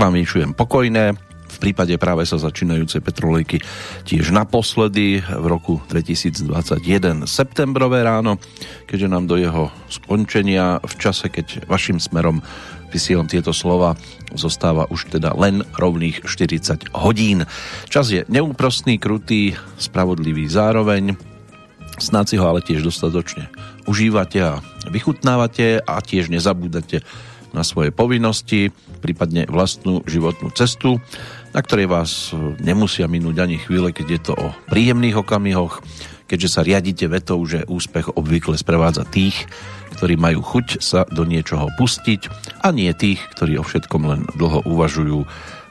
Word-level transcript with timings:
vám 0.00 0.16
vyšujem 0.16 0.56
pokojné, 0.56 1.12
v 1.50 1.58
prípade 1.60 1.92
práve 2.00 2.24
sa 2.24 2.40
začínajúcej 2.40 3.04
petrolejky 3.04 3.60
tiež 4.08 4.32
naposledy 4.32 5.20
v 5.20 5.44
roku 5.44 5.76
2021 5.92 7.28
septembrové 7.28 8.00
ráno, 8.00 8.40
keďže 8.88 9.12
nám 9.12 9.28
do 9.28 9.36
jeho 9.36 9.68
skončenia 9.92 10.80
v 10.80 10.94
čase, 10.96 11.28
keď 11.28 11.68
vašim 11.68 12.00
smerom 12.00 12.40
vysielam 12.88 13.28
tieto 13.28 13.52
slova, 13.52 13.92
zostáva 14.32 14.88
už 14.88 15.12
teda 15.12 15.36
len 15.36 15.60
rovných 15.76 16.24
40 16.24 16.96
hodín. 16.96 17.44
Čas 17.92 18.08
je 18.08 18.24
neúprostný, 18.32 18.96
krutý, 18.96 19.52
spravodlivý 19.76 20.48
zároveň. 20.48 21.12
Snáď 22.00 22.24
si 22.24 22.36
ho 22.40 22.48
ale 22.48 22.64
tiež 22.64 22.80
dostatočne 22.80 23.52
užívate 23.84 24.38
a 24.40 24.64
vychutnávate 24.88 25.84
a 25.84 26.00
tiež 26.00 26.32
nezabúdate 26.32 27.04
na 27.50 27.66
svoje 27.66 27.90
povinnosti, 27.90 28.70
prípadne 29.00 29.48
vlastnú 29.48 30.04
životnú 30.04 30.52
cestu, 30.52 31.00
na 31.50 31.60
ktorej 31.64 31.90
vás 31.90 32.30
nemusia 32.62 33.10
minúť 33.10 33.42
ani 33.42 33.56
chvíle, 33.58 33.90
keď 33.90 34.06
je 34.06 34.20
to 34.20 34.32
o 34.36 34.46
príjemných 34.70 35.18
okamihoch, 35.18 35.82
keďže 36.30 36.48
sa 36.52 36.60
riadite 36.62 37.10
vetou, 37.10 37.42
že 37.42 37.66
úspech 37.66 38.14
obvykle 38.14 38.54
sprevádza 38.54 39.02
tých, 39.08 39.50
ktorí 39.98 40.14
majú 40.14 40.46
chuť 40.46 40.78
sa 40.78 41.02
do 41.10 41.26
niečoho 41.26 41.66
pustiť 41.74 42.30
a 42.62 42.70
nie 42.70 42.92
tých, 42.94 43.18
ktorí 43.34 43.58
o 43.58 43.66
všetkom 43.66 44.02
len 44.06 44.20
dlho 44.38 44.62
uvažujú 44.62 45.26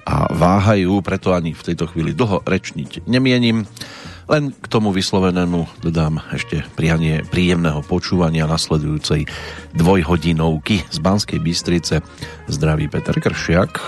a 0.10 0.28
váhajú, 0.34 1.00
preto 1.06 1.32
ani 1.32 1.54
v 1.54 1.66
tejto 1.72 1.88
chvíli 1.88 2.18
dlho 2.18 2.44
rečniť 2.44 3.06
nemienim. 3.08 3.64
Len 4.30 4.54
k 4.54 4.66
tomu 4.70 4.94
vyslovenému 4.94 5.82
dodám 5.82 6.22
ešte 6.30 6.62
prianie 6.78 7.26
príjemného 7.26 7.82
počúvania 7.82 8.46
nasledujúcej 8.46 9.26
dvojhodinovky 9.74 10.86
z 10.86 10.98
Banskej 11.02 11.42
Bystrice. 11.42 12.06
Zdraví 12.46 12.86
Peter 12.94 13.18
Kršiak. 13.18 13.82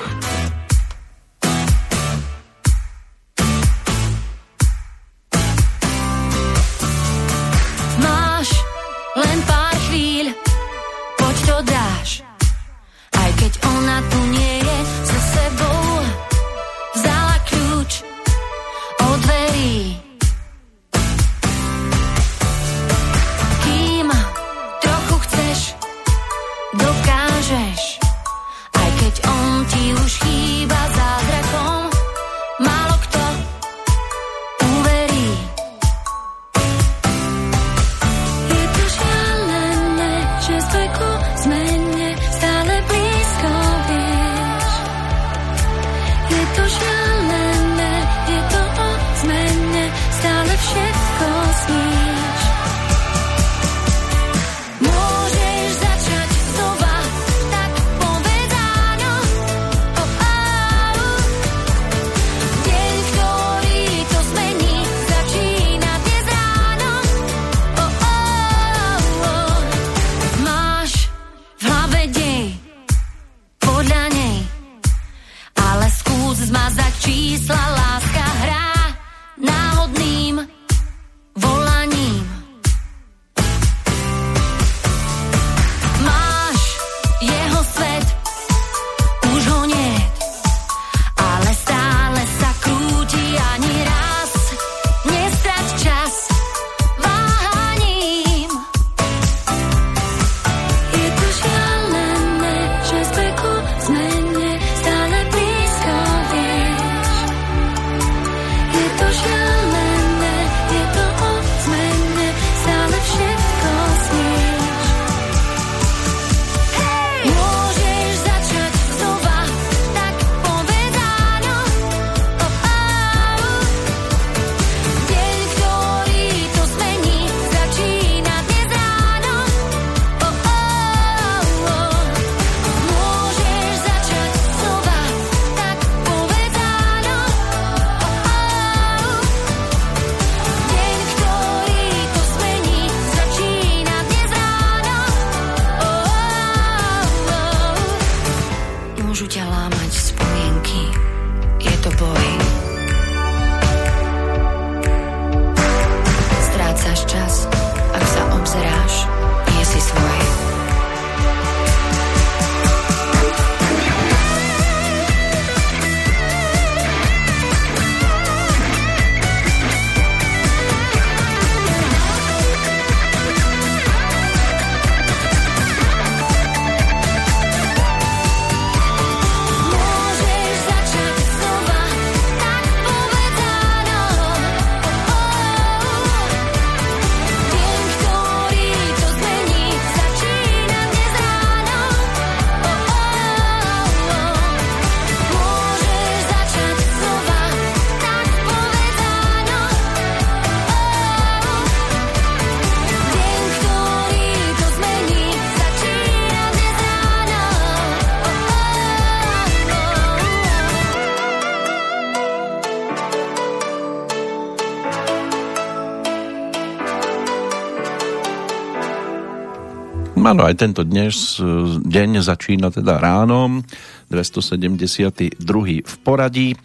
Áno, 220.31 220.47
aj 220.47 220.63
tento 220.63 220.87
dnes 220.87 221.43
e, 221.43 221.43
deň 221.83 222.23
začína 222.23 222.71
teda 222.71 223.03
ránom, 223.03 223.67
272. 224.07 225.35
v 225.83 225.95
poradí. 226.07 226.55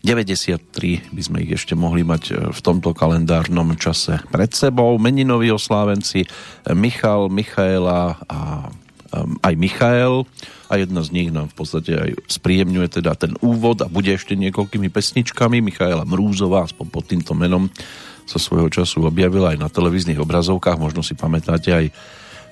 93 0.00 1.12
by 1.12 1.20
sme 1.20 1.44
ich 1.44 1.52
ešte 1.52 1.76
mohli 1.76 2.00
mať 2.00 2.22
e, 2.32 2.48
v 2.48 2.60
tomto 2.64 2.96
kalendárnom 2.96 3.76
čase 3.76 4.24
pred 4.32 4.48
sebou. 4.56 4.96
Meninoví 4.96 5.52
oslávenci 5.52 6.24
Michal, 6.72 7.28
Michaela 7.28 8.16
a 8.24 8.72
aj 9.44 9.52
Michael 9.52 10.24
a 10.72 10.80
jedna 10.80 11.04
z 11.04 11.12
nich 11.12 11.28
nám 11.28 11.52
v 11.52 11.56
podstate 11.60 11.92
aj 11.92 12.10
spríjemňuje 12.24 12.88
teda 12.88 13.20
ten 13.20 13.36
úvod 13.44 13.84
a 13.84 13.92
bude 13.92 14.16
ešte 14.16 14.32
niekoľkými 14.32 14.88
pesničkami. 14.88 15.60
Michaela 15.60 16.08
Mrúzová, 16.08 16.64
aspoň 16.64 16.86
pod 16.88 17.04
týmto 17.04 17.36
menom 17.36 17.68
sa 18.24 18.40
svojho 18.40 18.72
času 18.72 19.04
objavila 19.04 19.52
aj 19.52 19.58
na 19.60 19.68
televíznych 19.68 20.16
obrazovkách, 20.16 20.80
možno 20.80 21.04
si 21.04 21.12
pamätáte 21.12 21.68
aj, 21.68 21.86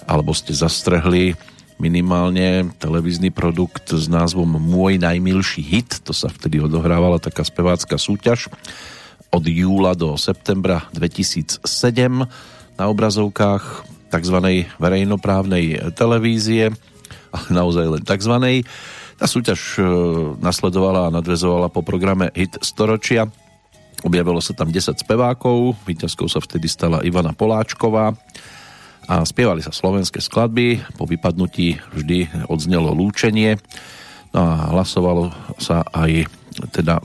alebo 0.06 0.36
ste 0.36 0.54
zastrehli 0.54 1.34
minimálne 1.78 2.74
televízny 2.82 3.30
produkt 3.30 3.94
s 3.94 4.10
názvom 4.10 4.58
Môj 4.58 4.98
najmilší 4.98 5.62
hit, 5.62 6.02
to 6.02 6.10
sa 6.10 6.26
vtedy 6.26 6.58
odohrávala 6.58 7.22
taká 7.22 7.46
spevácka 7.46 7.94
súťaž 7.96 8.50
od 9.30 9.44
júla 9.46 9.94
do 9.94 10.18
septembra 10.18 10.90
2007 10.92 11.62
na 12.78 12.84
obrazovkách 12.90 13.86
tzv. 14.10 14.36
verejnoprávnej 14.80 15.94
televízie, 15.94 16.74
ale 17.34 17.48
naozaj 17.50 17.86
len 17.86 18.02
tzv. 18.02 18.34
Tá 19.18 19.26
súťaž 19.26 19.60
e, 19.78 19.82
nasledovala 20.38 21.10
a 21.10 21.14
nadvezovala 21.14 21.68
po 21.74 21.82
programe 21.82 22.30
Hit 22.38 22.58
storočia. 22.62 23.26
Objavilo 24.06 24.38
sa 24.38 24.54
tam 24.54 24.70
10 24.70 24.94
spevákov, 24.94 25.74
víťazkou 25.82 26.30
sa 26.30 26.38
vtedy 26.38 26.70
stala 26.70 27.02
Ivana 27.02 27.34
Poláčková 27.34 28.14
a 29.08 29.24
spievali 29.24 29.64
sa 29.64 29.72
slovenské 29.72 30.20
skladby. 30.20 30.84
Po 31.00 31.08
vypadnutí 31.08 31.80
vždy 31.96 32.46
odznelo 32.52 32.92
lúčenie 32.92 33.56
no 34.36 34.40
a 34.44 34.76
hlasovalo 34.76 35.32
sa 35.56 35.80
aj 35.96 36.28
teda 36.76 37.00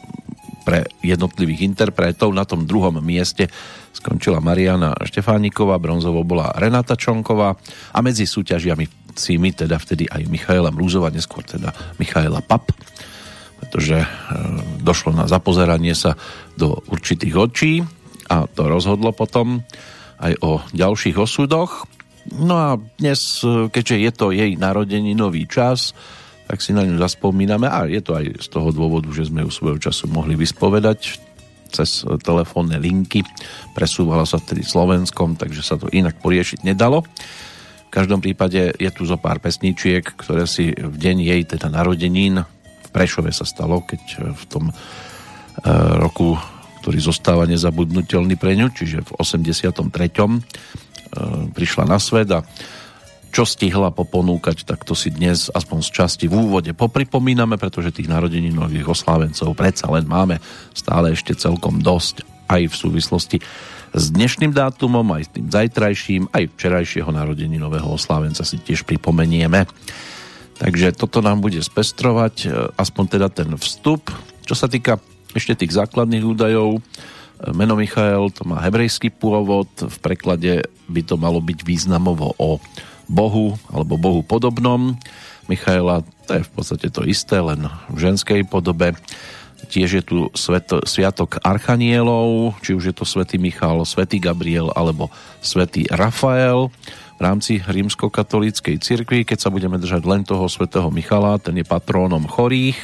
pre 0.64 0.88
jednotlivých 1.04 1.64
interpretov. 1.64 2.36
Na 2.36 2.44
tom 2.44 2.68
druhom 2.68 3.00
mieste 3.00 3.48
skončila 3.96 4.44
Mariana 4.44 4.96
Štefániková, 5.00 5.80
bronzovo 5.80 6.24
bola 6.28 6.52
Renata 6.56 7.00
Čonková 7.00 7.56
a 7.96 8.00
medzi 8.04 8.28
súťažiami 8.28 9.04
my 9.14 9.50
teda 9.54 9.78
vtedy 9.78 10.10
aj 10.10 10.26
Michaela 10.26 10.74
Mrúzova, 10.74 11.14
neskôr 11.14 11.46
teda 11.46 11.70
Michaela 12.02 12.42
Pap, 12.42 12.74
pretože 13.62 14.02
e, 14.02 14.08
došlo 14.82 15.14
na 15.14 15.30
zapozeranie 15.30 15.94
sa 15.94 16.18
do 16.58 16.82
určitých 16.90 17.36
očí 17.38 17.74
a 18.26 18.50
to 18.50 18.66
rozhodlo 18.66 19.14
potom 19.14 19.62
aj 20.20 20.34
o 20.44 20.62
ďalších 20.74 21.18
osudoch. 21.18 21.88
No 22.32 22.56
a 22.56 22.70
dnes, 23.00 23.44
e, 23.44 23.68
keďže 23.68 23.96
je 24.00 24.12
to 24.12 24.26
jej 24.32 24.52
nový 25.16 25.44
čas, 25.46 25.92
tak 26.48 26.60
si 26.60 26.76
na 26.76 26.84
ňu 26.84 27.00
zaspomíname 27.00 27.68
a 27.68 27.88
je 27.88 28.04
to 28.04 28.16
aj 28.16 28.26
z 28.44 28.48
toho 28.52 28.70
dôvodu, 28.76 29.08
že 29.12 29.28
sme 29.32 29.48
ju 29.48 29.52
svojho 29.52 29.80
času 29.80 30.12
mohli 30.12 30.36
vyspovedať 30.36 31.20
cez 31.74 32.06
telefónne 32.22 32.78
linky. 32.78 33.26
Presúvala 33.74 34.30
sa 34.30 34.38
vtedy 34.38 34.62
Slovenskom, 34.62 35.34
takže 35.34 35.66
sa 35.66 35.76
to 35.80 35.90
inak 35.90 36.22
poriešiť 36.22 36.62
nedalo. 36.62 37.02
V 37.90 37.90
každom 37.90 38.22
prípade 38.22 38.74
je 38.78 38.90
tu 38.94 39.10
zo 39.10 39.18
pár 39.18 39.42
pesničiek, 39.42 40.06
ktoré 40.06 40.46
si 40.46 40.70
v 40.74 40.96
deň 40.98 41.18
jej 41.26 41.42
teda 41.58 41.74
narodenín 41.74 42.46
v 42.86 42.90
Prešove 42.94 43.34
sa 43.34 43.46
stalo, 43.46 43.82
keď 43.82 44.34
v 44.38 44.44
tom 44.46 44.70
e, 44.70 44.74
roku, 45.98 46.38
ktorý 46.84 47.00
zostáva 47.00 47.48
nezabudnutelný 47.48 48.36
pre 48.36 48.60
ňu, 48.60 48.68
čiže 48.76 49.08
v 49.08 49.12
83. 49.16 49.72
E, 49.72 50.40
prišla 51.56 51.88
na 51.88 51.96
svet 51.96 52.28
a 52.36 52.44
čo 53.34 53.48
stihla 53.48 53.90
poponúkať, 53.90 54.68
tak 54.68 54.86
to 54.86 54.94
si 54.94 55.10
dnes 55.10 55.50
aspoň 55.50 55.80
z 55.82 55.90
časti 55.90 56.26
v 56.28 56.38
úvode 56.38 56.70
popripomíname, 56.76 57.58
pretože 57.58 57.96
tých 57.96 58.12
nových 58.12 58.86
oslávencov 58.86 59.58
predsa 59.58 59.90
len 59.90 60.06
máme 60.06 60.38
stále 60.76 61.16
ešte 61.16 61.34
celkom 61.34 61.82
dosť 61.82 62.22
aj 62.52 62.70
v 62.70 62.76
súvislosti 62.76 63.38
s 63.94 64.06
dnešným 64.14 64.54
dátumom, 64.54 65.08
aj 65.18 65.24
s 65.24 65.34
tým 65.34 65.48
zajtrajším, 65.50 66.24
aj 66.30 66.52
včerajšieho 66.54 67.10
nového 67.58 67.90
oslávenca 67.90 68.46
si 68.46 68.62
tiež 68.62 68.86
pripomenieme. 68.86 69.66
Takže 70.62 70.94
toto 70.94 71.26
nám 71.26 71.42
bude 71.42 71.58
spestrovať, 71.64 72.36
e, 72.46 72.48
aspoň 72.78 73.06
teda 73.18 73.28
ten 73.34 73.50
vstup. 73.58 74.14
Čo 74.46 74.54
sa 74.54 74.70
týka 74.70 75.02
ešte 75.34 75.66
tých 75.66 75.76
základných 75.76 76.24
údajov, 76.24 76.82
meno 77.52 77.74
Michael 77.76 78.32
to 78.32 78.48
má 78.48 78.62
hebrejský 78.64 79.12
pôvod, 79.12 79.68
v 79.76 79.98
preklade 80.00 80.64
by 80.88 81.02
to 81.04 81.20
malo 81.20 81.44
byť 81.44 81.60
významovo 81.66 82.38
o 82.40 82.62
Bohu 83.10 83.60
alebo 83.68 84.00
Bohu 84.00 84.22
podobnom. 84.24 84.96
Michaela, 85.52 86.08
to 86.24 86.40
je 86.40 86.48
v 86.48 86.52
podstate 86.56 86.88
to 86.88 87.04
isté, 87.04 87.36
len 87.44 87.68
v 87.92 87.98
ženskej 88.00 88.48
podobe. 88.48 88.96
Tiež 89.68 89.90
je 90.00 90.04
tu 90.04 90.18
sveto, 90.36 90.84
sviatok 90.88 91.40
archanielov, 91.44 92.56
či 92.64 92.76
už 92.76 92.92
je 92.92 92.96
to 92.96 93.04
svätý 93.04 93.36
Michal, 93.40 93.84
svätý 93.84 94.24
Gabriel 94.24 94.72
alebo 94.72 95.12
svätý 95.44 95.84
Rafael 95.92 96.72
v 97.16 97.20
rámci 97.20 97.60
rímskokatolíckej 97.60 98.80
cirkvi. 98.80 99.28
Keď 99.28 99.40
sa 99.40 99.52
budeme 99.52 99.80
držať 99.80 100.04
len 100.08 100.24
toho 100.24 100.48
svätého 100.48 100.88
Michala, 100.92 101.40
ten 101.40 101.60
je 101.60 101.68
patrónom 101.68 102.24
chorých, 102.28 102.76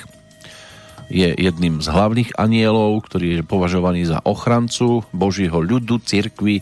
je 1.09 1.33
jedným 1.33 1.81
z 1.81 1.89
hlavných 1.89 2.37
anielov, 2.37 3.01
ktorý 3.09 3.41
je 3.41 3.43
považovaný 3.43 4.05
za 4.05 4.21
ochrancu 4.21 5.01
Božího 5.09 5.57
ľudu, 5.57 5.97
cirkvi 6.05 6.61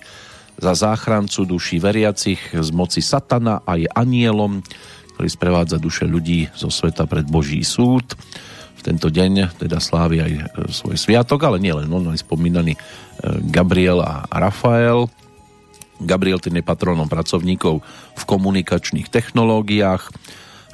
za 0.57 0.73
záchrancu 0.73 1.45
duší 1.45 1.77
veriacich 1.77 2.39
z 2.55 2.69
moci 2.73 3.03
satana 3.03 3.61
a 3.61 3.77
je 3.77 3.85
anielom, 3.93 4.65
ktorý 5.13 5.27
sprevádza 5.29 5.77
duše 5.77 6.09
ľudí 6.09 6.49
zo 6.57 6.73
sveta 6.73 7.05
pred 7.05 7.27
Boží 7.27 7.61
súd. 7.61 8.17
V 8.77 8.81
tento 8.81 9.11
deň 9.11 9.59
teda 9.59 9.77
slávi 9.77 10.17
aj 10.23 10.31
e, 10.33 10.41
svoj 10.69 10.97
sviatok, 10.97 11.43
ale 11.45 11.61
nie 11.61 11.73
len 11.73 11.89
on, 11.89 12.09
aj 12.09 12.23
spomínaný 12.25 12.73
e, 12.73 12.79
Gabriel 13.51 14.01
a 14.01 14.25
Rafael. 14.33 15.09
Gabriel 15.97 16.37
ten 16.37 16.53
je 16.57 16.65
patrónom 16.65 17.09
pracovníkov 17.09 17.81
v 18.17 18.23
komunikačných 18.23 19.09
technológiách, 19.09 20.13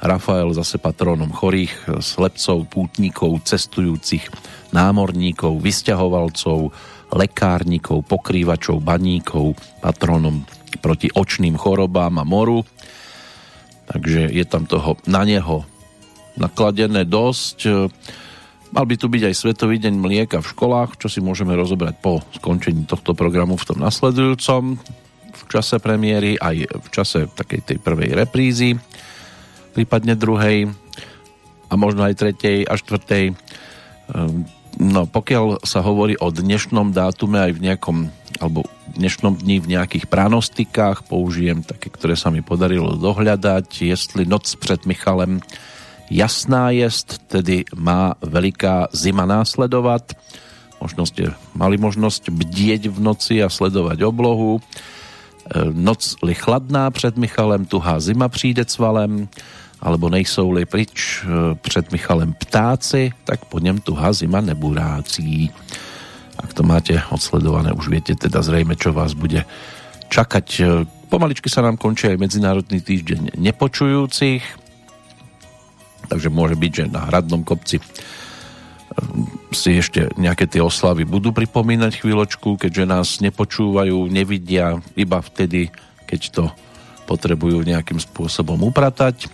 Rafael 0.04 0.52
zase 0.52 0.76
patrónom 0.76 1.32
chorých, 1.32 2.04
slepcov, 2.04 2.68
pútnikov, 2.68 3.40
cestujúcich, 3.40 4.28
námorníkov, 4.76 5.56
vysťahovalcov, 5.64 6.68
lekárnikov, 7.08 8.04
pokrývačov, 8.04 8.84
baníkov, 8.84 9.56
patronom 9.80 10.44
proti 10.84 11.08
očným 11.08 11.56
chorobám 11.56 12.20
a 12.20 12.24
moru. 12.28 12.60
Takže 13.88 14.28
je 14.28 14.44
tam 14.44 14.68
toho 14.68 15.00
na 15.08 15.24
neho 15.24 15.64
nakladené 16.36 17.08
dosť. 17.08 17.88
Mal 18.74 18.84
by 18.84 18.94
tu 19.00 19.06
byť 19.08 19.22
aj 19.30 19.38
Svetový 19.38 19.80
deň 19.80 19.94
mlieka 19.96 20.44
v 20.44 20.50
školách, 20.52 21.00
čo 21.00 21.08
si 21.08 21.24
môžeme 21.24 21.56
rozobrať 21.56 21.94
po 22.04 22.20
skončení 22.36 22.84
tohto 22.84 23.16
programu 23.16 23.56
v 23.56 23.72
tom 23.72 23.78
nasledujúcom, 23.80 24.76
v 25.32 25.42
čase 25.48 25.80
premiéry, 25.80 26.36
aj 26.36 26.56
v 26.82 26.88
čase 26.92 27.30
takej 27.30 27.60
tej 27.72 27.78
prvej 27.78 28.12
reprízy, 28.18 28.74
prípadne 29.74 30.14
druhej 30.14 30.70
a 31.68 31.74
možno 31.74 32.06
aj 32.06 32.14
tretej 32.14 32.62
a 32.64 32.78
štvrtej. 32.78 33.34
Ehm, 34.14 34.46
No, 34.74 35.06
pokiaľ 35.06 35.62
sa 35.62 35.86
hovorí 35.86 36.18
o 36.18 36.34
dnešnom 36.34 36.90
dátume 36.90 37.38
aj 37.38 37.52
v 37.54 37.62
nejakom, 37.62 37.96
alebo 38.42 38.66
dnešnom 38.98 39.38
dni 39.38 39.62
v 39.62 39.70
nejakých 39.78 40.10
pranostikách, 40.10 41.06
použijem 41.06 41.62
také, 41.62 41.94
ktoré 41.94 42.18
sa 42.18 42.34
mi 42.34 42.42
podarilo 42.42 42.98
dohľadať, 42.98 43.86
jestli 43.86 44.26
noc 44.26 44.50
pred 44.58 44.82
Michalem 44.82 45.38
jasná 46.10 46.74
jest, 46.74 47.22
tedy 47.30 47.62
má 47.78 48.18
veliká 48.18 48.90
zima 48.90 49.30
následovať. 49.30 50.18
Možno 50.82 51.06
ste 51.06 51.30
mali 51.54 51.78
možnosť 51.78 52.34
bdieť 52.34 52.90
v 52.90 52.98
noci 52.98 53.38
a 53.40 53.48
sledovať 53.48 54.02
oblohu. 54.02 54.58
E, 54.58 54.60
noc 55.70 56.18
li 56.18 56.34
chladná 56.34 56.90
před 56.90 57.14
Michalem, 57.14 57.62
tuhá 57.62 58.02
zima 58.02 58.26
přijde 58.28 58.66
cvalem 58.66 59.30
alebo 59.84 60.08
nejsou-li 60.08 60.64
pryč 60.64 61.20
e, 61.20 61.54
před 61.60 61.92
Michalem 61.92 62.32
ptáci, 62.32 63.12
tak 63.24 63.44
po 63.44 63.58
něm 63.60 63.80
tu 63.80 63.98
zima 64.10 64.40
neburácí. 64.40 65.52
Ak 66.40 66.56
to 66.56 66.64
máte 66.64 66.96
odsledované, 67.12 67.70
už 67.76 67.92
viete 67.92 68.16
teda 68.16 68.42
zrejme, 68.42 68.74
čo 68.80 68.96
vás 68.96 69.12
bude 69.12 69.44
čakať. 70.08 70.46
E, 70.56 70.64
pomaličky 71.12 71.52
sa 71.52 71.60
nám 71.60 71.76
končí 71.76 72.08
aj 72.08 72.16
Medzinárodný 72.16 72.80
týždeň 72.80 73.36
nepočujúcich, 73.36 74.42
takže 76.08 76.28
môže 76.32 76.56
byť, 76.56 76.72
že 76.72 76.84
na 76.88 77.04
Hradnom 77.04 77.44
kopci 77.44 77.76
e, 77.76 77.84
si 79.52 79.76
ešte 79.76 80.08
nejaké 80.16 80.48
tie 80.48 80.64
oslavy 80.64 81.04
budú 81.04 81.36
pripomínať 81.36 82.00
chvíľočku, 82.00 82.56
keďže 82.56 82.84
nás 82.88 83.08
nepočúvajú, 83.20 84.08
nevidia 84.08 84.80
iba 84.96 85.20
vtedy, 85.20 85.68
keď 86.08 86.20
to 86.32 86.44
potrebujú 87.04 87.60
nejakým 87.60 88.00
spôsobom 88.00 88.56
upratať. 88.64 89.28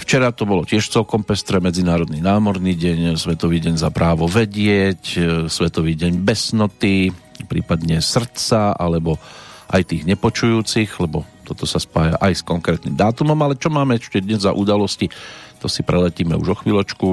Včera 0.00 0.32
to 0.32 0.48
bolo 0.48 0.64
tiež 0.64 0.88
celkom 0.88 1.20
pestré, 1.20 1.60
Medzinárodný 1.60 2.24
námorný 2.24 2.72
deň, 2.72 3.20
Svetový 3.20 3.60
deň 3.60 3.76
za 3.76 3.92
právo 3.92 4.24
vedieť, 4.24 5.02
e, 5.14 5.20
Svetový 5.52 5.92
deň 5.92 6.24
besnoty, 6.24 7.12
prípadne 7.44 8.00
srdca, 8.00 8.72
alebo 8.72 9.20
aj 9.68 9.92
tých 9.92 10.08
nepočujúcich, 10.08 10.88
lebo 11.04 11.28
toto 11.44 11.68
sa 11.68 11.76
spája 11.76 12.16
aj 12.16 12.40
s 12.40 12.42
konkrétnym 12.42 12.96
dátumom, 12.96 13.36
ale 13.44 13.60
čo 13.60 13.68
máme 13.68 14.00
ešte 14.00 14.24
dnes 14.24 14.40
za 14.40 14.56
udalosti, 14.56 15.12
to 15.60 15.68
si 15.68 15.84
preletíme 15.84 16.32
už 16.32 16.48
o 16.48 16.60
chvíľočku 16.64 17.08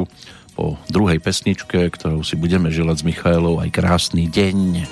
po 0.57 0.79
druhej 0.89 1.19
pesničke, 1.21 1.91
ktorou 1.91 2.23
si 2.23 2.33
budeme 2.39 2.71
želať 2.73 3.03
s 3.03 3.05
Michailou 3.05 3.61
aj 3.61 3.69
krásny 3.69 4.25
deň. 4.31 4.87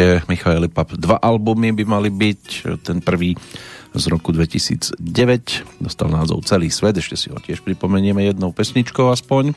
Na 0.00 0.16
konte 0.16 0.32
Michael 0.32 0.72
Pap 0.72 0.96
dva 0.96 1.20
albumy 1.20 1.76
by 1.76 1.84
mali 1.84 2.08
byť. 2.08 2.72
Ten 2.80 3.04
prvý 3.04 3.36
z 3.92 4.04
roku 4.08 4.32
2009 4.32 4.96
dostal 5.76 6.08
názov 6.08 6.40
Celý 6.48 6.72
svet, 6.72 6.96
ešte 6.96 7.20
si 7.20 7.28
ho 7.28 7.36
tiež 7.36 7.60
pripomenieme 7.60 8.24
jednou 8.24 8.48
pesničkou 8.48 9.12
aspoň. 9.12 9.52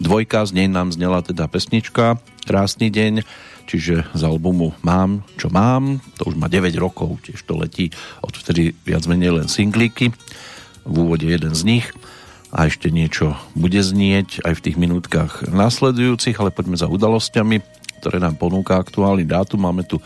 Dvojka, 0.00 0.40
z 0.48 0.56
nej 0.56 0.72
nám 0.72 0.88
znela 0.88 1.20
teda 1.20 1.52
pesnička 1.52 2.16
Krásny 2.48 2.88
deň, 2.88 3.28
čiže 3.68 4.08
z 4.08 4.22
albumu 4.24 4.72
Mám, 4.80 5.20
čo 5.36 5.52
mám, 5.52 6.00
to 6.16 6.32
už 6.32 6.40
má 6.40 6.48
9 6.48 6.72
rokov, 6.80 7.20
tiež 7.20 7.44
to 7.44 7.52
letí 7.52 7.92
odvtedy 8.24 8.72
viac 8.88 9.04
menej 9.04 9.36
len 9.36 9.52
singlíky, 9.52 10.16
v 10.88 10.94
úvode 10.96 11.28
jeden 11.28 11.52
z 11.52 11.60
nich. 11.60 11.92
A 12.56 12.72
ešte 12.72 12.88
niečo 12.88 13.36
bude 13.52 13.84
znieť 13.84 14.48
aj 14.48 14.52
v 14.56 14.64
tých 14.64 14.76
minútkach 14.80 15.44
následujúcich, 15.44 16.40
ale 16.40 16.56
poďme 16.56 16.80
za 16.80 16.88
udalosťami, 16.88 17.83
ktoré 18.04 18.20
nám 18.20 18.36
ponúka 18.36 18.76
aktuálny 18.76 19.24
dátum. 19.24 19.64
Máme 19.64 19.88
tu 19.88 19.96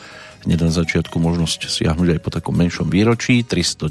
hneď 0.47 0.71
na 0.71 0.71
začiatku 0.71 1.19
možnosť 1.19 1.67
siahnuť 1.67 2.15
aj 2.15 2.21
po 2.23 2.31
takom 2.31 2.55
menšom 2.55 2.87
výročí, 2.87 3.43
310. 3.43 3.91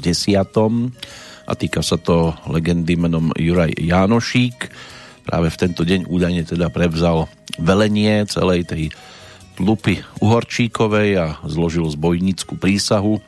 A 1.44 1.52
týka 1.52 1.84
sa 1.84 2.00
to 2.00 2.32
legendy 2.48 2.96
menom 2.96 3.36
Juraj 3.36 3.76
Jánošík. 3.76 4.72
Práve 5.28 5.52
v 5.52 5.60
tento 5.60 5.84
deň 5.84 6.08
údajne 6.08 6.48
teda 6.48 6.72
prevzal 6.72 7.28
velenie 7.60 8.24
celej 8.24 8.64
tej 8.64 8.88
lupy 9.60 10.00
Uhorčíkovej 10.24 11.10
a 11.20 11.26
zložil 11.44 11.84
zbojnícku 11.84 12.56
prísahu, 12.56 13.20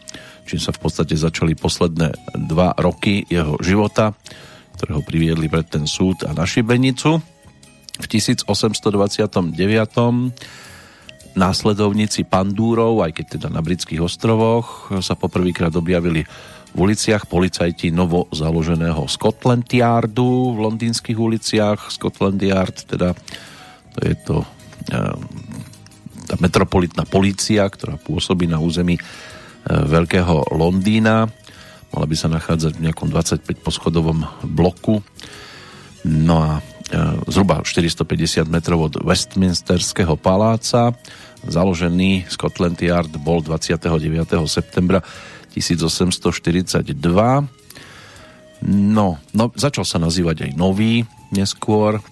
čím 0.48 0.64
sa 0.64 0.72
v 0.72 0.80
podstate 0.80 1.12
začali 1.12 1.52
posledné 1.60 2.16
dva 2.48 2.72
roky 2.80 3.28
jeho 3.28 3.60
života, 3.60 4.16
ktoré 4.80 4.96
ho 4.96 5.04
priviedli 5.04 5.44
pred 5.52 5.68
ten 5.68 5.84
súd 5.84 6.24
a 6.24 6.32
na 6.32 6.48
šibenicu. 6.48 7.20
V 8.00 8.06
1829 8.08 8.80
následovníci 11.34 12.26
Pandúrov, 12.26 13.06
aj 13.06 13.12
keď 13.16 13.26
teda 13.38 13.48
na 13.52 13.62
britských 13.62 14.02
ostrovoch, 14.02 14.90
sa 15.02 15.14
poprvýkrát 15.14 15.74
objavili 15.74 16.26
v 16.70 16.78
uliciach 16.78 17.26
policajti 17.26 17.90
novo 17.90 18.30
založeného 18.30 19.10
Scotland 19.10 19.66
Yardu 19.66 20.54
v 20.54 20.58
londýnskych 20.70 21.18
uliciach. 21.18 21.90
Scotland 21.90 22.38
Yard, 22.38 22.86
teda 22.86 23.14
to 23.94 23.98
je 24.06 24.14
to 24.22 24.36
eh, 24.94 25.14
tá 26.30 26.34
metropolitná 26.38 27.02
polícia, 27.10 27.66
ktorá 27.66 27.98
pôsobí 27.98 28.46
na 28.46 28.62
území 28.62 28.94
eh, 28.94 29.02
veľkého 29.66 30.54
Londýna. 30.54 31.26
Mala 31.90 32.06
by 32.06 32.16
sa 32.16 32.30
nachádzať 32.30 32.78
v 32.78 32.84
nejakom 32.86 33.10
25 33.10 33.66
poschodovom 33.66 34.22
bloku. 34.46 35.02
No 36.06 36.34
a 36.38 36.50
e, 36.58 36.62
zhruba 37.30 37.62
450 37.62 38.50
metrov 38.50 38.90
od 38.90 38.94
Westminsterského 39.06 40.18
paláca. 40.18 40.92
Založený 41.46 42.28
Scotland 42.28 42.76
Yard 42.82 43.14
bol 43.22 43.40
29. 43.40 43.86
septembra 44.50 45.00
1842. 45.54 46.66
No, 48.60 49.16
no, 49.32 49.44
začal 49.56 49.88
sa 49.88 49.96
nazývať 49.96 50.50
aj 50.50 50.52
Nový 50.58 51.08
neskôr 51.32 52.02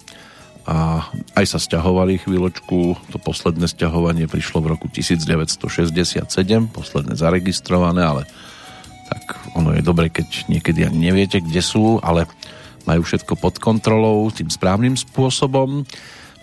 a 0.65 1.05
aj 1.37 1.45
sa 1.45 1.59
stiahovali 1.61 2.21
chvíľočku. 2.21 2.97
To 3.13 3.17
posledné 3.21 3.69
stiahovanie 3.69 4.25
prišlo 4.25 4.61
v 4.65 4.77
roku 4.77 4.89
1967, 4.89 6.25
posledné 6.73 7.13
zaregistrované, 7.13 8.01
ale 8.01 8.23
tak 9.09 9.41
ono 9.57 9.73
je 9.73 9.81
dobre, 9.81 10.13
keď 10.13 10.49
niekedy 10.49 10.85
ani 10.85 11.09
neviete, 11.09 11.41
kde 11.41 11.61
sú, 11.65 11.97
ale 12.05 12.29
majú 12.85 13.01
všetko 13.03 13.33
pod 13.39 13.57
kontrolou 13.57 14.29
tým 14.29 14.47
správnym 14.47 14.95
spôsobom. 14.95 15.83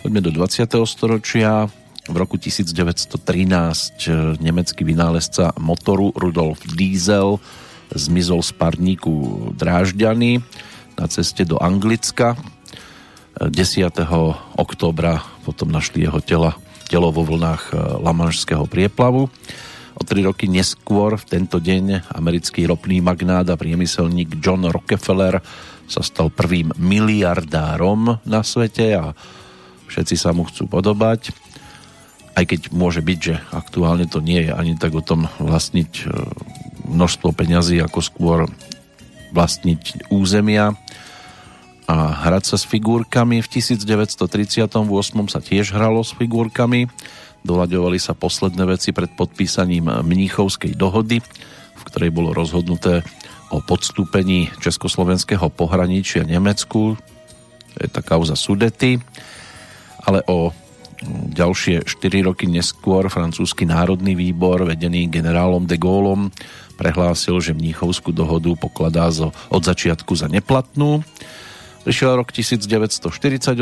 Poďme 0.03 0.21
do 0.21 0.31
20. 0.35 0.67
storočia. 0.89 1.71
V 2.07 2.15
roku 2.15 2.39
1913 2.39 4.39
nemecký 4.39 4.87
vynálezca 4.87 5.59
motoru 5.59 6.15
Rudolf 6.15 6.63
Diesel 6.63 7.43
zmizol 7.91 8.47
z 8.47 8.55
parníku 8.55 9.51
Drážďany 9.59 10.39
na 10.95 11.07
ceste 11.11 11.43
do 11.43 11.59
Anglicka. 11.59 12.39
10. 13.37 13.91
októbra 14.55 15.21
potom 15.43 15.69
našli 15.69 16.07
jeho 16.07 16.23
tela, 16.23 16.55
telo 16.87 17.11
vo 17.11 17.27
vlnách 17.27 17.75
Lamanšského 18.01 18.71
prieplavu. 18.71 19.27
O 19.97 20.05
tri 20.05 20.23
roky 20.23 20.47
neskôr 20.47 21.17
v 21.17 21.25
tento 21.25 21.57
deň 21.57 22.13
americký 22.13 22.69
ropný 22.69 23.01
magnát 23.01 23.49
a 23.49 23.57
priemyselník 23.57 24.37
John 24.45 24.69
Rockefeller 24.69 25.41
sa 25.87 26.03
stal 26.03 26.29
prvým 26.31 26.75
miliardárom 26.77 28.19
na 28.27 28.41
svete 28.43 28.95
a 28.95 29.15
všetci 29.87 30.15
sa 30.19 30.35
mu 30.35 30.47
chcú 30.47 30.67
podobať. 30.67 31.31
Aj 32.37 32.45
keď 32.45 32.69
môže 32.75 33.01
byť, 33.01 33.19
že 33.19 33.35
aktuálne 33.55 34.05
to 34.11 34.21
nie 34.21 34.45
je 34.45 34.53
ani 34.53 34.77
tak 34.77 34.93
o 34.93 35.01
tom 35.01 35.31
vlastniť 35.41 35.93
e, 36.05 36.05
množstvo 36.91 37.33
peňazí, 37.33 37.81
ako 37.81 38.01
skôr 38.05 38.39
vlastniť 39.33 40.13
územia 40.13 40.77
a 41.87 41.97
hrať 42.27 42.45
sa 42.45 42.57
s 42.59 42.67
figurkami. 42.67 43.41
V 43.41 43.49
1938 43.49 44.67
sa 45.31 45.41
tiež 45.41 45.73
hralo 45.73 46.03
s 46.03 46.13
figurkami. 46.13 46.91
Doľaďovali 47.47 47.99
sa 48.03 48.19
posledné 48.19 48.67
veci 48.67 48.91
pred 48.91 49.09
podpísaním 49.15 50.03
Mníchovskej 50.03 50.75
dohody, 50.75 51.23
v 51.79 51.83
ktorej 51.87 52.11
bolo 52.11 52.35
rozhodnuté 52.35 53.07
o 53.51 53.63
podstúpení 53.63 54.51
československého 54.59 55.47
pohraničia 55.53 56.27
Nemecku. 56.27 56.99
To 57.75 57.79
je 57.79 57.89
tá 57.91 58.03
kauza 58.03 58.35
Sudety. 58.35 58.99
Ale 60.07 60.23
o 60.31 60.55
ďalšie 61.31 61.85
4 61.85 62.29
roky 62.29 62.49
neskôr 62.49 63.07
francúzsky 63.13 63.69
národný 63.69 64.17
výbor 64.17 64.65
vedený 64.65 65.13
generálom 65.13 65.69
de 65.69 65.77
Gaulom 65.77 66.33
prehlásil, 66.77 67.41
že 67.41 67.57
Mníchovskú 67.57 68.13
dohodu 68.13 68.53
pokladá 68.57 69.09
zo, 69.09 69.33
od 69.49 69.63
začiatku 69.65 70.13
za 70.13 70.29
neplatnú. 70.29 71.01
Prišiel 71.89 72.21
rok 72.21 72.35
1948, 72.35 73.57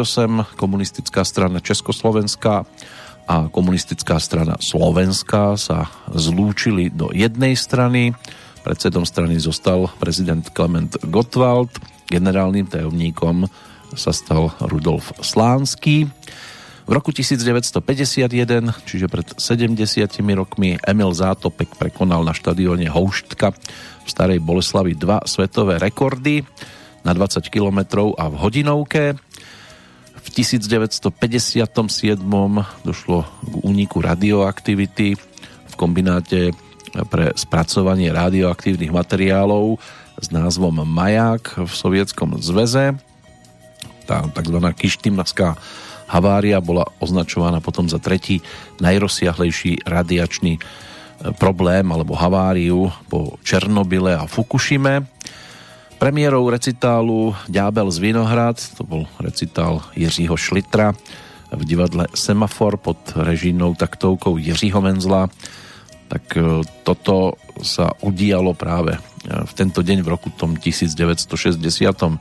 komunistická 0.59 1.23
strana 1.23 1.63
Československá 1.63 2.67
a 3.25 3.49
komunistická 3.49 4.21
strana 4.21 4.61
Slovenska 4.61 5.57
sa 5.57 5.89
zlúčili 6.13 6.93
do 6.93 7.09
jednej 7.15 7.57
strany. 7.57 8.13
Predsedom 8.65 9.05
strany 9.05 9.37
zostal 9.37 9.93
prezident 10.01 10.41
Klement 10.49 10.97
Gottwald, 11.13 11.69
generálnym 12.09 12.65
tajomníkom 12.65 13.45
sa 13.93 14.09
stal 14.09 14.57
Rudolf 14.65 15.13
Slánsky. 15.21 16.09
V 16.89 16.91
roku 16.93 17.13
1951, 17.13 17.85
čiže 18.89 19.05
pred 19.13 19.37
70 19.37 19.77
rokmi, 20.33 20.81
Emil 20.81 21.13
Zátopek 21.13 21.77
prekonal 21.77 22.25
na 22.25 22.33
štadióne 22.33 22.89
Houštka 22.89 23.53
v 24.05 24.09
Starej 24.09 24.41
Boleslavi 24.41 24.97
dva 24.97 25.21
svetové 25.29 25.77
rekordy 25.77 26.41
na 27.05 27.13
20 27.13 27.45
km 27.53 28.13
a 28.17 28.33
v 28.33 28.35
hodinovke. 28.41 29.13
V 30.25 30.29
1957 30.41 31.13
došlo 32.81 33.19
k 33.29 33.55
úniku 33.61 34.01
radioaktivity 34.01 35.21
v 35.69 35.75
kombináte 35.77 36.57
pre 37.11 37.35
spracovanie 37.35 38.15
radioaktívnych 38.15 38.95
materiálov 38.95 39.83
s 40.23 40.31
názvom 40.31 40.87
Maják 40.87 41.67
v 41.67 41.73
Sovietskom 41.73 42.39
zväze. 42.39 42.95
Tá 44.07 44.23
tzv. 44.31 44.59
kištimarská 44.79 45.59
havária 46.07 46.63
bola 46.63 46.87
označovaná 47.03 47.59
potom 47.59 47.91
za 47.91 47.99
tretí 47.99 48.39
najrozsiahlejší 48.79 49.83
radiačný 49.83 50.55
e, 50.55 50.61
problém 51.35 51.89
alebo 51.91 52.15
haváriu 52.15 52.93
po 53.11 53.41
Černobyle 53.43 54.15
a 54.15 54.29
Fukushime. 54.31 55.09
Premiérou 55.99 56.47
recitálu 56.53 57.33
Ďábel 57.49 57.89
z 57.91 57.99
Vinohrad, 57.99 58.61
to 58.77 58.85
bol 58.85 59.09
recitál 59.19 59.81
Jiřího 59.97 60.37
Šlitra 60.37 60.93
v 61.55 61.63
divadle 61.65 62.07
Semafor 62.13 62.77
pod 62.77 62.99
režijnou 63.17 63.75
taktovkou 63.75 64.37
Jiřího 64.37 64.81
Menzla. 64.83 65.31
Tak 66.09 66.25
e, 66.37 66.63
toto 66.85 67.37
sa 67.63 67.95
udialo 68.03 68.55
práve 68.55 68.97
e, 68.97 69.01
v 69.29 69.53
tento 69.55 69.81
deň 69.81 70.03
v 70.05 70.09
roku 70.09 70.29
tom 70.35 70.57
1966. 70.59 72.21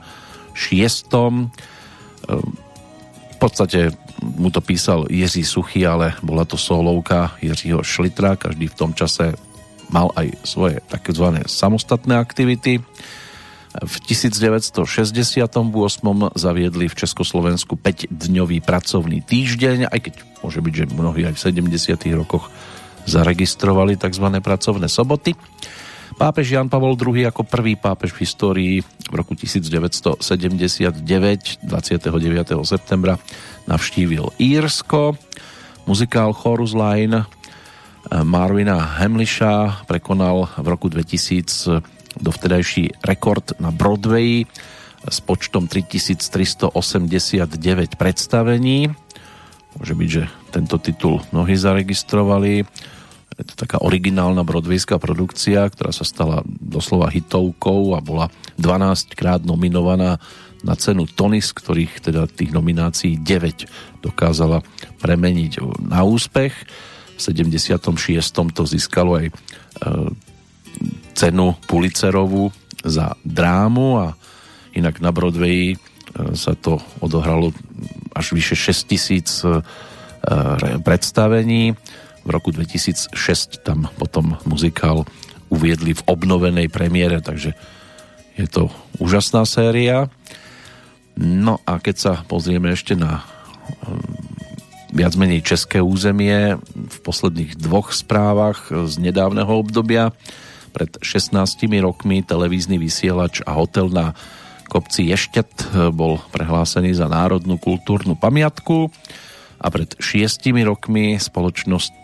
V 3.34 3.36
podstate 3.36 3.92
mu 4.22 4.48
to 4.48 4.64
písal 4.64 5.04
Jiří 5.10 5.44
Suchy, 5.44 5.84
ale 5.84 6.16
bola 6.24 6.48
to 6.48 6.56
solovka 6.56 7.36
Jiřího 7.42 7.82
Šlitra, 7.84 8.40
každý 8.40 8.72
v 8.72 8.78
tom 8.78 8.96
čase 8.96 9.36
mal 9.92 10.08
aj 10.16 10.32
svoje 10.46 10.80
takzvané 10.88 11.44
samostatné 11.44 12.16
aktivity. 12.16 12.80
V 13.74 13.94
1968 14.06 14.86
zaviedli 16.38 16.86
v 16.86 16.94
Československu 16.94 17.74
5-dňový 17.74 18.62
pracovný 18.62 19.18
týždeň, 19.26 19.90
aj 19.90 19.98
keď 19.98 20.14
môže 20.46 20.62
byť, 20.62 20.74
že 20.74 20.84
mnohí 20.94 21.26
aj 21.26 21.34
v 21.34 21.42
70. 21.74 22.14
rokoch 22.14 22.54
zaregistrovali 23.06 23.96
tzv. 23.96 24.26
pracovné 24.40 24.88
soboty. 24.88 25.36
Pápež 26.14 26.54
Jan 26.54 26.70
Pavol 26.70 26.94
II 26.94 27.26
ako 27.26 27.42
prvý 27.42 27.74
pápež 27.74 28.14
v 28.14 28.22
histórii 28.22 28.74
v 28.82 29.14
roku 29.14 29.34
1979 29.34 30.22
29. 31.66 31.66
septembra 32.62 33.18
navštívil 33.66 34.30
Írsko. 34.38 35.18
Muzikál 35.84 36.30
Chorus 36.32 36.72
Line 36.72 37.26
Marvina 38.12 39.00
Hemlisha 39.00 39.82
prekonal 39.88 40.52
v 40.60 40.66
roku 40.68 40.92
2000 40.92 41.82
dovtedajší 42.20 43.02
rekord 43.02 43.58
na 43.58 43.74
Broadway 43.74 44.46
s 45.04 45.18
počtom 45.24 45.66
3389 45.66 46.70
predstavení. 47.98 48.92
Môže 49.74 49.94
byť, 49.98 50.08
že 50.08 50.22
tento 50.54 50.78
titul 50.78 51.18
mnohí 51.34 51.58
zaregistrovali. 51.58 52.62
Je 53.34 53.44
to 53.50 53.54
taká 53.58 53.82
originálna 53.82 54.46
broadwayská 54.46 55.02
produkcia, 55.02 55.66
ktorá 55.66 55.90
sa 55.90 56.06
stala 56.06 56.46
doslova 56.46 57.10
hitovkou 57.10 57.98
a 57.98 58.00
bola 58.00 58.30
12 58.62 59.18
krát 59.18 59.42
nominovaná 59.42 60.22
na 60.64 60.74
cenu 60.78 61.04
Tony, 61.04 61.44
z 61.44 61.50
ktorých 61.52 61.92
teda 62.00 62.24
tých 62.30 62.54
nominácií 62.54 63.20
9 63.20 64.00
dokázala 64.00 64.64
premeniť 65.02 65.60
na 65.84 66.06
úspech. 66.06 66.54
V 67.14 67.20
76. 67.20 67.84
to 68.32 68.62
získalo 68.64 69.20
aj 69.20 69.26
e, 69.28 69.32
cenu 71.14 71.54
Pulitzerovú 71.68 72.50
za 72.80 73.14
drámu 73.22 73.86
a 73.98 74.06
inak 74.72 74.98
na 75.04 75.12
Broadway 75.12 75.74
e, 75.74 75.76
sa 76.32 76.56
to 76.56 76.80
odohralo 77.04 77.52
až 78.16 78.32
vyše 78.32 78.56
6 78.56 78.90
tisíc 78.90 79.44
e, 79.44 79.60
predstavení. 80.80 81.76
V 82.24 82.28
roku 82.32 82.50
2006 82.50 83.12
tam 83.60 83.92
potom 84.00 84.40
muzikál 84.48 85.04
uviedli 85.52 85.92
v 85.92 86.02
obnovenej 86.08 86.72
premiére, 86.72 87.20
takže 87.20 87.52
je 88.34 88.46
to 88.50 88.72
úžasná 88.98 89.46
séria. 89.46 90.10
No 91.14 91.62
a 91.62 91.78
keď 91.78 91.96
sa 91.96 92.12
pozrieme 92.26 92.74
ešte 92.74 92.98
na 92.98 93.22
viac 94.94 95.14
menej 95.18 95.42
české 95.42 95.78
územie 95.82 96.58
v 96.74 96.96
posledných 97.02 97.58
dvoch 97.58 97.94
správach 97.94 98.70
z 98.70 98.94
nedávneho 98.98 99.50
obdobia, 99.50 100.14
pred 100.74 100.90
16 100.98 101.38
rokmi 101.86 102.26
televízny 102.26 102.82
vysielač 102.82 103.42
a 103.46 103.54
hotel 103.54 103.90
na 103.94 104.18
kopci 104.66 105.06
Ještet 105.06 105.70
bol 105.94 106.18
prehlásený 106.34 106.98
za 106.98 107.06
národnú 107.06 107.62
kultúrnu 107.62 108.18
pamiatku 108.18 108.90
a 109.62 109.66
pred 109.70 109.94
šiestimi 110.02 110.66
rokmi 110.66 111.14
spoločnosť 111.14 111.92
e, 111.94 112.03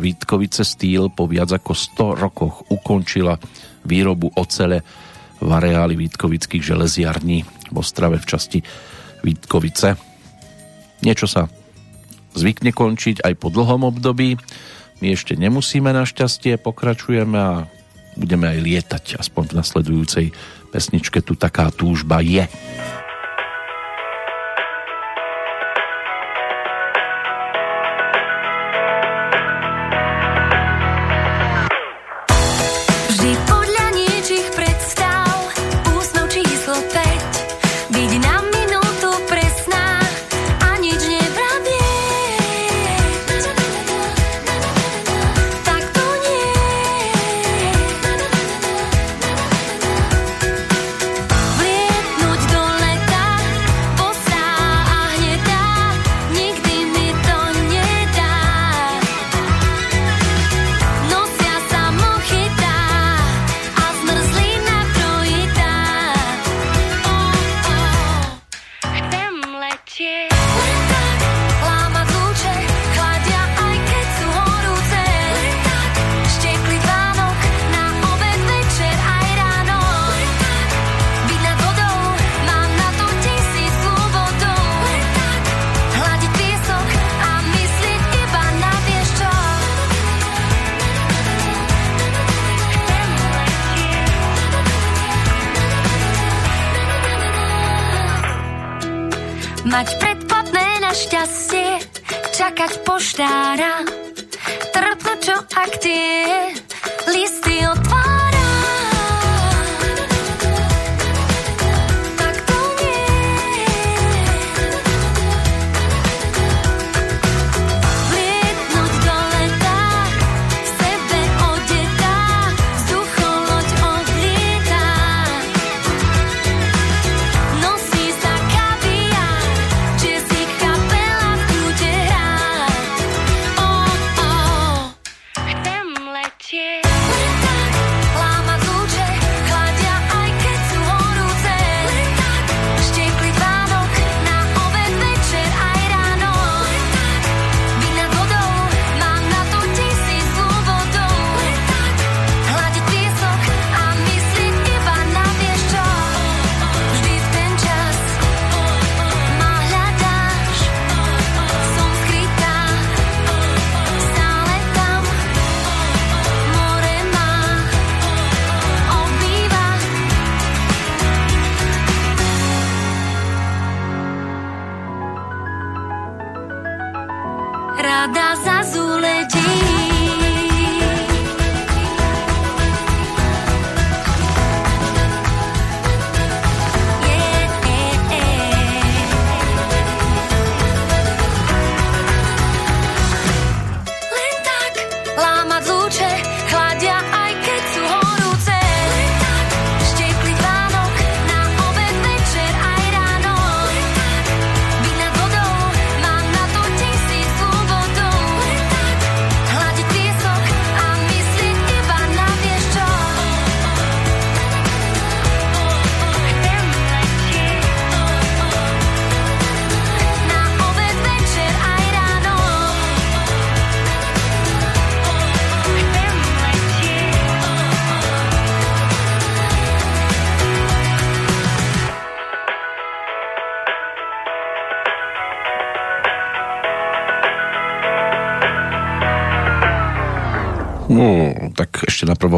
Vítkovice 0.00 0.62
Steel 0.62 1.10
po 1.10 1.26
viac 1.26 1.50
ako 1.50 1.72
100 1.74 2.22
rokoch 2.22 2.68
ukončila 2.70 3.36
výrobu 3.84 4.30
ocele 4.36 4.82
v 5.40 5.48
areáli 5.48 5.96
Vítkovických 5.96 6.62
železiarní 6.62 7.38
v 7.72 7.76
Ostrave 7.76 8.20
v 8.20 8.28
časti 8.28 8.58
Vítkovice. 9.24 9.96
Niečo 11.00 11.26
sa 11.26 11.48
zvykne 12.36 12.70
končiť 12.70 13.24
aj 13.24 13.34
po 13.40 13.48
dlhom 13.48 13.88
období. 13.88 14.36
My 15.00 15.16
ešte 15.16 15.34
nemusíme 15.34 15.90
našťastie, 15.90 16.60
pokračujeme 16.60 17.38
a 17.40 17.64
budeme 18.20 18.52
aj 18.52 18.58
lietať, 18.60 19.04
aspoň 19.16 19.44
v 19.50 19.56
nasledujúcej 19.56 20.26
pesničke 20.70 21.24
tu 21.24 21.34
taká 21.34 21.72
túžba 21.72 22.20
je. 22.20 22.44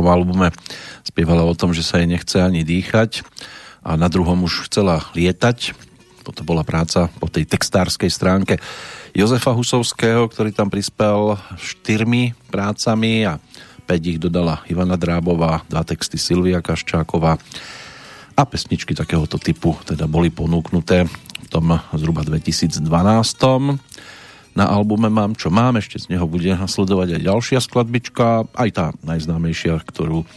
Prvom 0.03 0.19
albume 0.19 0.51
spievala 1.07 1.47
o 1.47 1.55
tom, 1.55 1.71
že 1.71 1.87
sa 1.87 2.03
jej 2.03 2.11
nechce 2.11 2.43
ani 2.43 2.67
dýchať 2.67 3.23
a 3.87 3.95
na 3.95 4.11
druhom 4.11 4.43
už 4.43 4.67
chcela 4.67 5.07
lietať. 5.15 5.79
Toto 6.27 6.43
bola 6.43 6.67
práca 6.67 7.07
po 7.23 7.31
tej 7.31 7.47
textárskej 7.47 8.11
stránke 8.11 8.59
Jozefa 9.15 9.55
Husovského, 9.55 10.27
ktorý 10.27 10.51
tam 10.51 10.75
prispel 10.75 11.39
štyrmi 11.55 12.35
prácami 12.51 13.31
a 13.31 13.39
5 13.87 14.11
ich 14.11 14.19
dodala 14.19 14.67
Ivana 14.67 14.99
Drábová, 14.99 15.63
dva 15.71 15.87
texty 15.87 16.19
Silvia 16.19 16.59
Kaščáková 16.59 17.39
a 18.35 18.43
pesničky 18.43 18.99
takéhoto 18.99 19.39
typu 19.39 19.79
teda 19.87 20.11
boli 20.11 20.35
ponúknuté 20.35 21.07
v 21.07 21.47
tom 21.47 21.79
zhruba 21.95 22.27
2012. 22.27 22.83
Na 24.53 24.69
albume 24.69 25.09
Mám 25.09 25.33
čo 25.41 25.49
mám, 25.49 25.81
ešte 25.81 25.97
z 25.97 26.13
neho 26.13 26.29
bude 26.29 26.53
nasledovať 26.53 27.17
aj 27.17 27.23
ďalšia 27.25 27.59
skladbička, 27.65 28.53
aj 28.53 28.71
tá 28.73 28.87
najznámejšia, 29.01 29.81
ktorú 29.81 30.29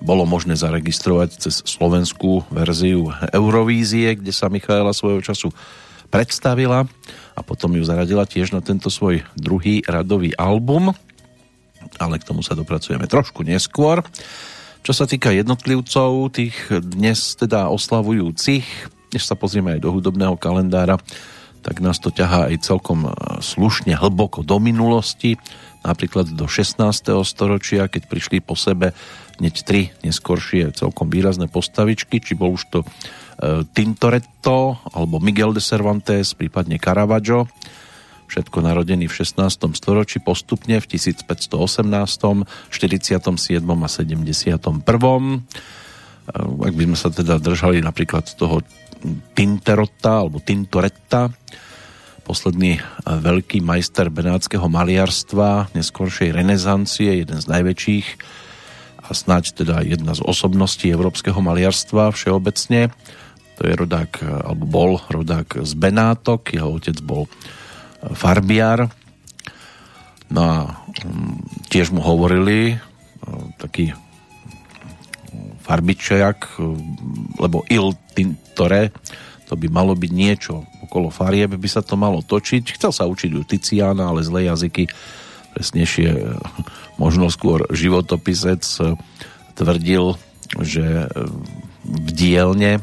bolo 0.00 0.24
možné 0.24 0.56
zaregistrovať 0.56 1.38
cez 1.38 1.54
slovenskú 1.62 2.42
verziu 2.50 3.12
Eurovízie, 3.30 4.16
kde 4.18 4.32
sa 4.34 4.50
Michaela 4.50 4.96
svojho 4.96 5.22
času 5.22 5.52
predstavila 6.10 6.88
a 7.36 7.40
potom 7.46 7.70
ju 7.78 7.84
zaradila 7.86 8.26
tiež 8.26 8.50
na 8.50 8.64
tento 8.64 8.90
svoj 8.90 9.22
druhý 9.38 9.86
radový 9.86 10.34
album, 10.34 10.90
ale 12.02 12.18
k 12.18 12.26
tomu 12.26 12.42
sa 12.42 12.58
dopracujeme 12.58 13.06
trošku 13.06 13.46
neskôr. 13.46 14.02
Čo 14.80 14.92
sa 14.96 15.04
týka 15.04 15.30
jednotlivcov, 15.30 16.32
tých 16.32 16.56
dnes 16.72 17.36
teda 17.36 17.68
oslavujúcich, 17.70 18.66
než 19.14 19.22
sa 19.22 19.36
pozrieme 19.36 19.76
aj 19.76 19.80
do 19.84 19.92
hudobného 19.92 20.34
kalendára, 20.40 20.96
tak 21.60 21.84
nás 21.84 22.00
to 22.00 22.08
ťahá 22.08 22.48
aj 22.52 22.64
celkom 22.64 23.08
e, 23.08 23.10
slušne 23.40 23.96
hlboko 23.96 24.40
do 24.40 24.56
minulosti, 24.60 25.36
napríklad 25.84 26.32
do 26.32 26.44
16. 26.44 26.80
storočia, 27.24 27.88
keď 27.88 28.02
prišli 28.08 28.38
po 28.44 28.56
sebe 28.56 28.92
hneď 29.40 29.54
tri 29.64 29.92
neskoršie 30.04 30.76
celkom 30.76 31.08
výrazné 31.08 31.48
postavičky, 31.48 32.20
či 32.20 32.36
bol 32.36 32.56
už 32.56 32.62
to 32.68 32.78
e, 32.84 32.86
Tintoretto 33.72 34.76
alebo 34.92 35.20
Miguel 35.20 35.56
de 35.56 35.64
Cervantes, 35.64 36.36
prípadne 36.36 36.76
Caravaggio, 36.76 37.48
všetko 38.30 38.62
narodený 38.62 39.10
v 39.10 39.14
16. 39.24 39.74
storočí, 39.74 40.22
postupne 40.22 40.78
v 40.78 40.86
1518., 40.86 41.50
47. 42.70 43.16
a 43.64 43.88
71. 43.88 44.60
E, 44.60 46.36
ak 46.40 46.74
by 46.76 46.82
sme 46.86 46.96
sa 46.96 47.08
teda 47.08 47.40
držali 47.40 47.80
napríklad 47.80 48.28
toho 48.36 48.60
Tinterotta 49.34 50.24
alebo 50.24 50.40
Tintoretta, 50.40 51.32
posledný 52.24 52.78
e, 52.78 52.80
veľký 53.04 53.58
majster 53.64 54.12
benátskeho 54.12 54.70
maliarstva, 54.70 55.74
neskoršej 55.74 56.30
renesancie, 56.30 57.24
jeden 57.24 57.38
z 57.42 57.46
najväčších 57.50 58.06
a 59.02 59.10
snáď 59.10 59.58
teda 59.58 59.82
jedna 59.82 60.14
z 60.14 60.22
osobností 60.22 60.86
európskeho 60.94 61.42
maliarstva 61.42 62.14
všeobecne. 62.14 62.94
To 63.58 63.60
je 63.66 63.74
rodák, 63.74 64.22
alebo 64.46 64.64
bol 64.64 64.90
rodák 65.10 65.66
z 65.66 65.72
Benátok, 65.74 66.54
jeho 66.54 66.70
otec 66.70 66.96
bol 67.02 67.26
e, 67.26 67.30
farbiar. 68.14 68.86
No 70.30 70.40
a 70.40 70.54
mm, 71.02 71.66
tiež 71.66 71.90
mu 71.90 71.98
hovorili 71.98 72.78
e, 72.78 72.78
e, 75.70 76.66
lebo 77.38 77.62
il 77.70 77.94
tintore, 78.12 78.90
to 79.46 79.54
by 79.54 79.66
malo 79.70 79.94
byť 79.94 80.12
niečo 80.14 80.66
okolo 80.86 81.10
farieb, 81.10 81.54
by 81.54 81.68
sa 81.70 81.82
to 81.82 81.94
malo 81.94 82.22
točiť. 82.22 82.74
Chcel 82.74 82.90
sa 82.90 83.06
učiť 83.06 83.30
u 83.38 83.42
Ticiana, 83.46 84.10
ale 84.10 84.26
zlé 84.26 84.50
jazyky 84.50 84.90
presnejšie 85.54 86.38
možno 86.98 87.26
skôr 87.30 87.66
životopisec 87.74 88.62
tvrdil, 89.58 90.14
že 90.62 91.10
v 91.82 92.10
dielne 92.14 92.82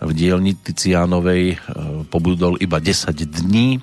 v 0.00 0.12
dielni 0.12 0.52
Ticianovej 0.52 1.44
e, 1.54 1.56
pobudol 2.12 2.60
iba 2.60 2.76
10 2.76 3.16
dní, 3.16 3.80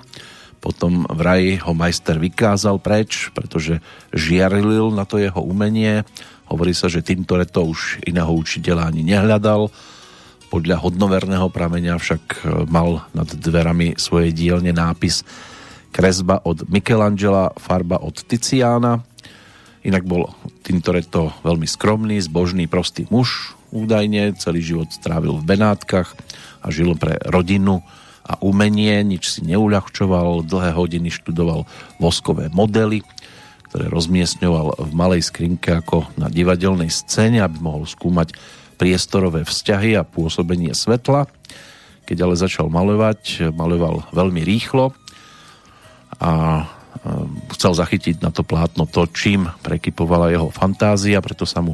potom 0.61 1.03
vraj 1.09 1.59
ho 1.65 1.73
majster 1.75 2.21
vykázal 2.21 2.79
preč, 2.79 3.33
pretože 3.35 3.83
žiarilil 4.15 4.93
na 4.95 5.03
to 5.03 5.19
jeho 5.19 5.41
umenie. 5.43 6.07
Hovorí 6.53 6.77
sa, 6.77 6.85
že 6.85 7.01
Tintoretto 7.01 7.65
už 7.65 8.05
iného 8.05 8.29
učiteľa 8.29 8.93
ani 8.93 9.01
nehľadal. 9.01 9.73
Podľa 10.53 10.85
hodnoverného 10.85 11.49
prameňa 11.49 11.97
však 11.97 12.23
e, 12.29 12.37
mal 12.69 13.09
nad 13.17 13.25
dverami 13.25 13.97
svojej 13.97 14.29
dielne 14.29 14.69
nápis 14.69 15.25
kresba 15.89 16.45
od 16.45 16.69
Michelangela, 16.69 17.57
farba 17.57 17.97
od 17.97 18.21
Tiziana. 18.21 19.01
Inak 19.81 20.05
bol 20.05 20.29
Tintoretto 20.61 21.33
veľmi 21.41 21.65
skromný, 21.65 22.21
zbožný, 22.21 22.69
prostý 22.69 23.09
muž, 23.09 23.57
údajne, 23.73 24.37
celý 24.37 24.61
život 24.61 24.93
strávil 24.93 25.41
v 25.41 25.57
Benátkach 25.57 26.13
a 26.61 26.69
žil 26.69 26.93
pre 26.93 27.17
rodinu 27.33 27.81
a 28.21 28.37
umenie, 28.45 29.01
nič 29.01 29.33
si 29.33 29.41
neuľahčoval, 29.41 30.45
dlhé 30.45 30.77
hodiny 30.77 31.09
študoval 31.09 31.65
voskové 31.97 32.53
modely, 32.53 33.01
ktoré 33.73 33.89
rozmiestňoval 33.89 34.85
v 34.85 34.93
malej 34.93 35.25
skrinke 35.25 35.73
ako 35.81 36.05
na 36.13 36.29
divadelnej 36.29 36.93
scéne, 36.93 37.41
aby 37.41 37.57
mohol 37.57 37.89
skúmať 37.89 38.37
priestorové 38.77 39.41
vzťahy 39.49 39.97
a 39.97 40.05
pôsobenie 40.05 40.77
svetla. 40.77 41.25
Keď 42.05 42.17
ale 42.21 42.37
začal 42.37 42.69
malovať, 42.69 43.49
maloval 43.49 44.05
veľmi 44.13 44.45
rýchlo 44.45 44.93
a 46.21 46.63
chcel 47.57 47.73
zachytiť 47.73 48.21
na 48.21 48.29
to 48.29 48.45
plátno 48.45 48.85
to, 48.85 49.09
čím 49.09 49.49
prekypovala 49.65 50.29
jeho 50.29 50.53
fantázia, 50.53 51.17
preto 51.25 51.49
sa 51.49 51.65
mu 51.65 51.73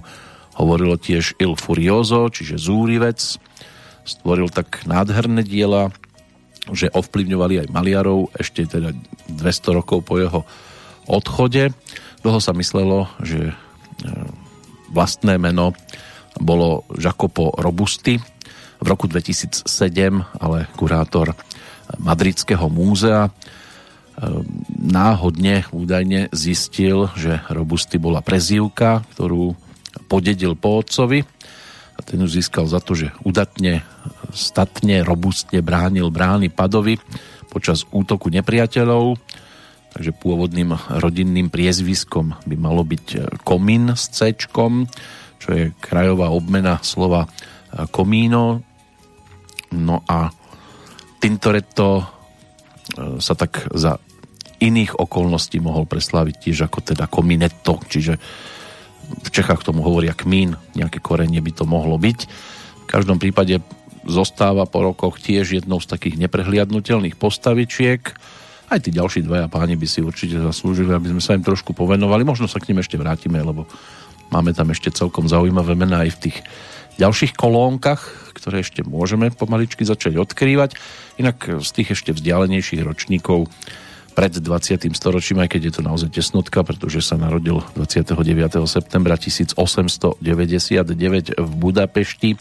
hovorilo 0.55 0.95
tiež 0.95 1.35
Il 1.35 1.59
Furioso, 1.59 2.31
čiže 2.31 2.63
zúrivec. 2.63 3.19
Stvoril 4.07 4.47
tak 4.47 4.87
nádherné 4.87 5.43
diela, 5.43 5.91
že 6.71 6.87
ovplyvňovali 6.95 7.67
aj 7.67 7.75
maliarov 7.75 8.31
ešte 8.39 8.63
teda 8.71 8.95
200 9.27 9.77
rokov 9.83 10.07
po 10.07 10.15
jeho 10.15 10.47
odchode. 11.09 11.73
Dlho 12.21 12.39
sa 12.39 12.53
myslelo, 12.53 13.09
že 13.25 13.51
e, 13.51 13.53
vlastné 14.93 15.41
meno 15.41 15.73
bolo 16.37 16.85
Jacopo 16.93 17.51
Robusti. 17.57 18.21
V 18.79 18.85
roku 18.87 19.09
2007 19.09 19.65
ale 20.39 20.69
kurátor 20.77 21.35
Madridského 21.99 22.69
múzea 22.69 23.33
Ehm, 24.19 24.43
náhodne 24.75 25.63
údajne 25.71 26.27
zistil, 26.35 27.07
že 27.15 27.39
Robusty 27.47 27.95
bola 27.95 28.19
prezývka, 28.19 29.07
ktorú 29.15 29.55
podedil 30.11 30.59
po 30.59 30.83
otcovi 30.83 31.23
a 31.95 31.99
ten 32.03 32.19
už 32.19 32.43
získal 32.43 32.67
za 32.67 32.83
to, 32.83 32.99
že 32.99 33.15
udatne, 33.23 33.79
statne, 34.35 35.07
robustne 35.07 35.63
bránil 35.63 36.11
brány 36.11 36.51
padovi 36.51 36.99
počas 37.47 37.87
útoku 37.95 38.27
nepriateľov, 38.27 39.15
takže 39.93 40.13
pôvodným 40.13 40.75
rodinným 41.01 41.49
priezviskom 41.49 42.37
by 42.45 42.55
malo 42.55 42.85
byť 42.85 43.05
e, 43.15 43.17
Komín 43.41 43.93
s 43.93 44.13
C, 44.13 44.35
čo 45.39 45.49
je 45.49 45.73
krajová 45.81 46.29
obmena 46.29 46.77
slova 46.85 47.25
e, 47.25 47.29
komíno. 47.89 48.61
No 49.73 50.01
a 50.05 50.29
Tintoretto 51.19 51.89
e, 51.99 52.03
sa 53.17 53.33
tak 53.33 53.65
za 53.73 53.97
iných 54.59 54.99
okolností 54.99 55.63
mohol 55.63 55.87
presláviť 55.87 56.35
tiež 56.37 56.67
ako 56.67 56.79
teda 56.83 57.07
kominetto, 57.07 57.79
čiže 57.87 58.19
v 59.09 59.29
Čechách 59.33 59.65
tomu 59.65 59.81
hovoria 59.81 60.13
kmín, 60.13 60.53
nejaké 60.77 61.01
korenie 61.01 61.41
by 61.41 61.51
to 61.55 61.65
mohlo 61.65 61.97
byť. 61.97 62.19
V 62.83 62.85
každom 62.85 63.17
prípade 63.17 63.63
zostáva 64.05 64.69
po 64.69 64.85
rokoch 64.85 65.17
tiež 65.17 65.63
jednou 65.63 65.81
z 65.81 65.89
takých 65.89 66.19
neprehliadnutelných 66.21 67.17
postavičiek. 67.17 68.01
Aj 68.69 68.77
tí 68.77 68.93
ďalší 68.93 69.25
dvaja 69.25 69.49
páni 69.49 69.73
by 69.73 69.87
si 69.89 70.05
určite 70.05 70.37
zaslúžili, 70.37 70.93
aby 70.93 71.09
sme 71.09 71.21
sa 71.21 71.33
im 71.33 71.41
trošku 71.41 71.73
povenovali. 71.73 72.21
Možno 72.21 72.45
sa 72.45 72.61
k 72.61 72.69
nim 72.69 72.77
ešte 72.77 73.01
vrátime, 73.01 73.41
lebo 73.41 73.65
máme 74.29 74.53
tam 74.53 74.69
ešte 74.69 74.93
celkom 74.93 75.25
zaujímavé 75.25 75.73
mená 75.73 76.05
aj 76.05 76.13
v 76.13 76.21
tých 76.29 76.37
ďalších 77.01 77.33
kolónkach, 77.33 78.29
ktoré 78.37 78.61
ešte 78.61 78.85
môžeme 78.85 79.33
pomaličky 79.33 79.81
začať 79.87 80.21
odkrývať. 80.21 80.77
Inak 81.17 81.65
z 81.65 81.69
tých 81.73 81.97
ešte 81.97 82.13
vzdialenejších 82.13 82.85
ročníkov 82.85 83.49
pred 84.13 84.35
20. 84.35 84.91
storočím, 84.93 85.39
aj 85.41 85.49
keď 85.55 85.61
je 85.65 85.73
to 85.79 85.81
naozaj 85.81 86.09
tesnotka, 86.11 86.61
pretože 86.61 87.01
sa 87.01 87.15
narodil 87.15 87.63
29. 87.73 88.19
septembra 88.67 89.15
1899 89.15 90.19
v 91.39 91.51
Budapešti 91.57 92.35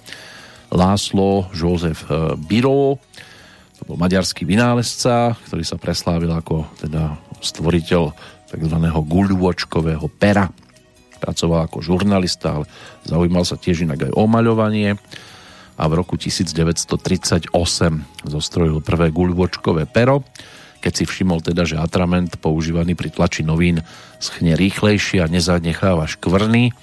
Láslo 0.74 1.48
Jozef 1.54 2.04
eh, 2.10 2.36
Biro, 2.36 2.98
bol 3.88 3.96
maďarský 3.96 4.44
vynálezca, 4.44 5.32
ktorý 5.48 5.64
sa 5.64 5.80
preslávil 5.80 6.28
ako 6.28 6.68
teda 6.76 7.16
stvoriteľ 7.40 8.12
tzv. 8.52 8.76
guľôčkového 8.84 10.04
pera. 10.12 10.52
Pracoval 11.18 11.66
ako 11.66 11.80
žurnalista, 11.80 12.60
ale 12.60 12.68
zaujímal 13.08 13.48
sa 13.48 13.56
tiež 13.56 13.88
inak 13.88 14.12
aj 14.12 14.12
o 14.12 14.24
maľovanie 14.28 15.00
a 15.80 15.84
v 15.88 15.92
roku 15.96 16.20
1938 16.20 17.48
zostrojil 18.28 18.84
prvé 18.84 19.08
guľôčkové 19.08 19.88
pero, 19.88 20.20
keď 20.84 20.92
si 20.92 21.04
všimol 21.08 21.40
teda, 21.40 21.64
že 21.64 21.80
atrament 21.80 22.36
používaný 22.38 22.92
pri 22.92 23.08
tlači 23.08 23.40
novín 23.40 23.80
schne 24.20 24.54
rýchlejšie 24.54 25.24
a 25.24 25.32
nezanecháva 25.32 26.06
škvrny, 26.06 26.76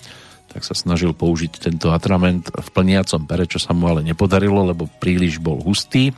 tak 0.52 0.66
sa 0.66 0.74
snažil 0.74 1.14
použiť 1.14 1.70
tento 1.70 1.94
atrament 1.94 2.50
v 2.50 2.70
plniacom 2.74 3.28
pere, 3.30 3.46
čo 3.46 3.60
sa 3.60 3.78
mu 3.78 3.92
ale 3.92 4.02
nepodarilo, 4.02 4.74
lebo 4.74 4.90
príliš 5.00 5.38
bol 5.38 5.62
hustý 5.62 6.16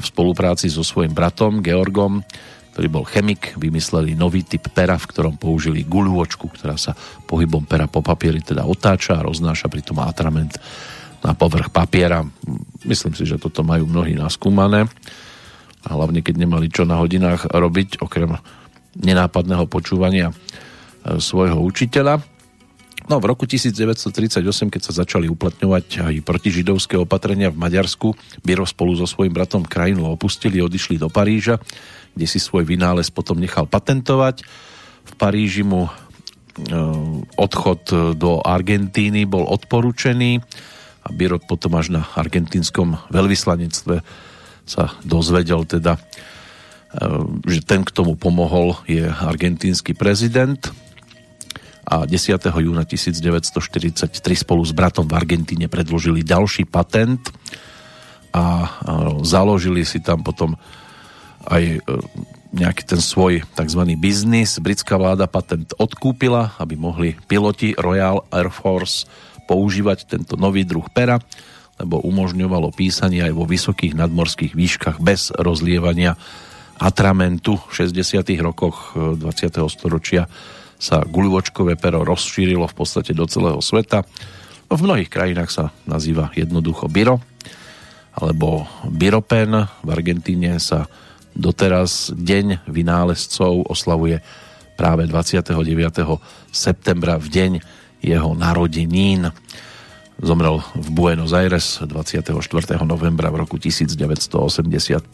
v 0.00 0.06
spolupráci 0.08 0.72
so 0.72 0.80
svojím 0.80 1.12
bratom 1.12 1.60
Georgom, 1.60 2.24
ktorý 2.72 2.86
bol 2.88 3.04
chemik, 3.04 3.52
vymysleli 3.60 4.16
nový 4.16 4.46
typ 4.46 4.72
pera, 4.72 4.96
v 4.96 5.04
ktorom 5.04 5.36
použili 5.36 5.84
guľôčku, 5.84 6.48
ktorá 6.48 6.80
sa 6.80 6.96
pohybom 7.28 7.68
pera 7.68 7.84
po 7.84 8.00
papieri 8.00 8.40
teda 8.40 8.64
otáča 8.64 9.20
a 9.20 9.26
roznáša 9.26 9.68
pritom 9.68 10.00
atrament 10.00 10.56
na 11.20 11.36
povrch 11.36 11.68
papiera. 11.68 12.24
Myslím 12.88 13.12
si, 13.12 13.28
že 13.28 13.36
toto 13.36 13.60
majú 13.60 13.84
mnohí 13.84 14.16
naskúmané 14.16 14.88
a 15.84 15.88
hlavne 15.92 16.24
keď 16.24 16.34
nemali 16.40 16.72
čo 16.72 16.88
na 16.88 16.96
hodinách 17.00 17.48
robiť, 17.48 18.00
okrem 18.00 18.36
nenápadného 18.96 19.64
počúvania 19.68 20.32
e, 20.32 20.34
svojho 21.20 21.60
učiteľa. 21.60 22.20
No 23.10 23.18
v 23.18 23.26
roku 23.26 23.42
1938, 23.42 24.38
keď 24.70 24.82
sa 24.86 25.02
začali 25.02 25.26
uplatňovať 25.26 25.86
aj 25.98 26.14
protižidovské 26.22 26.94
opatrenia 26.94 27.50
v 27.50 27.58
Maďarsku, 27.58 28.14
Biro 28.46 28.62
spolu 28.62 28.94
so 28.94 29.02
svojím 29.02 29.34
bratom 29.34 29.66
krajinu 29.66 30.14
opustili, 30.14 30.62
odišli 30.62 30.94
do 30.94 31.10
Paríža, 31.10 31.58
kde 32.14 32.26
si 32.30 32.38
svoj 32.38 32.62
vynález 32.62 33.10
potom 33.10 33.42
nechal 33.42 33.66
patentovať. 33.66 34.46
V 35.10 35.12
Paríži 35.18 35.66
mu 35.66 35.90
e, 35.90 35.92
odchod 37.34 38.14
do 38.14 38.46
Argentíny 38.46 39.26
bol 39.26 39.42
odporučený 39.42 40.38
a 41.02 41.08
Biro 41.10 41.42
potom 41.42 41.74
až 41.82 41.90
na 41.90 42.06
argentínskom 42.14 42.94
veľvyslanectve 43.10 44.06
sa 44.70 44.94
dozvedel 45.02 45.66
teda, 45.66 45.98
e, 45.98 46.00
že 47.42 47.66
ten, 47.66 47.82
k 47.82 47.90
tomu 47.90 48.14
pomohol, 48.14 48.78
je 48.86 49.02
argentínsky 49.02 49.98
prezident, 49.98 50.62
a 51.90 52.06
10. 52.06 52.38
júna 52.38 52.86
1943 52.86 54.14
spolu 54.46 54.62
s 54.62 54.70
bratom 54.70 55.10
v 55.10 55.18
Argentíne 55.18 55.66
predložili 55.66 56.22
ďalší 56.22 56.70
patent 56.70 57.18
a 58.30 58.78
založili 59.26 59.82
si 59.82 59.98
tam 59.98 60.22
potom 60.22 60.54
aj 61.50 61.62
e, 61.66 61.78
nejaký 62.54 62.86
ten 62.86 63.02
svoj 63.02 63.42
tzv. 63.58 63.82
biznis. 63.98 64.62
Britská 64.62 64.94
vláda 64.94 65.26
patent 65.26 65.74
odkúpila, 65.82 66.54
aby 66.62 66.78
mohli 66.78 67.18
piloti 67.26 67.74
Royal 67.74 68.22
Air 68.30 68.54
Force 68.54 69.10
používať 69.50 70.06
tento 70.06 70.38
nový 70.38 70.62
druh 70.62 70.86
pera, 70.94 71.18
lebo 71.82 71.98
umožňovalo 72.06 72.70
písanie 72.70 73.26
aj 73.26 73.34
vo 73.34 73.50
vysokých 73.50 73.98
nadmorských 73.98 74.54
výškach 74.54 75.02
bez 75.02 75.34
rozlievania 75.34 76.14
atramentu 76.78 77.58
v 77.66 77.82
60. 77.82 78.22
rokoch 78.46 78.94
20. 78.94 79.18
E, 79.18 79.66
storočia 79.66 80.30
sa 80.80 81.04
guľočkové 81.04 81.76
pero 81.76 82.00
rozšírilo 82.00 82.64
v 82.64 82.74
podstate 82.74 83.12
do 83.12 83.28
celého 83.28 83.60
sveta. 83.60 84.02
V 84.72 84.80
mnohých 84.80 85.12
krajinách 85.12 85.50
sa 85.52 85.64
nazýva 85.84 86.32
jednoducho 86.32 86.88
Biro 86.88 87.20
alebo 88.16 88.64
Biropen. 88.88 89.68
V 89.84 89.88
Argentíne 89.92 90.56
sa 90.56 90.88
doteraz 91.36 92.16
Deň 92.16 92.64
vynálezcov 92.64 93.68
oslavuje 93.68 94.24
práve 94.74 95.04
29. 95.04 95.52
septembra 96.48 97.20
v 97.20 97.26
deň 97.28 97.52
jeho 98.00 98.32
narodenín. 98.32 99.28
Zomrel 100.16 100.64
v 100.72 100.88
Buenos 100.96 101.36
Aires 101.36 101.84
24. 101.84 102.32
novembra 102.88 103.28
v 103.28 103.44
roku 103.44 103.60
1985. 103.60 105.04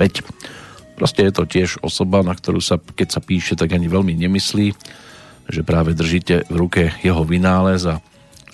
Proste 0.95 1.21
je 1.27 1.33
to 1.35 1.45
tiež 1.45 1.83
osoba, 1.83 2.23
na 2.23 2.39
ktorú 2.39 2.63
sa, 2.63 2.79
keď 2.79 3.19
sa 3.19 3.21
píše, 3.21 3.59
tak 3.59 3.75
ani 3.75 3.91
veľmi 3.91 4.15
nemyslí 4.15 4.71
že 5.47 5.63
práve 5.63 5.95
držíte 5.95 6.51
v 6.51 6.57
ruke 6.57 6.83
jeho 7.03 7.23
vynález 7.23 7.87
a 7.87 8.03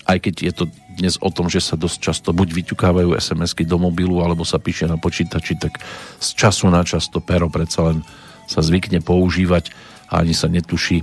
aj 0.03 0.17
keď 0.19 0.35
je 0.43 0.53
to 0.53 0.63
dnes 0.93 1.17
o 1.17 1.29
tom, 1.33 1.49
že 1.49 1.63
sa 1.63 1.73
dosť 1.73 1.97
často 1.97 2.29
buď 2.35 2.53
vyťukávajú 2.53 3.17
SMS-ky 3.17 3.65
do 3.65 3.81
mobilu, 3.81 4.21
alebo 4.21 4.45
sa 4.45 4.61
píše 4.61 4.85
na 4.85 4.99
počítači, 4.99 5.57
tak 5.57 5.81
z 6.21 6.29
času 6.37 6.69
na 6.69 6.85
čas 6.85 7.09
to 7.09 7.17
pero 7.17 7.49
predsa 7.49 7.89
len 7.89 8.05
sa 8.45 8.61
zvykne 8.61 9.01
používať 9.01 9.73
a 10.11 10.21
ani 10.21 10.35
sa 10.37 10.51
netuší, 10.51 11.01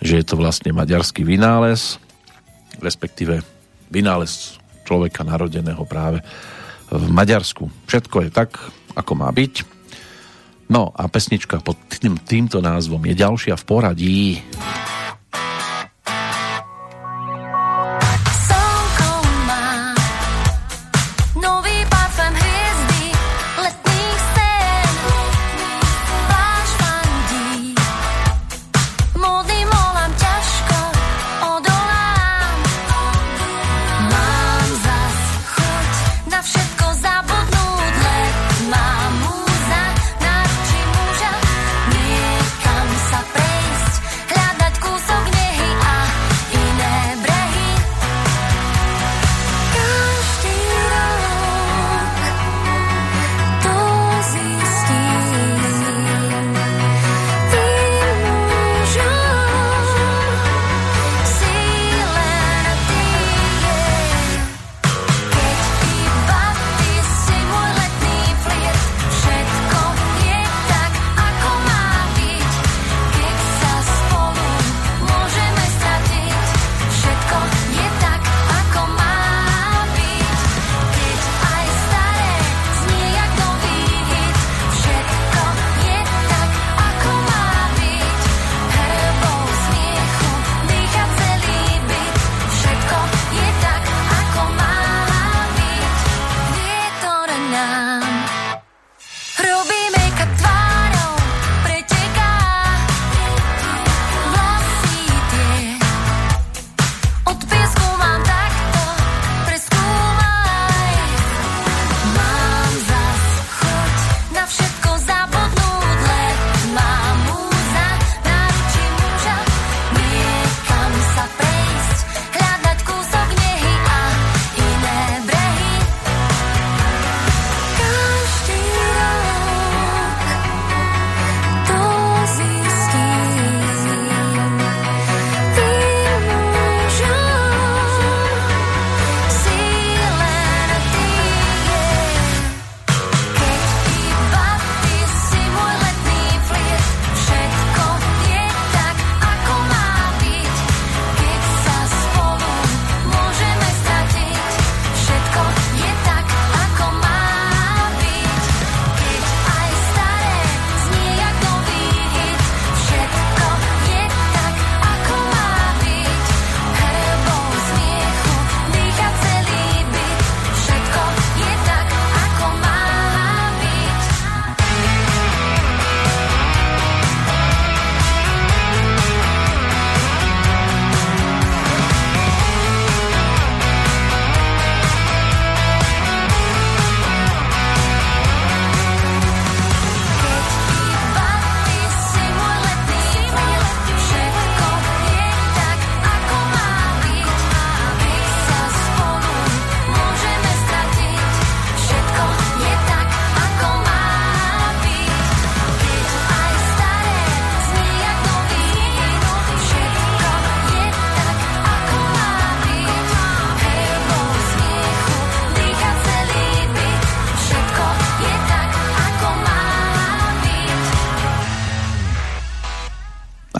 že 0.00 0.22
je 0.22 0.24
to 0.24 0.40
vlastne 0.40 0.72
maďarský 0.72 1.26
vynález, 1.26 2.00
respektíve 2.80 3.44
vynález 3.92 4.56
človeka 4.88 5.26
narodeného 5.26 5.84
práve 5.84 6.24
v 6.88 7.04
Maďarsku. 7.12 7.68
Všetko 7.84 8.24
je 8.24 8.30
tak, 8.32 8.56
ako 8.96 9.12
má 9.12 9.28
byť. 9.28 9.76
No 10.72 10.92
a 10.96 11.08
pesnička 11.08 11.60
pod 11.60 11.76
tým, 11.92 12.16
týmto 12.16 12.60
názvom 12.64 13.00
je 13.04 13.14
ďalšia 13.16 13.54
v 13.60 13.64
poradí. 13.68 14.20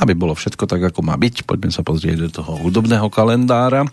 Aby 0.09 0.25
bolo 0.25 0.33
všetko 0.33 0.65
tak, 0.65 0.81
ako 0.89 1.05
má 1.05 1.21
byť, 1.21 1.45
poďme 1.45 1.69
sa 1.69 1.85
pozrieť 1.85 2.17
do 2.17 2.31
toho 2.41 2.57
hudobného 2.65 3.13
kalendára. 3.13 3.85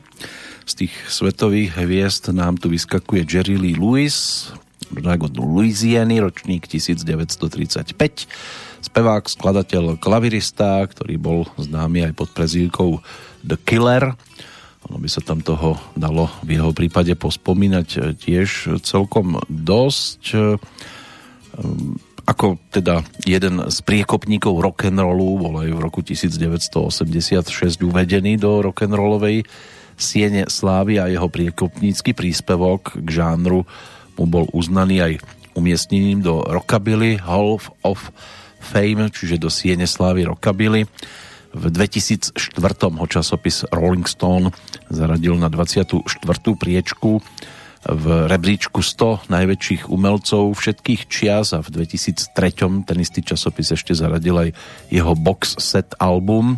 Z 0.64 0.88
tých 0.88 0.96
svetových 1.12 1.76
hviezd 1.76 2.32
nám 2.32 2.56
tu 2.56 2.72
vyskakuje 2.72 3.28
Jerry 3.28 3.60
Lee 3.60 3.76
Lewis, 3.76 4.48
od 4.96 5.36
Louisiany, 5.36 6.24
ročník 6.24 6.72
1935. 6.72 8.00
Spevák, 8.80 9.28
skladateľ, 9.28 10.00
klavirista, 10.00 10.88
ktorý 10.88 11.20
bol 11.20 11.52
známy 11.60 12.08
aj 12.08 12.14
pod 12.16 12.32
prezývkou 12.32 13.04
The 13.44 13.60
Killer. 13.68 14.16
Ono 14.88 14.96
by 14.96 15.12
sa 15.12 15.20
tam 15.20 15.44
toho 15.44 15.76
dalo 16.00 16.32
v 16.48 16.56
jeho 16.56 16.72
prípade 16.72 17.12
pospomínať 17.20 18.16
tiež 18.24 18.80
celkom 18.88 19.44
dosť 19.52 20.56
ako 22.26 22.58
teda 22.74 23.06
jeden 23.24 23.70
z 23.70 23.78
priekopníkov 23.86 24.58
rock'n'rollu, 24.58 25.30
bol 25.38 25.56
aj 25.62 25.70
v 25.70 25.80
roku 25.80 26.02
1986 26.02 27.46
uvedený 27.86 28.42
do 28.42 28.66
rock'n'rollovej 28.66 29.46
siene 29.96 30.50
slávy 30.52 31.00
a 31.00 31.08
jeho 31.08 31.30
priekopnícky 31.32 32.12
príspevok 32.12 33.00
k 33.00 33.08
žánru 33.08 33.64
mu 34.16 34.26
bol 34.28 34.50
uznaný 34.52 34.98
aj 35.00 35.14
umiestnením 35.56 36.20
do 36.20 36.44
Rockabilly 36.44 37.20
Hall 37.24 37.60
of 37.84 38.12
Fame, 38.60 39.08
čiže 39.08 39.40
do 39.40 39.48
siene 39.48 39.88
slávy 39.88 40.28
Rockabilly. 40.28 40.88
V 41.56 41.64
2004 41.72 42.36
ho 42.92 43.06
časopis 43.08 43.64
Rolling 43.72 44.04
Stone 44.04 44.52
zaradil 44.92 45.40
na 45.40 45.48
24. 45.48 46.04
priečku 46.60 47.24
v 47.86 48.26
rebríčku 48.26 48.82
100 48.82 49.30
najväčších 49.30 49.94
umelcov 49.94 50.58
všetkých 50.58 51.02
čias 51.06 51.54
a 51.54 51.62
v 51.62 51.86
2003 51.86 52.86
ten 52.86 52.98
istý 52.98 53.22
časopis 53.22 53.78
ešte 53.78 53.94
zaradil 53.94 54.34
aj 54.34 54.50
jeho 54.90 55.14
box 55.14 55.62
set 55.62 55.94
album 56.02 56.58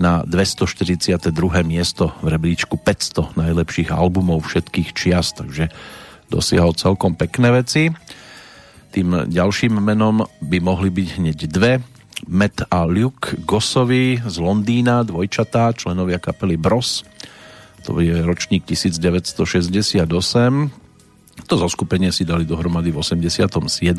na 0.00 0.26
242. 0.26 1.30
miesto 1.62 2.16
v 2.24 2.26
rebríčku 2.34 2.80
500 2.80 3.36
najlepších 3.36 3.92
albumov 3.92 4.48
všetkých 4.48 4.90
čias, 4.96 5.36
takže 5.36 5.68
dosiahol 6.32 6.74
celkom 6.74 7.14
pekné 7.14 7.52
veci. 7.54 7.92
Tým 8.90 9.30
ďalším 9.30 9.78
menom 9.78 10.26
by 10.42 10.58
mohli 10.58 10.90
byť 10.90 11.08
hneď 11.20 11.38
dve. 11.46 11.72
Matt 12.26 12.66
a 12.68 12.84
Luke 12.84 13.38
Gossovi 13.46 14.18
z 14.18 14.36
Londýna, 14.40 15.06
dvojčatá, 15.06 15.72
členovia 15.78 16.18
kapely 16.18 16.58
Bros 16.58 17.06
to 17.84 18.00
je 18.00 18.20
ročník 18.22 18.68
1968. 18.68 19.36
To 21.48 21.54
zoskupenie 21.56 22.12
si 22.12 22.28
dali 22.28 22.44
dohromady 22.44 22.92
v 22.92 23.00
87. 23.00 23.96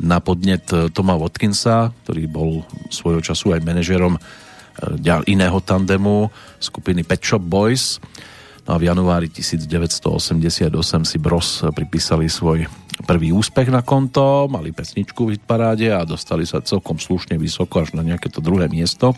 na 0.00 0.18
podnet 0.18 0.66
Toma 0.90 1.14
Watkinsa, 1.14 1.92
ktorý 2.04 2.26
bol 2.26 2.50
svojho 2.90 3.22
času 3.22 3.54
aj 3.54 3.60
manažerom 3.62 4.18
eh, 4.18 5.22
iného 5.30 5.58
tandemu 5.62 6.28
skupiny 6.58 7.06
Pet 7.06 7.22
Shop 7.22 7.42
Boys. 7.42 8.02
No 8.68 8.76
a 8.76 8.80
v 8.80 8.92
januári 8.92 9.32
1988 9.32 10.70
si 11.02 11.16
Bros 11.18 11.64
pripísali 11.72 12.28
svoj 12.28 12.68
prvý 13.08 13.32
úspech 13.32 13.72
na 13.72 13.80
konto, 13.80 14.46
mali 14.52 14.76
pesničku 14.76 15.26
v 15.26 15.40
hitparáde 15.40 15.88
a 15.88 16.04
dostali 16.04 16.44
sa 16.44 16.60
celkom 16.60 17.00
slušne 17.00 17.40
vysoko 17.40 17.80
až 17.80 17.96
na 17.96 18.04
nejaké 18.04 18.28
to 18.28 18.44
druhé 18.44 18.68
miesto 18.68 19.16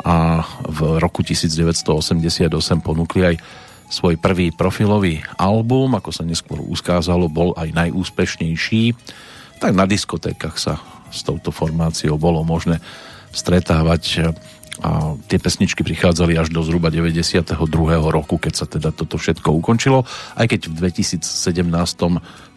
a 0.00 0.44
v 0.64 0.80
roku 1.00 1.20
1988 1.20 2.48
ponúkli 2.80 3.34
aj 3.34 3.36
svoj 3.90 4.16
prvý 4.22 4.54
profilový 4.54 5.18
album, 5.34 5.98
ako 5.98 6.14
sa 6.14 6.22
neskôr 6.22 6.62
uskázalo, 6.62 7.26
bol 7.26 7.50
aj 7.58 7.74
najúspešnejší. 7.74 8.94
Tak 9.58 9.74
na 9.74 9.84
diskotékach 9.84 10.56
sa 10.56 10.78
s 11.10 11.26
touto 11.26 11.50
formáciou 11.50 12.14
bolo 12.14 12.46
možné 12.46 12.78
stretávať 13.34 14.30
a 14.80 15.12
tie 15.28 15.36
pesničky 15.36 15.84
prichádzali 15.84 16.40
až 16.40 16.48
do 16.48 16.64
zhruba 16.64 16.88
92. 16.88 17.44
roku, 18.08 18.40
keď 18.40 18.54
sa 18.56 18.64
teda 18.64 18.96
toto 18.96 19.20
všetko 19.20 19.52
ukončilo, 19.60 20.08
aj 20.40 20.46
keď 20.56 20.60
v 20.72 20.74
2017 20.88 21.20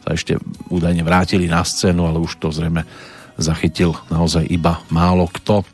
sa 0.03 0.09
ešte 0.11 0.39
údajne 0.71 1.03
vrátili 1.03 1.51
na 1.51 1.63
scénu, 1.67 2.07
ale 2.07 2.23
už 2.23 2.39
to 2.39 2.47
zrejme 2.55 2.87
zachytil 3.35 3.97
naozaj 4.07 4.45
iba 4.47 4.79
málo 4.87 5.27
kto. 5.27 5.67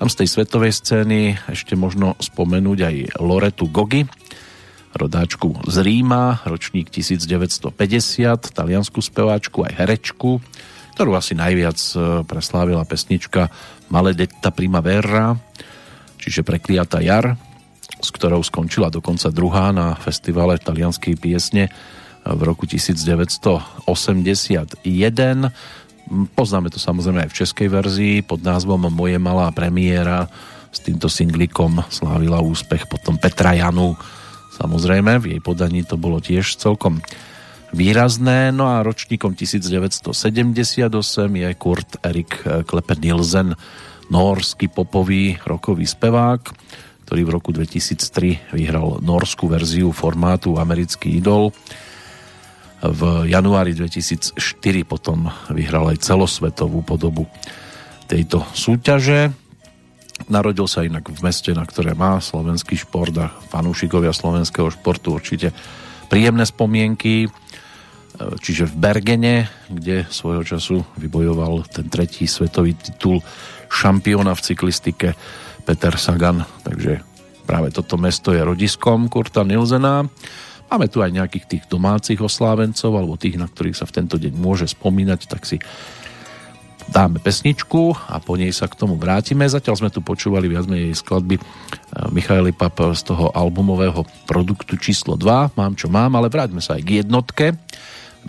Tam 0.00 0.08
z 0.08 0.24
tej 0.24 0.32
svetovej 0.32 0.72
scény 0.72 1.36
ešte 1.52 1.76
možno 1.76 2.16
spomenúť 2.16 2.78
aj 2.88 2.96
Loretu 3.20 3.68
Gogi, 3.68 4.08
rodáčku 4.96 5.60
z 5.68 5.76
Ríma, 5.84 6.40
ročník 6.48 6.88
1950, 6.88 7.76
taliansku 8.48 8.96
speváčku 9.04 9.60
aj 9.60 9.76
herečku, 9.76 10.40
ktorú 10.96 11.12
asi 11.12 11.36
najviac 11.36 11.76
e, 11.76 12.24
preslávila 12.24 12.88
pesnička 12.88 13.52
Maledetta 13.92 14.48
Primavera, 14.48 15.36
čiže 16.16 16.48
Prekliata 16.48 17.04
jar, 17.04 17.36
s 18.00 18.08
ktorou 18.08 18.40
skončila 18.40 18.88
dokonca 18.88 19.28
druhá 19.28 19.68
na 19.68 20.00
festivale 20.00 20.56
talianskej 20.56 21.20
piesne 21.20 21.68
v 22.24 22.40
roku 22.40 22.64
1981. 22.64 23.84
Poznáme 26.10 26.74
to 26.74 26.82
samozrejme 26.82 27.22
aj 27.22 27.30
v 27.30 27.38
českej 27.38 27.68
verzii 27.70 28.14
pod 28.26 28.42
názvom 28.42 28.90
Moje 28.90 29.14
malá 29.22 29.46
premiéra. 29.54 30.26
S 30.74 30.82
týmto 30.82 31.06
singlikom 31.06 31.86
slávila 31.86 32.42
úspech 32.42 32.90
potom 32.90 33.14
Petra 33.14 33.54
Janu. 33.54 33.94
Samozrejme, 34.58 35.22
v 35.22 35.38
jej 35.38 35.40
podaní 35.42 35.86
to 35.86 35.94
bolo 35.94 36.18
tiež 36.18 36.58
celkom 36.58 36.98
výrazné. 37.70 38.50
No 38.50 38.66
a 38.66 38.82
ročníkom 38.82 39.38
1978 39.38 40.10
je 41.30 41.48
Kurt 41.54 41.90
Erik 42.02 42.42
Klepe 42.66 42.94
Nielsen, 42.98 43.54
norský 44.10 44.66
popový 44.66 45.38
rokový 45.46 45.86
spevák, 45.86 46.42
ktorý 47.06 47.22
v 47.22 47.30
roku 47.30 47.54
2003 47.54 48.54
vyhral 48.58 48.98
norskú 48.98 49.46
verziu 49.46 49.94
formátu 49.94 50.58
Americký 50.58 51.22
idol 51.22 51.54
v 52.80 53.28
januári 53.28 53.76
2004 53.76 54.40
potom 54.88 55.28
vyhral 55.52 55.92
aj 55.92 56.00
celosvetovú 56.00 56.80
podobu 56.80 57.28
tejto 58.08 58.40
súťaže. 58.56 59.36
Narodil 60.32 60.64
sa 60.64 60.84
inak 60.84 61.08
v 61.12 61.20
meste, 61.20 61.52
na 61.52 61.64
ktoré 61.64 61.92
má 61.92 62.20
slovenský 62.20 62.80
šport 62.80 63.12
a 63.20 63.32
fanúšikovia 63.52 64.12
slovenského 64.16 64.72
športu 64.72 65.16
určite 65.16 65.52
príjemné 66.08 66.44
spomienky. 66.48 67.28
Čiže 68.20 68.68
v 68.68 68.74
Bergene, 68.76 69.36
kde 69.68 70.04
svojho 70.12 70.44
času 70.44 70.84
vybojoval 71.00 71.64
ten 71.72 71.88
tretí 71.88 72.28
svetový 72.28 72.76
titul 72.76 73.24
šampióna 73.72 74.36
v 74.36 74.44
cyklistike 74.44 75.08
Peter 75.64 75.96
Sagan. 75.96 76.44
Takže 76.64 77.00
práve 77.48 77.72
toto 77.72 77.96
mesto 77.96 78.32
je 78.36 78.44
rodiskom 78.44 79.08
Kurta 79.08 79.40
Nilsena 79.44 80.04
Máme 80.70 80.86
tu 80.86 81.02
aj 81.02 81.10
nejakých 81.10 81.44
tých 81.50 81.64
domácich 81.66 82.22
oslávencov 82.22 82.94
alebo 82.94 83.18
tých, 83.18 83.34
na 83.34 83.50
ktorých 83.50 83.74
sa 83.74 83.90
v 83.90 83.94
tento 83.98 84.14
deň 84.22 84.38
môže 84.38 84.70
spomínať, 84.70 85.20
tak 85.26 85.42
si 85.42 85.58
dáme 86.86 87.18
pesničku 87.18 87.94
a 88.06 88.22
po 88.22 88.38
nej 88.38 88.54
sa 88.54 88.70
k 88.70 88.78
tomu 88.78 88.94
vrátime. 88.94 89.50
Zatiaľ 89.50 89.82
sme 89.82 89.90
tu 89.90 89.98
počúvali 89.98 90.46
viac 90.46 90.70
menej 90.70 90.94
skladby 90.94 91.36
eh, 91.36 91.42
Michaeli 92.14 92.54
Pap 92.54 92.78
z 92.94 93.02
toho 93.02 93.34
albumového 93.34 94.06
produktu 94.30 94.78
číslo 94.78 95.18
2, 95.18 95.58
Mám 95.58 95.74
čo 95.74 95.90
mám, 95.90 96.14
ale 96.14 96.30
vráťme 96.30 96.62
sa 96.62 96.78
aj 96.78 96.82
k 96.86 97.02
jednotke. 97.02 97.46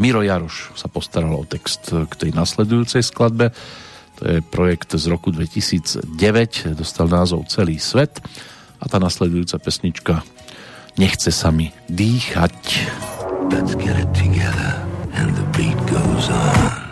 Miro 0.02 0.26
Jaroš 0.26 0.74
sa 0.74 0.89
postaral 0.89 1.38
o 1.38 1.46
text 1.46 1.94
k 1.94 2.14
tej 2.16 2.32
nasledujúcej 2.34 3.06
skladbe. 3.06 3.54
To 4.18 4.24
je 4.26 4.42
projekt 4.42 4.98
z 4.98 5.06
roku 5.10 5.30
2009, 5.30 6.10
dostal 6.74 7.06
názov 7.06 7.46
Celý 7.54 7.78
svet 7.78 8.18
a 8.82 8.86
tá 8.89 8.98
nasledujúca 8.98 9.62
pesnička 9.62 10.26
Nechce 11.00 11.32
sa 11.32 11.52
mi 11.56 11.72
dýchať. 11.88 12.88
Let's 13.48 13.76
get 13.80 13.96
it 13.96 14.12
together 14.12 14.84
and 15.16 15.32
the 15.36 15.46
beat 15.56 15.80
goes 15.88 16.28
on. 16.28 16.91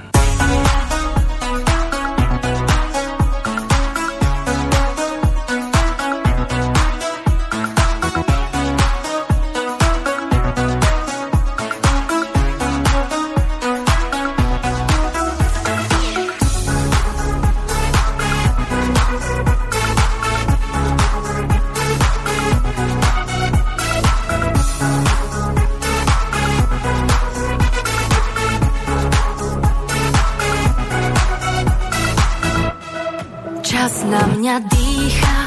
na 34.10 34.26
mňa 34.26 34.56
dýcha. 34.74 35.38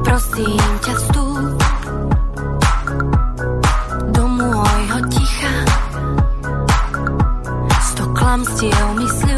Prosím 0.00 0.70
ťa 0.80 0.94
vstúp 0.96 1.52
Do 4.16 4.24
môjho 4.24 4.98
ticha. 5.12 5.54
Sto 7.84 8.04
klamstiev 8.16 8.86
myslím 8.96 9.29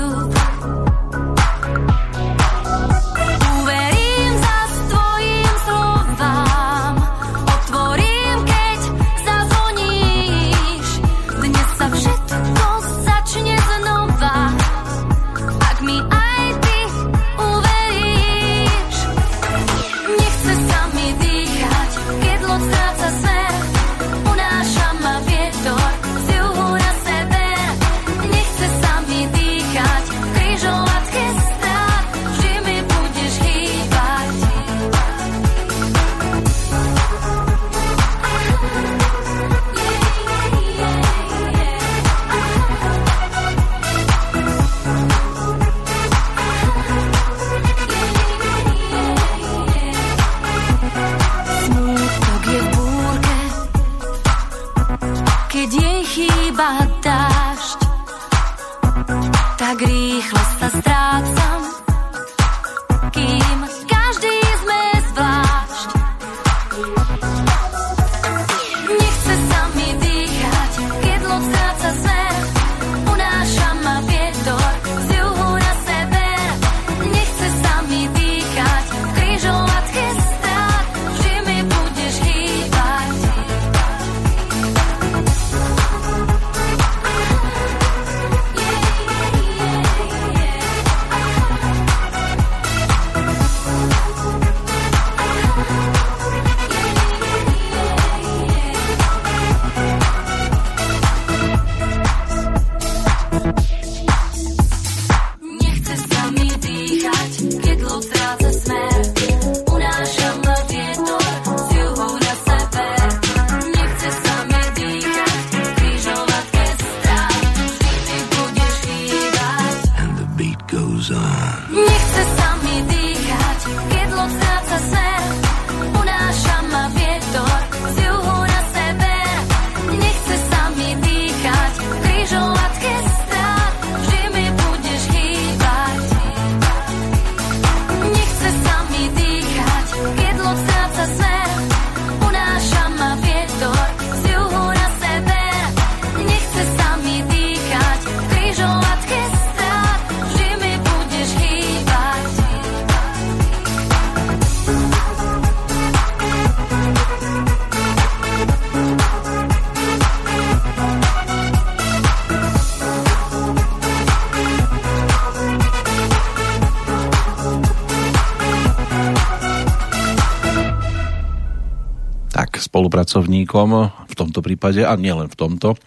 spolupracovníkom 173.33 173.71
v 174.13 174.15
tomto 174.15 174.45
prípade, 174.45 174.85
a 174.85 174.93
nielen 175.01 175.33
v 175.33 175.37
tomto, 175.41 175.81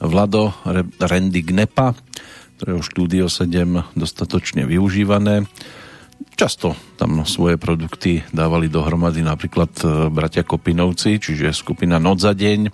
Vlado 0.00 0.56
Randy 0.96 1.44
Gnepa, 1.44 1.92
ktorého 2.56 2.80
štúdio 2.80 3.26
7 3.28 3.92
dostatočne 3.92 4.64
využívané. 4.64 5.44
Často 6.38 6.72
tam 6.96 7.28
svoje 7.28 7.60
produkty 7.60 8.24
dávali 8.32 8.72
dohromady 8.72 9.20
napríklad 9.20 9.72
e, 9.82 10.08
bratia 10.08 10.46
Kopinovci, 10.46 11.20
čiže 11.20 11.52
skupina 11.52 11.98
Noc 12.00 12.24
za 12.24 12.32
deň, 12.32 12.72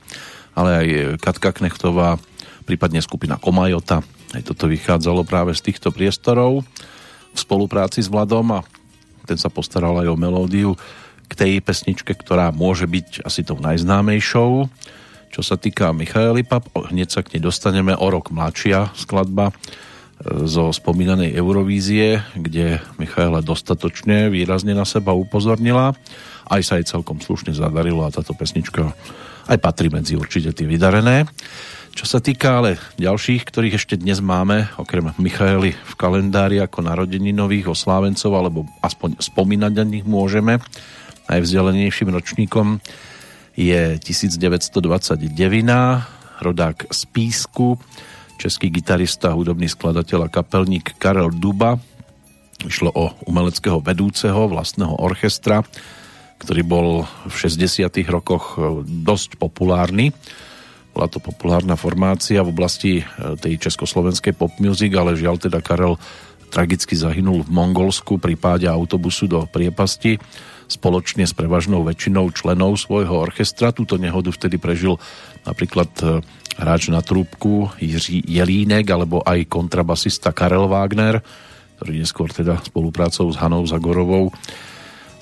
ale 0.55 0.71
aj 0.71 0.87
Katka 1.19 1.51
Knechtová, 1.51 2.21
prípadne 2.69 3.03
skupina 3.03 3.41
Komajota. 3.41 4.05
Aj 4.31 4.43
toto 4.45 4.71
vychádzalo 4.71 5.27
práve 5.27 5.57
z 5.57 5.73
týchto 5.73 5.91
priestorov 5.91 6.63
v 7.35 7.39
spolupráci 7.41 8.05
s 8.05 8.13
Vladom 8.13 8.47
a 8.53 8.61
ten 9.25 9.41
sa 9.41 9.49
postaral 9.49 9.97
aj 10.05 10.13
o 10.13 10.17
melódiu 10.21 10.77
tej 11.35 11.53
pesničke, 11.61 12.15
ktorá 12.15 12.55
môže 12.55 12.87
byť 12.87 13.27
asi 13.27 13.43
tou 13.47 13.59
najznámejšou. 13.59 14.71
Čo 15.35 15.43
sa 15.43 15.59
týka 15.59 15.91
Michaely 15.91 16.47
Pap, 16.47 16.71
hneď 16.71 17.11
sa 17.11 17.21
k 17.27 17.35
nej 17.35 17.43
dostaneme 17.43 17.91
o 17.99 18.07
rok 18.07 18.31
mladšia 18.31 18.95
skladba 18.95 19.51
e, 19.51 19.55
zo 20.47 20.71
spomínanej 20.71 21.35
Eurovízie, 21.35 22.23
kde 22.39 22.79
Michaela 23.03 23.43
dostatočne 23.43 24.31
výrazne 24.31 24.79
na 24.79 24.87
seba 24.87 25.11
upozornila. 25.11 25.99
Aj 26.47 26.63
sa 26.63 26.79
jej 26.79 26.87
celkom 26.87 27.19
slušne 27.19 27.51
zadarilo 27.51 28.07
a 28.07 28.15
táto 28.15 28.31
pesnička 28.31 28.95
aj 29.51 29.59
patrí 29.59 29.91
medzi 29.91 30.15
určite 30.15 30.55
tie 30.55 30.71
vydarené. 30.71 31.27
Čo 31.95 32.11
sa 32.11 32.19
týka 32.19 32.59
ale 32.59 32.83
ďalších, 32.99 33.47
ktorých 33.47 33.79
ešte 33.79 33.95
dnes 33.95 34.19
máme, 34.19 34.67
okrem 34.83 35.15
Michaely 35.15 35.79
v 35.79 35.95
kalendári 35.95 36.59
ako 36.59 36.83
narodeninových 36.83 37.71
oslávencov, 37.71 38.35
alebo 38.35 38.67
aspoň 38.83 39.23
spomínať 39.23 39.73
na 39.79 39.85
nich 39.87 40.03
môžeme, 40.03 40.59
najvzdelenejším 41.29 42.13
ročníkom 42.13 42.81
je 43.55 43.97
1929 44.03 45.31
rodák 46.43 46.77
z 46.91 47.01
Písku, 47.15 47.79
český 48.37 48.69
gitarista, 48.69 49.33
hudobný 49.33 49.71
skladateľ 49.71 50.27
a 50.27 50.33
kapelník 50.33 50.99
Karel 50.99 51.31
Duba. 51.31 51.79
Išlo 52.67 52.91
o 52.91 53.15
umeleckého 53.31 53.79
vedúceho 53.79 54.51
vlastného 54.51 54.99
orchestra, 54.99 55.63
ktorý 56.43 56.63
bol 56.67 56.89
v 57.31 57.35
60 57.35 57.87
rokoch 58.11 58.59
dosť 58.85 59.39
populárny. 59.39 60.11
Bola 60.95 61.07
to 61.11 61.19
populárna 61.19 61.75
formácia 61.75 62.39
v 62.43 62.55
oblasti 62.55 63.03
e, 63.03 63.05
tej 63.35 63.59
československej 63.59 64.31
pop 64.39 64.55
music, 64.63 64.95
ale 64.95 65.19
žiaľ 65.19 65.43
teda 65.43 65.59
Karel 65.59 65.99
tragicky 66.55 66.95
zahynul 66.95 67.43
v 67.43 67.51
Mongolsku 67.51 68.23
pri 68.23 68.39
páde 68.39 68.71
autobusu 68.71 69.27
do 69.27 69.43
priepasti 69.51 70.23
spoločne 70.69 71.29
s 71.29 71.37
prevažnou 71.37 71.85
väčšinou 71.85 72.31
členov 72.33 72.81
svojho 72.81 73.15
orchestra. 73.15 73.75
Túto 73.75 74.01
nehodu 74.01 74.33
vtedy 74.33 74.57
prežil 74.57 74.97
napríklad 75.45 75.91
e, 76.01 76.05
hráč 76.57 76.89
na 76.89 77.05
trúbku 77.05 77.71
Jiří 77.79 78.25
Jelínek 78.25 78.87
alebo 78.89 79.21
aj 79.23 79.49
kontrabasista 79.51 80.33
Karel 80.33 80.71
Wagner, 80.71 81.21
ktorý 81.79 81.93
neskôr 82.01 82.31
teda 82.31 82.63
spoluprácou 82.65 83.29
s 83.29 83.37
Hanou 83.37 83.67
Zagorovou 83.67 84.33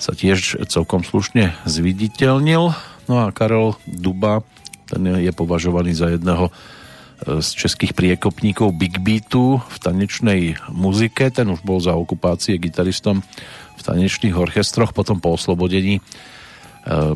sa 0.03 0.11
tiež 0.11 0.67
celkom 0.67 1.07
slušne 1.07 1.55
zviditeľnil. 1.63 2.75
No 3.07 3.15
a 3.23 3.31
Karel 3.31 3.79
Duba, 3.87 4.43
ten 4.91 5.07
je 5.07 5.31
považovaný 5.31 5.95
za 5.95 6.11
jedného 6.11 6.51
e, 6.51 7.39
z 7.39 7.47
českých 7.55 7.95
priekopníkov 7.95 8.75
Big 8.75 8.99
Beatu 8.99 9.63
v 9.63 9.77
tanečnej 9.79 10.41
muzike. 10.67 11.31
Ten 11.31 11.47
už 11.47 11.63
bol 11.63 11.79
za 11.79 11.95
okupácie 11.95 12.59
gitaristom 12.59 13.23
tanečných 13.83 14.33
orchestroch, 14.33 14.95
potom 14.95 15.19
po 15.19 15.35
oslobodení 15.35 15.99
e, 15.99 16.01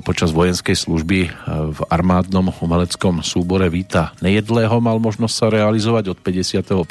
počas 0.04 0.36
vojenskej 0.36 0.76
služby 0.76 1.20
e, 1.26 1.30
v 1.72 1.80
armádnom 1.88 2.52
umeleckom 2.60 3.24
súbore 3.24 3.72
Víta 3.72 4.12
Nejedlého 4.20 4.78
mal 4.84 5.00
možnosť 5.00 5.36
sa 5.36 5.48
realizovať 5.48 6.12
od 6.12 6.18
51. 6.20 6.84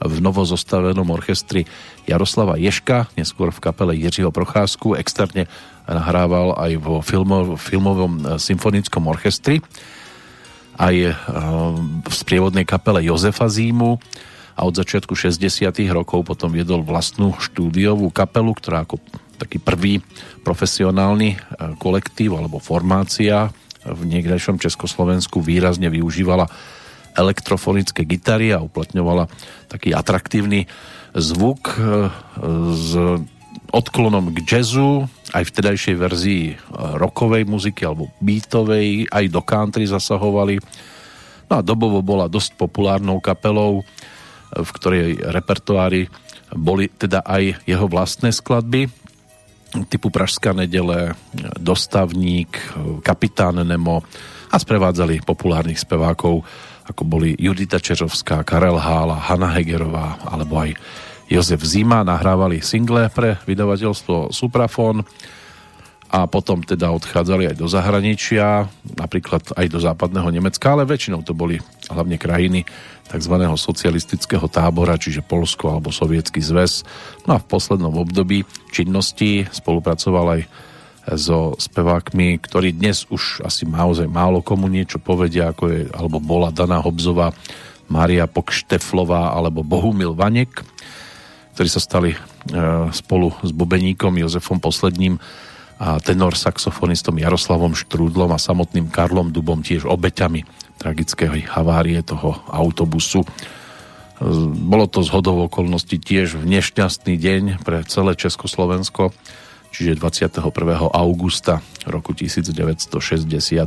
v 0.00 0.16
novozostavenom 0.24 1.04
orchestri 1.12 1.68
Jaroslava 2.08 2.56
Ješka, 2.56 3.12
neskôr 3.20 3.52
v 3.52 3.60
kapele 3.60 3.92
Jiřího 4.00 4.32
Procházku, 4.32 4.96
externe 4.96 5.44
nahrával 5.84 6.56
aj 6.56 6.72
vo 6.80 7.04
filmo, 7.04 7.60
filmovom 7.60 8.40
symfonickom 8.40 9.04
orchestri, 9.04 9.60
aj 10.80 10.94
e, 10.96 11.12
v 12.08 12.14
sprievodnej 12.14 12.64
kapele 12.64 13.04
Jozefa 13.04 13.52
Zímu 13.52 14.00
a 14.54 14.60
od 14.66 14.74
začiatku 14.74 15.14
60. 15.14 15.70
rokov 15.90 16.26
potom 16.26 16.50
viedol 16.52 16.82
vlastnú 16.86 17.36
štúdiovú 17.38 18.10
kapelu, 18.10 18.52
ktorá 18.54 18.84
ako 18.84 19.02
taký 19.40 19.56
prvý 19.56 20.04
profesionálny 20.44 21.34
e, 21.34 21.38
kolektív 21.80 22.36
alebo 22.36 22.60
formácia 22.60 23.48
v 23.80 24.02
niekdejšom 24.04 24.60
Československu 24.60 25.40
výrazne 25.40 25.88
využívala 25.88 26.44
elektrofonické 27.16 28.04
gitary 28.04 28.52
a 28.52 28.62
uplatňovala 28.62 29.26
taký 29.72 29.96
atraktívny 29.96 30.68
zvuk 31.16 31.74
e, 31.74 32.12
s 32.76 32.92
odklonom 33.70 34.34
k 34.34 34.38
jazzu, 34.42 35.06
aj 35.30 35.46
v 35.46 35.54
tedajšej 35.54 35.96
verzii 35.96 36.44
e, 36.52 36.54
rockovej 36.98 37.46
muziky 37.46 37.86
alebo 37.86 38.10
beatovej, 38.22 39.10
aj 39.10 39.24
do 39.30 39.42
country 39.42 39.86
zasahovali. 39.86 40.58
No 41.50 41.58
a 41.58 41.66
dobovo 41.66 41.98
bola 42.02 42.30
dosť 42.30 42.54
populárnou 42.54 43.18
kapelou, 43.18 43.82
v 44.54 44.70
ktorej 44.74 45.18
repertoári 45.30 46.10
boli 46.50 46.90
teda 46.90 47.22
aj 47.22 47.62
jeho 47.62 47.86
vlastné 47.86 48.34
skladby 48.34 48.90
typu 49.86 50.10
Pražská 50.10 50.50
nedele, 50.50 51.14
Dostavník, 51.54 52.58
Kapitán 53.06 53.62
Nemo, 53.62 54.02
a 54.50 54.56
sprevádzali 54.58 55.22
populárnych 55.22 55.78
spevákov 55.78 56.42
ako 56.90 57.02
boli 57.06 57.38
Judita 57.38 57.78
Čeřovská, 57.78 58.42
Karel 58.42 58.82
Hála, 58.82 59.14
Hanna 59.14 59.54
Hegerová 59.54 60.18
alebo 60.26 60.58
aj 60.58 60.74
Jozef 61.30 61.62
Zima. 61.62 62.02
Nahrávali 62.02 62.58
single 62.58 63.06
pre 63.14 63.38
vydavateľstvo 63.46 64.34
Suprafon 64.34 65.06
a 66.10 66.26
potom 66.26 66.66
teda 66.66 66.90
odchádzali 66.90 67.54
aj 67.54 67.56
do 67.62 67.70
zahraničia, 67.70 68.66
napríklad 68.98 69.54
aj 69.54 69.66
do 69.70 69.78
západného 69.78 70.26
Nemecka, 70.34 70.74
ale 70.74 70.82
väčšinou 70.82 71.22
to 71.22 71.30
boli 71.30 71.62
hlavne 71.86 72.18
krajiny 72.18 72.66
tzv. 73.10 73.34
socialistického 73.58 74.46
tábora, 74.46 74.94
čiže 74.94 75.26
Polsko 75.26 75.74
alebo 75.74 75.90
Sovietský 75.90 76.38
zväz. 76.38 76.86
No 77.26 77.34
a 77.34 77.42
v 77.42 77.48
poslednom 77.50 77.98
období 77.98 78.46
činnosti 78.70 79.50
spolupracoval 79.50 80.38
aj 80.38 80.42
so 81.18 81.58
spevákmi, 81.58 82.38
ktorí 82.38 82.76
dnes 82.76 83.08
už 83.10 83.42
asi 83.42 83.66
naozaj 83.66 84.06
málo 84.06 84.44
komu 84.46 84.70
niečo 84.70 85.02
povedia, 85.02 85.50
ako 85.50 85.64
je, 85.66 85.80
alebo 85.90 86.22
bola 86.22 86.54
Dana 86.54 86.78
Hobzová, 86.78 87.34
Mária 87.90 88.30
Pokšteflová 88.30 89.34
alebo 89.34 89.66
Bohumil 89.66 90.14
Vanek, 90.14 90.62
ktorí 91.58 91.68
sa 91.68 91.82
stali 91.82 92.14
e, 92.14 92.18
spolu 92.94 93.34
s 93.42 93.50
bubeníkom 93.50 94.14
Jozefom 94.22 94.62
Posledním 94.62 95.18
a 95.80 95.96
tenor 95.98 96.36
saxofonistom 96.36 97.16
Jaroslavom 97.16 97.72
Štrúdlom 97.72 98.30
a 98.36 98.38
samotným 98.38 98.92
Karlom 98.92 99.32
Dubom 99.32 99.64
tiež 99.64 99.88
obeťami 99.88 100.44
tragickej 100.80 101.44
havárie 101.52 102.00
toho 102.00 102.40
autobusu. 102.48 103.28
Bolo 104.64 104.88
to 104.88 105.04
z 105.04 105.12
okolností 105.12 106.00
tiež 106.00 106.40
v 106.40 106.44
nešťastný 106.48 107.20
deň 107.20 107.42
pre 107.60 107.84
celé 107.84 108.16
Československo, 108.16 109.12
čiže 109.72 110.00
21. 110.00 110.40
augusta 110.92 111.60
roku 111.84 112.16
1968. 112.16 113.60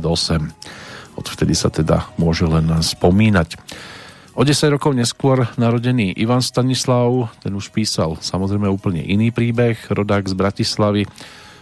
Odvtedy 1.14 1.54
sa 1.54 1.70
teda 1.70 2.10
môže 2.18 2.46
len 2.50 2.66
spomínať. 2.82 3.58
O 4.34 4.42
10 4.42 4.74
rokov 4.74 4.98
neskôr 4.98 5.46
narodený 5.54 6.18
Ivan 6.18 6.42
Stanislav, 6.42 7.30
ten 7.38 7.54
už 7.54 7.70
písal 7.70 8.18
samozrejme 8.18 8.66
úplne 8.66 8.98
iný 8.98 9.30
príbeh, 9.30 9.78
rodák 9.94 10.26
z 10.26 10.34
Bratislavy, 10.34 11.02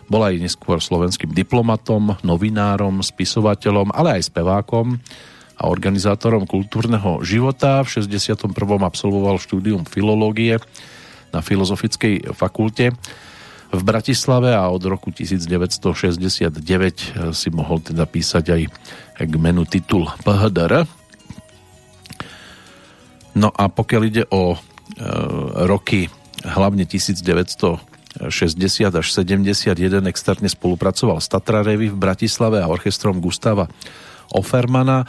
bol 0.08 0.24
aj 0.24 0.40
neskôr 0.40 0.80
slovenským 0.80 1.32
diplomatom, 1.36 2.16
novinárom, 2.24 3.04
spisovateľom, 3.04 3.92
ale 3.92 4.20
aj 4.20 4.32
spevákom 4.32 5.00
a 5.62 5.70
organizátorom 5.70 6.50
kultúrneho 6.50 7.22
života. 7.22 7.86
V 7.86 8.02
61. 8.02 8.50
absolvoval 8.82 9.38
štúdium 9.38 9.86
filológie 9.86 10.58
na 11.30 11.38
Filozofickej 11.38 12.34
fakulte 12.34 12.90
v 13.72 13.80
Bratislave 13.80 14.52
a 14.52 14.68
od 14.68 14.84
roku 14.84 15.08
1969 15.08 16.60
si 17.32 17.48
mohol 17.48 17.80
teda 17.80 18.04
písať 18.04 18.44
aj 18.52 18.62
k 19.22 19.34
menu 19.40 19.64
titul 19.64 20.12
PHDR. 20.26 20.84
No 23.32 23.48
a 23.48 23.72
pokiaľ 23.72 24.02
ide 24.04 24.28
o 24.28 24.52
e, 24.52 24.58
roky 25.64 26.12
hlavne 26.44 26.84
1960 26.84 28.28
až 28.92 29.06
71 29.08 29.72
externe 30.04 30.52
spolupracoval 30.52 31.16
s 31.16 31.32
Tatra 31.32 31.64
Revy 31.64 31.88
v 31.88 31.96
Bratislave 31.96 32.60
a 32.60 32.68
orchestrom 32.68 33.24
Gustava 33.24 33.72
Offermana 34.36 35.08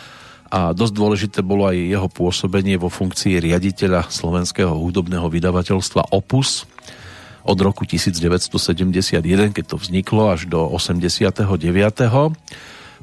a 0.54 0.70
dosť 0.70 0.94
dôležité 0.94 1.40
bolo 1.42 1.66
aj 1.66 1.74
jeho 1.74 2.06
pôsobenie 2.06 2.78
vo 2.78 2.94
funkcii 2.94 3.42
riaditeľa 3.42 4.14
slovenského 4.14 4.70
hudobného 4.70 5.26
vydavateľstva 5.26 6.14
Opus 6.14 6.70
od 7.42 7.58
roku 7.58 7.90
1971, 7.90 9.50
keď 9.50 9.66
to 9.66 9.82
vzniklo, 9.82 10.30
až 10.30 10.46
do 10.46 10.62
89. 10.62 11.50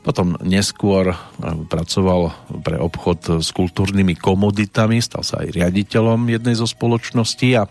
Potom 0.01 0.39
neskôr 0.47 1.11
eh, 1.11 1.19
pracoval 1.67 2.31
pre 2.63 2.79
obchod 2.79 3.43
s 3.43 3.51
kultúrnymi 3.51 4.15
komoditami, 4.15 5.03
stal 5.03 5.27
sa 5.27 5.43
aj 5.43 5.51
riaditeľom 5.51 6.31
jednej 6.31 6.55
zo 6.55 6.71
spoločností 6.71 7.59
a 7.59 7.67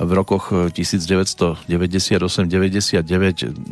v 0.00 0.10
rokoch 0.16 0.70
1998-99 0.70 1.68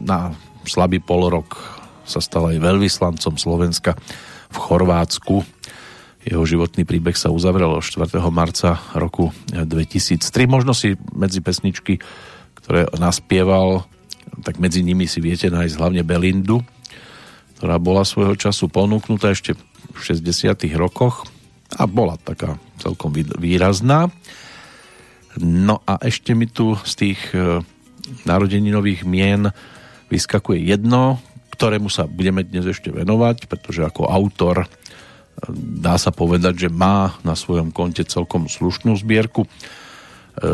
na 0.02 0.34
slabý 0.66 0.98
polrok 1.00 1.56
sa 2.04 2.20
stal 2.20 2.52
aj 2.52 2.60
veľvyslancom 2.60 3.40
Slovenska 3.40 3.96
v 4.48 4.56
Chorvátsku. 4.56 5.44
Jeho 6.28 6.44
životný 6.44 6.84
príbeh 6.84 7.16
sa 7.16 7.32
uzavrel 7.32 7.80
4. 7.80 8.20
marca 8.28 8.82
roku 8.92 9.32
2003. 9.52 10.20
Možno 10.44 10.76
si 10.76 10.98
medzi 11.14 11.40
pesničky, 11.40 12.02
ktoré 12.60 12.90
naspieval, 13.00 13.88
tak 14.44 14.60
medzi 14.60 14.84
nimi 14.84 15.08
si 15.08 15.24
viete 15.24 15.48
nájsť 15.48 15.74
hlavne 15.78 16.02
Belindu, 16.04 16.60
ktorá 17.56 17.80
bola 17.80 18.04
svojho 18.04 18.36
času 18.36 18.68
ponúknutá 18.68 19.32
ešte 19.32 19.56
v 19.94 19.98
60. 19.98 20.68
rokoch 20.76 21.24
a 21.74 21.88
bola 21.88 22.20
taká 22.20 22.60
celkom 22.80 23.12
výrazná. 23.14 24.12
No 25.38 25.80
a 25.86 26.00
ešte 26.02 26.34
mi 26.34 26.48
tu 26.50 26.74
z 26.82 26.92
tých 26.96 27.20
e, 27.32 27.62
narodeninových 28.26 29.04
mien 29.04 29.52
vyskakuje 30.08 30.64
jedno, 30.64 31.20
ktorému 31.58 31.90
sa 31.90 32.06
budeme 32.06 32.46
dnes 32.46 32.70
ešte 32.70 32.94
venovať, 32.94 33.50
pretože 33.50 33.82
ako 33.82 34.06
autor 34.06 34.70
dá 35.58 35.98
sa 35.98 36.14
povedať, 36.14 36.66
že 36.66 36.68
má 36.70 37.18
na 37.26 37.34
svojom 37.34 37.74
konte 37.74 38.06
celkom 38.06 38.46
slušnú 38.46 38.94
zbierku 38.94 39.42
e, 39.42 39.48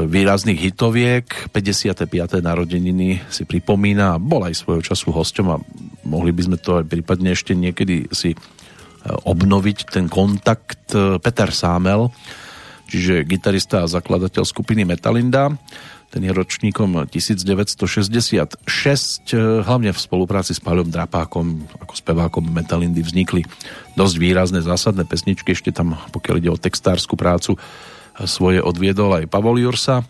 výrazných 0.09 0.72
hitoviek. 0.72 1.52
55. 1.52 2.09
narodeniny 2.40 3.20
si 3.28 3.44
pripomína 3.44 4.16
a 4.16 4.20
bol 4.20 4.48
aj 4.48 4.57
svojho 4.57 4.80
času 4.80 5.12
hosťom 5.12 5.46
a 5.52 5.61
mohli 6.09 6.32
by 6.32 6.42
sme 6.48 6.57
to 6.57 6.80
aj 6.80 6.88
prípadne 6.88 7.36
ešte 7.36 7.52
niekedy 7.52 8.09
si 8.09 8.32
e, 8.32 8.38
obnoviť 9.09 9.92
ten 9.92 10.09
kontakt 10.09 10.92
e, 10.96 11.20
Peter 11.20 11.52
Sámel, 11.52 12.09
čiže 12.88 13.28
gitarista 13.28 13.84
a 13.84 13.92
zakladateľ 13.92 14.44
skupiny 14.44 14.88
Metalinda 14.88 15.52
ten 16.14 16.22
je 16.22 16.30
ročníkom 16.30 17.10
1966, 17.10 18.62
hlavne 19.66 19.90
v 19.90 19.98
spolupráci 19.98 20.54
s 20.54 20.62
Páľom 20.62 20.86
Drapákom 20.86 21.66
ako 21.82 21.90
spevákom 21.98 22.54
Metalindy 22.54 23.02
vznikli 23.02 23.42
dosť 23.98 24.14
výrazné 24.22 24.62
zásadné 24.62 25.10
pesničky, 25.10 25.50
ešte 25.50 25.74
tam, 25.74 25.98
pokiaľ 26.14 26.34
ide 26.38 26.54
o 26.54 26.62
textárskú 26.62 27.18
prácu, 27.18 27.58
svoje 28.30 28.62
odviedol 28.62 29.10
aj 29.18 29.26
Pavol 29.26 29.58
Jursa, 29.58 30.06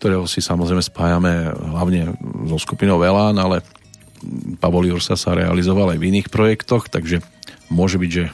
ktorého 0.00 0.24
si 0.24 0.40
samozrejme 0.40 0.80
spájame 0.80 1.52
hlavne 1.52 2.16
so 2.48 2.56
skupinou 2.56 2.96
Elán, 3.04 3.36
ale 3.36 3.60
Pavol 4.64 4.88
Jursa 4.88 5.12
sa 5.12 5.36
realizoval 5.36 5.92
aj 5.92 6.00
v 6.00 6.08
iných 6.08 6.32
projektoch, 6.32 6.88
takže 6.88 7.20
môže 7.68 8.00
byť, 8.00 8.10
že 8.16 8.32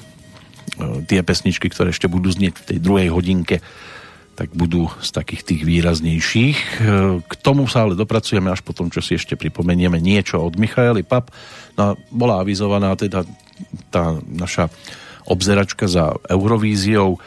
tie 1.11 1.27
pesničky, 1.27 1.67
ktoré 1.75 1.91
ešte 1.91 2.07
budú 2.07 2.31
znieť 2.31 2.55
v 2.55 2.67
tej 2.71 2.79
druhej 2.79 3.11
hodinke, 3.11 3.59
tak 4.33 4.57
budú 4.57 4.89
z 5.05 5.11
takých 5.13 5.43
tých 5.45 5.63
výraznejších. 5.63 6.59
E, 6.59 6.69
k 7.21 7.33
tomu 7.45 7.69
sa 7.69 7.85
ale 7.85 7.99
dopracujeme 7.99 8.49
až 8.49 8.65
potom, 8.65 8.89
čo 8.89 9.05
si 9.05 9.21
ešte 9.21 9.37
pripomenieme 9.37 10.01
niečo 10.01 10.41
od 10.41 10.57
Michaely 10.57 11.05
Pap. 11.05 11.29
No, 11.77 11.97
bola 12.09 12.41
avizovaná 12.41 12.97
teda 12.97 13.29
tá 13.93 14.17
naša 14.25 14.73
obzeračka 15.29 15.87
za 15.87 16.17
Eurovíziou, 16.27 17.21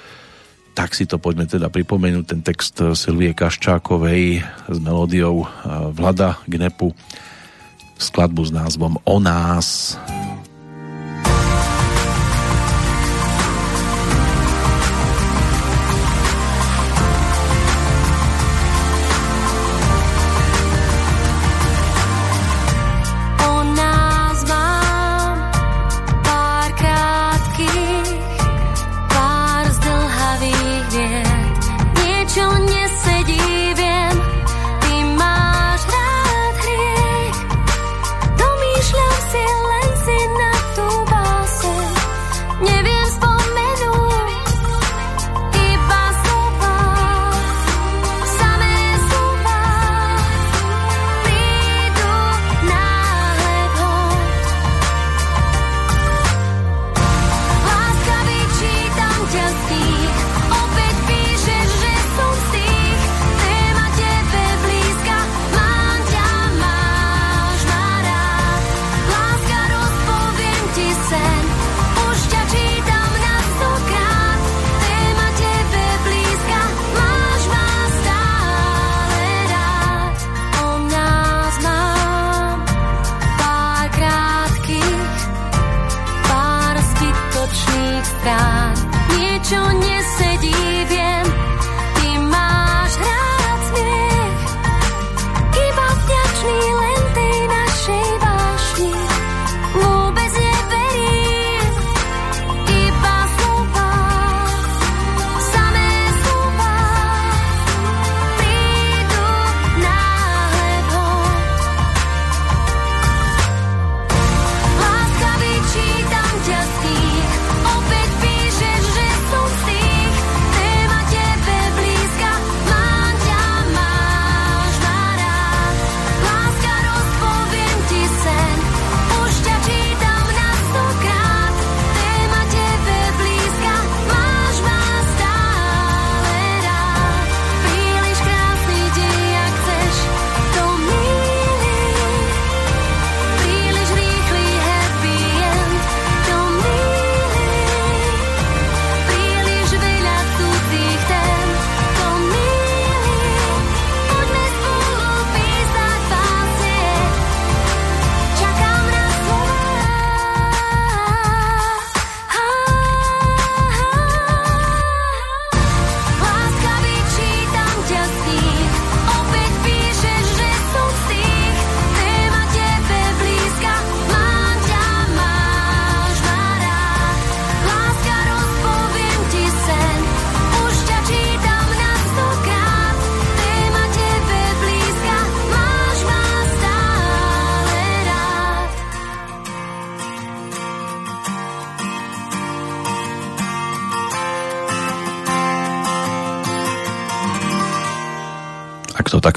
tak 0.76 0.92
si 0.92 1.08
to 1.08 1.16
poďme 1.16 1.48
teda 1.48 1.72
pripomenúť, 1.72 2.26
ten 2.28 2.42
text 2.44 2.84
Silvie 3.00 3.32
Kaščákovej 3.32 4.44
s 4.68 4.78
melódiou 4.82 5.46
e, 5.46 5.48
Vlada 5.94 6.42
Gnepu, 6.50 6.92
skladbu 7.96 8.44
s 8.44 8.52
názvom 8.52 9.00
O 9.08 9.18
nás. 9.22 9.96
O 9.96 10.26
nás. 10.26 10.35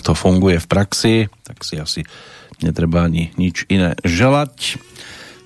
To 0.09 0.17
funguje 0.17 0.57
v 0.57 0.71
praxi, 0.73 1.15
tak 1.45 1.61
si 1.61 1.77
asi 1.77 2.01
netreba 2.65 3.05
ani 3.05 3.29
nič 3.37 3.69
iné 3.69 3.93
želať. 4.01 4.81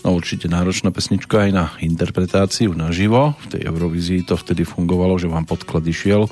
No 0.06 0.14
určite 0.14 0.46
náročná 0.46 0.94
pesnička 0.94 1.46
aj 1.46 1.50
na 1.50 1.64
interpretáciu 1.82 2.70
naživo. 2.70 3.34
V 3.50 3.58
tej 3.58 3.66
Eurovízii 3.66 4.22
to 4.22 4.38
vtedy 4.38 4.62
fungovalo, 4.62 5.18
že 5.18 5.26
vám 5.26 5.50
podklad 5.50 5.82
išiel 5.82 6.30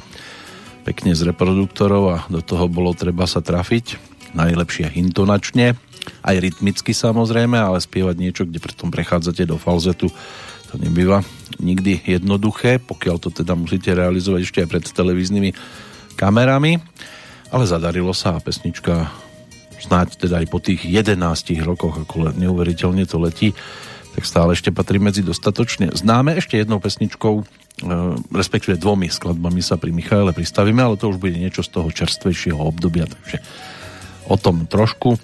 pekne 0.87 1.11
z 1.11 1.27
reproduktorov 1.27 2.03
a 2.07 2.17
do 2.31 2.39
toho 2.39 2.71
bolo 2.71 2.95
treba 2.95 3.27
sa 3.27 3.43
trafiť. 3.43 3.99
Najlepšie 4.39 4.95
intonačne, 4.95 5.75
aj 6.23 6.37
rytmicky 6.39 6.95
samozrejme, 6.95 7.59
ale 7.59 7.83
spievať 7.83 8.15
niečo, 8.15 8.43
kde 8.47 8.63
pritom 8.63 8.95
prechádzate 8.95 9.43
do 9.43 9.59
falzetu, 9.59 10.07
to 10.71 10.75
nebýva 10.79 11.27
nikdy 11.59 11.99
jednoduché, 12.07 12.79
pokiaľ 12.79 13.17
to 13.19 13.35
teda 13.35 13.59
musíte 13.59 13.91
realizovať 13.91 14.41
ešte 14.47 14.59
aj 14.63 14.69
pred 14.71 14.85
televíznymi 14.87 15.51
kamerami 16.15 16.79
ale 17.51 17.65
zadarilo 17.67 18.15
sa 18.15 18.39
a 18.39 18.43
pesnička 18.43 19.11
snáď 19.81 20.29
teda 20.29 20.45
aj 20.45 20.47
po 20.53 20.61
tých 20.61 20.85
11 20.87 21.17
rokoch, 21.65 22.05
ako 22.05 22.37
neuveriteľne 22.37 23.09
to 23.09 23.17
letí, 23.17 23.57
tak 24.13 24.23
stále 24.27 24.53
ešte 24.53 24.75
patrí 24.75 25.01
medzi 25.01 25.25
dostatočne 25.25 25.95
známe. 25.95 26.37
Ešte 26.37 26.61
jednou 26.61 26.83
pesničkou, 26.83 27.35
e, 27.41 27.45
respektíve 28.35 28.77
dvomi 28.77 29.09
skladbami 29.09 29.65
sa 29.65 29.81
pri 29.81 29.95
Michaele 29.95 30.37
pristavíme, 30.37 30.83
ale 30.83 31.01
to 31.01 31.09
už 31.09 31.19
bude 31.19 31.39
niečo 31.39 31.65
z 31.65 31.71
toho 31.73 31.89
čerstvejšieho 31.89 32.61
obdobia, 32.61 33.09
takže 33.09 33.41
o 34.29 34.37
tom 34.37 34.69
trošku 34.69 35.17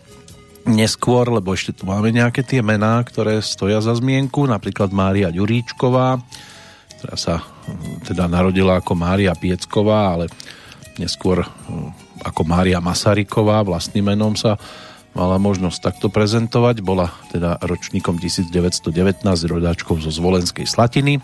neskôr, 0.66 1.31
lebo 1.31 1.55
ešte 1.55 1.70
tu 1.70 1.87
máme 1.87 2.11
nejaké 2.11 2.43
tie 2.43 2.59
mená, 2.59 2.99
ktoré 3.07 3.39
stoja 3.39 3.79
za 3.79 3.95
zmienku, 3.95 4.51
napríklad 4.51 4.91
Mária 4.91 5.31
Ďuríčková, 5.31 6.18
ktorá 6.99 7.14
sa 7.14 7.35
hm, 7.43 8.07
teda 8.07 8.27
narodila 8.27 8.81
ako 8.81 8.93
Mária 8.99 9.35
Piecková, 9.35 10.18
ale 10.18 10.27
neskôr 10.99 11.43
hm, 11.43 12.05
ako 12.27 12.43
Mária 12.43 12.83
Masaryková, 12.83 13.62
vlastným 13.62 14.11
menom 14.11 14.35
sa 14.35 14.59
mala 15.14 15.39
možnosť 15.39 15.79
takto 15.79 16.07
prezentovať. 16.11 16.83
Bola 16.83 17.14
teda 17.31 17.57
ročníkom 17.62 18.18
1919 18.18 19.22
rodáčkou 19.24 19.97
zo 20.03 20.11
Zvolenskej 20.11 20.66
Slatiny, 20.66 21.22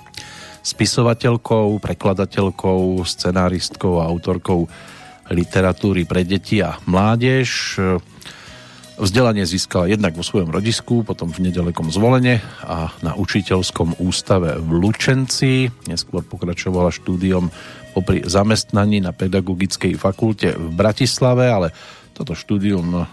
spisovateľkou, 0.62 1.82
prekladateľkou, 1.82 3.02
scenáristkou 3.02 3.98
a 3.98 4.06
autorkou 4.06 4.70
literatúry 5.28 6.06
pre 6.06 6.22
deti 6.22 6.62
a 6.62 6.78
mládež. 6.86 7.76
Vzdelanie 8.92 9.48
získala 9.48 9.90
jednak 9.90 10.14
vo 10.14 10.22
svojom 10.22 10.52
rodisku, 10.52 11.02
potom 11.02 11.32
v 11.32 11.50
nedalekom 11.50 11.90
zvolenie 11.90 12.38
a 12.62 12.92
na 13.02 13.16
učiteľskom 13.18 13.98
ústave 13.98 14.60
v 14.60 14.68
Lučenci. 14.78 15.72
Neskôr 15.90 16.22
pokračovala 16.22 16.94
štúdiom 16.94 17.50
popri 17.92 18.24
zamestnaní 18.24 19.04
na 19.04 19.12
pedagogickej 19.12 20.00
fakulte 20.00 20.56
v 20.56 20.68
Bratislave, 20.72 21.46
ale 21.52 21.68
toto 22.16 22.32
štúdium 22.36 22.88
e, 22.92 23.04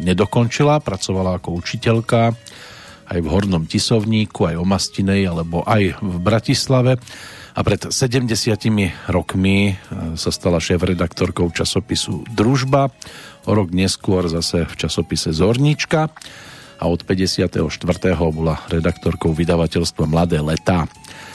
nedokončila, 0.00 0.80
pracovala 0.80 1.40
ako 1.40 1.56
učiteľka 1.60 2.32
aj 3.04 3.18
v 3.20 3.28
Hornom 3.28 3.68
Tisovníku, 3.68 4.48
aj 4.48 4.56
o 4.56 4.64
Mastinej, 4.64 5.28
alebo 5.28 5.60
aj 5.64 6.00
v 6.00 6.16
Bratislave. 6.24 6.96
A 7.54 7.60
pred 7.62 7.92
70 7.92 8.32
rokmi 9.12 9.72
e, 9.72 9.74
sa 10.16 10.30
stala 10.32 10.58
šéf-redaktorkou 10.58 11.52
časopisu 11.52 12.24
Družba, 12.32 12.88
o 13.44 13.52
rok 13.52 13.76
neskôr 13.76 14.24
zase 14.32 14.64
v 14.64 14.74
časopise 14.74 15.30
Zornička 15.36 16.08
a 16.80 16.84
od 16.88 17.04
54. 17.04 17.60
bola 18.32 18.56
redaktorkou 18.72 19.36
vydavateľstva 19.36 20.04
Mladé 20.08 20.40
letá 20.40 20.88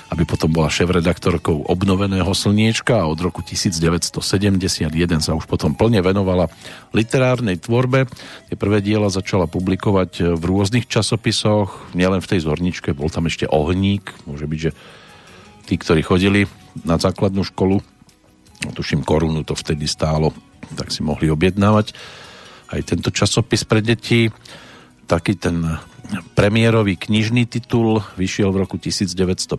aby 0.10 0.26
potom 0.26 0.50
bola 0.50 0.74
šéf-redaktorkou 0.74 1.70
obnoveného 1.70 2.30
slniečka 2.34 3.06
a 3.06 3.10
od 3.10 3.22
roku 3.22 3.46
1971 3.46 4.90
sa 5.22 5.38
už 5.38 5.46
potom 5.46 5.78
plne 5.78 6.02
venovala 6.02 6.50
literárnej 6.98 7.62
tvorbe. 7.62 8.10
Tie 8.50 8.58
prvé 8.58 8.82
diela 8.82 9.14
začala 9.14 9.46
publikovať 9.46 10.34
v 10.34 10.44
rôznych 10.44 10.90
časopisoch, 10.90 11.94
nielen 11.94 12.26
v 12.26 12.30
tej 12.36 12.42
zorničke, 12.42 12.98
bol 12.98 13.14
tam 13.14 13.30
ešte 13.30 13.46
ohník, 13.46 14.10
môže 14.26 14.50
byť, 14.50 14.60
že 14.60 14.72
tí, 15.70 15.78
ktorí 15.78 16.02
chodili 16.02 16.50
na 16.82 16.98
základnú 16.98 17.46
školu, 17.46 17.78
no, 18.66 18.70
tuším 18.74 19.06
korunu 19.06 19.46
to 19.46 19.54
vtedy 19.54 19.86
stálo, 19.86 20.34
tak 20.74 20.90
si 20.90 21.06
mohli 21.06 21.30
objednávať 21.30 21.94
aj 22.74 22.82
tento 22.86 23.10
časopis 23.14 23.66
pre 23.66 23.82
deti. 23.82 24.30
Taký 25.10 25.42
ten 25.42 25.66
premiérový 26.38 26.94
knižný 27.02 27.50
titul 27.50 28.06
vyšiel 28.14 28.54
v 28.54 28.62
roku 28.62 28.78
1954. 28.78 29.58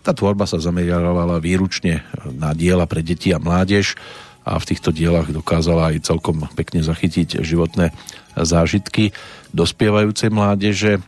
Tá 0.00 0.16
tvorba 0.16 0.48
sa 0.48 0.56
zameriavala 0.56 1.36
výručne 1.36 2.00
na 2.32 2.56
diela 2.56 2.88
pre 2.88 3.04
deti 3.04 3.28
a 3.36 3.40
mládež 3.40 4.00
a 4.40 4.56
v 4.56 4.64
týchto 4.72 4.88
dielach 4.88 5.28
dokázala 5.28 5.92
aj 5.92 6.08
celkom 6.08 6.48
pekne 6.56 6.80
zachytiť 6.80 7.44
životné 7.44 7.92
zážitky 8.40 9.12
dospievajúcej 9.52 10.32
mládeže. 10.32 11.04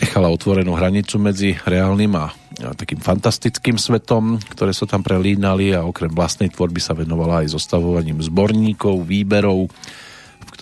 Nechala 0.00 0.32
otvorenú 0.32 0.72
hranicu 0.72 1.20
medzi 1.20 1.60
reálnym 1.68 2.16
a 2.16 2.32
takým 2.80 3.04
fantastickým 3.04 3.76
svetom, 3.76 4.40
ktoré 4.56 4.72
sa 4.72 4.88
tam 4.88 5.04
prelínali 5.04 5.76
a 5.76 5.84
okrem 5.84 6.08
vlastnej 6.08 6.48
tvorby 6.48 6.80
sa 6.80 6.96
venovala 6.96 7.44
aj 7.44 7.52
zostavovaním 7.52 8.24
zborníkov, 8.24 9.04
výberov, 9.04 9.68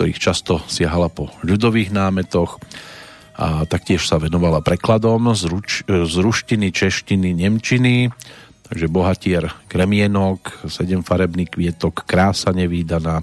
ktorých 0.03 0.19
často 0.19 0.59
siahala 0.67 1.07
po 1.07 1.31
ľudových 1.47 1.95
námetoch 1.95 2.59
a 3.39 3.63
taktiež 3.71 4.03
sa 4.03 4.19
venovala 4.19 4.59
prekladom 4.59 5.31
z, 5.31 5.47
ruč, 5.47 5.71
z 5.87 6.15
ruštiny, 6.19 6.75
češtiny, 6.75 7.31
nemčiny, 7.31 8.11
takže 8.67 8.91
bohatier 8.91 9.55
Kremienok, 9.71 10.67
sedem 10.67 11.07
farebný 11.07 11.47
kvietok, 11.47 12.03
krása 12.03 12.51
nevýdaná, 12.51 13.23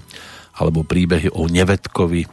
alebo 0.56 0.80
príbehy 0.80 1.28
o 1.36 1.52
Nevedkovi, 1.52 2.24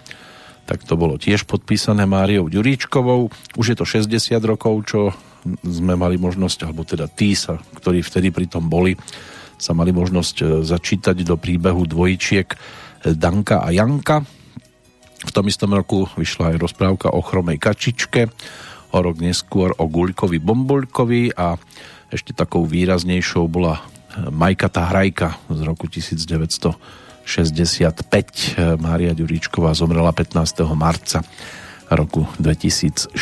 tak 0.63 0.87
to 0.87 0.95
bolo 0.95 1.19
tiež 1.19 1.43
podpísané 1.43 2.07
Máriou 2.07 2.47
Ďuríčkovou. 2.47 3.27
Už 3.59 3.65
je 3.67 3.75
to 3.75 3.83
60 3.83 4.31
rokov, 4.47 4.79
čo 4.87 5.11
sme 5.59 5.99
mali 5.99 6.15
možnosť, 6.15 6.71
alebo 6.71 6.87
teda 6.87 7.11
tí, 7.11 7.35
sa, 7.35 7.59
ktorí 7.83 7.99
vtedy 7.99 8.31
pri 8.31 8.47
tom 8.47 8.71
boli, 8.71 8.95
sa 9.59 9.75
mali 9.75 9.91
možnosť 9.91 10.35
e, 10.39 10.43
začítať 10.63 11.19
do 11.27 11.35
príbehu 11.35 11.83
dvojčiek 11.83 12.47
Danka 13.03 13.59
a 13.61 13.75
Janka. 13.75 14.36
V 15.25 15.33
tom 15.33 15.49
istom 15.49 15.73
roku 15.73 16.05
vyšla 16.13 16.53
aj 16.53 16.61
rozprávka 16.61 17.09
o 17.09 17.25
chromej 17.25 17.57
kačičke, 17.57 18.29
o 18.93 18.97
rok 19.01 19.17
neskôr 19.17 19.73
o 19.81 19.89
Guľkovi 19.89 20.37
Bomboľkovi 20.37 21.33
a 21.33 21.57
ešte 22.13 22.37
takou 22.37 22.69
výraznejšou 22.69 23.49
bola 23.49 23.81
eh, 23.81 24.29
Majka 24.29 24.69
tá 24.69 24.85
hrajka 24.93 25.41
z 25.49 25.59
roku 25.65 25.89
1965. 25.89 28.77
Mária 28.77 29.17
Ďuríčková 29.17 29.73
zomrela 29.73 30.13
15. 30.13 30.37
marca 30.77 31.25
roku 31.89 32.29
2004. 32.39 33.17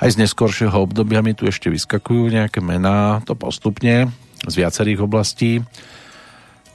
Aj 0.00 0.08
z 0.08 0.16
neskoršieho 0.16 0.80
obdobia 0.80 1.20
mi 1.20 1.36
tu 1.36 1.44
ešte 1.44 1.68
vyskakujú 1.68 2.32
nejaké 2.32 2.64
mená, 2.64 3.20
to 3.28 3.36
postupne 3.36 4.08
z 4.48 4.54
viacerých 4.56 5.04
oblastí 5.04 5.60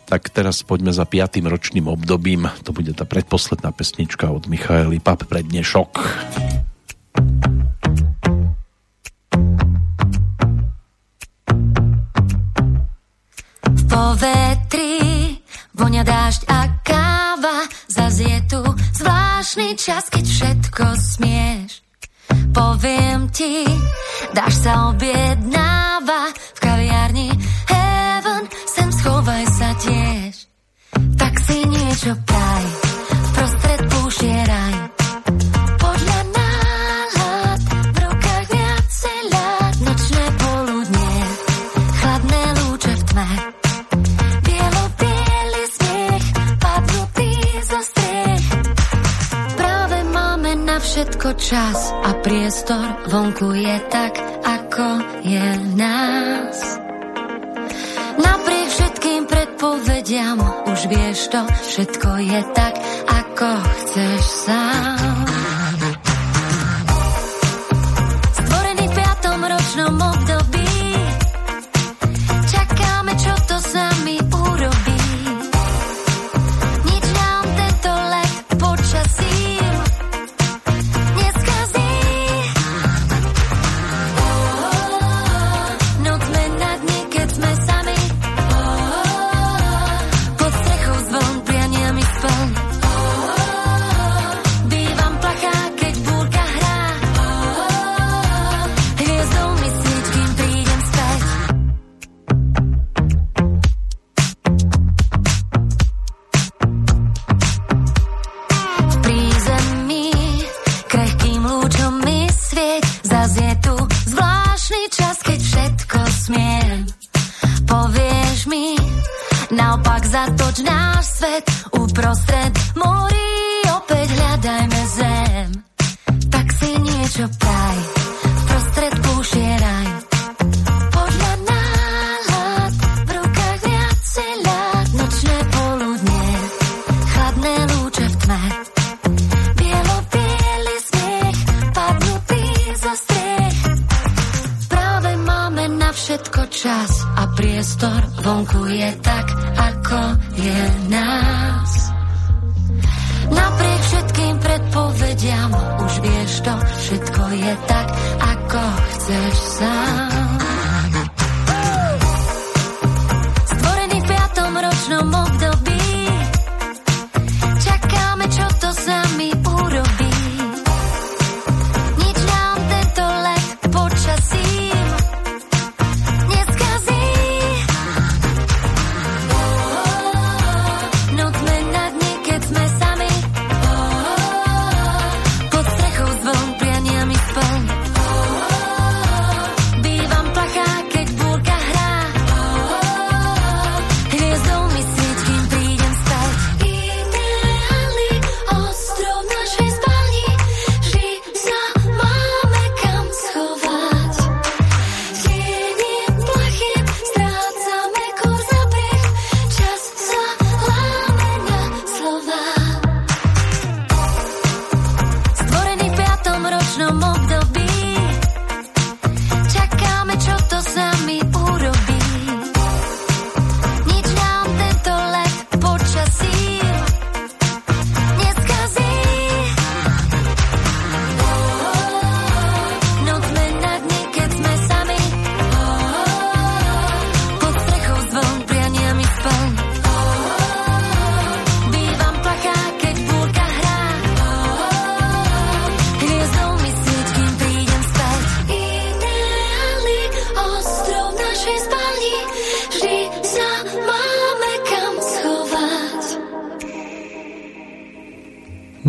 tak 0.06 0.30
teraz 0.30 0.62
poďme 0.62 0.94
za 0.94 1.04
piatým 1.04 1.50
ročným 1.50 1.90
obdobím. 1.90 2.46
To 2.64 2.72
bude 2.72 2.94
tá 2.94 3.04
predposledná 3.10 3.74
pesnička 3.74 4.30
od 4.30 4.46
Michaely 4.46 5.02
Pap 5.02 5.26
pre 5.26 5.42
dnešok. 5.42 5.92
Po 13.86 14.04
vetri 14.22 15.02
vonia 15.74 16.06
dážď 16.06 16.42
a 16.52 16.60
káva 16.86 17.66
Zas 17.90 18.22
je 18.22 18.38
tu 18.46 18.62
zvláštny 19.02 19.74
čas, 19.80 20.08
keď 20.14 20.26
všetko 20.26 20.84
smieš 20.96 21.86
Poviem 22.56 23.30
ti, 23.30 23.68
dáš 24.34 24.64
sa 24.66 24.90
objednať 24.92 25.85
čas 51.46 51.94
a 51.94 52.10
priestor 52.26 53.06
vonku 53.06 53.54
je 53.54 53.78
tak, 53.94 54.18
ako 54.42 54.88
je 55.22 55.48
nás. 55.78 56.58
Napriek 58.18 58.70
všetkým 58.74 59.22
predpovediam 59.30 60.42
už 60.66 60.80
vieš 60.90 61.30
to, 61.30 61.42
všetko 61.46 62.10
je 62.18 62.42
tak, 62.58 62.74
ako 63.06 63.50
chceš 63.62 64.22
sám. 64.50 64.95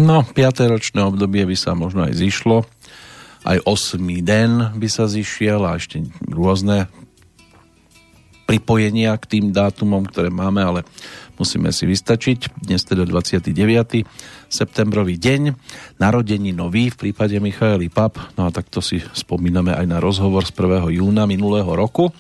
No, 0.07 0.23
5. 0.23 0.71
ročné 0.71 1.03
obdobie 1.03 1.43
by 1.43 1.59
sa 1.59 1.75
možno 1.75 2.07
aj 2.07 2.15
zišlo, 2.15 2.63
aj 3.43 3.59
8. 3.67 3.99
den 4.23 4.79
by 4.79 4.87
sa 4.87 5.11
zišiel 5.11 5.67
a 5.67 5.75
ešte 5.75 5.99
rôzne 6.31 6.87
pripojenia 8.47 9.19
k 9.19 9.27
tým 9.27 9.51
dátumom, 9.51 10.07
ktoré 10.07 10.31
máme, 10.31 10.63
ale 10.63 10.81
musíme 11.43 11.75
si 11.75 11.91
vystačiť. 11.91 12.55
Dnes 12.55 12.87
teda 12.87 13.03
29. 13.03 13.51
septembrový 14.47 15.19
deň, 15.19 15.59
narodení 15.99 16.55
nový 16.55 16.95
v 16.95 17.11
prípade 17.11 17.43
Michaely 17.43 17.91
Pap, 17.91 18.39
no 18.39 18.47
a 18.47 18.55
takto 18.55 18.79
si 18.79 19.03
spomíname 19.11 19.75
aj 19.75 19.91
na 19.91 19.99
rozhovor 19.99 20.47
z 20.47 20.55
1. 20.55 21.03
júna 21.03 21.27
minulého 21.27 21.75
roku, 21.75 22.15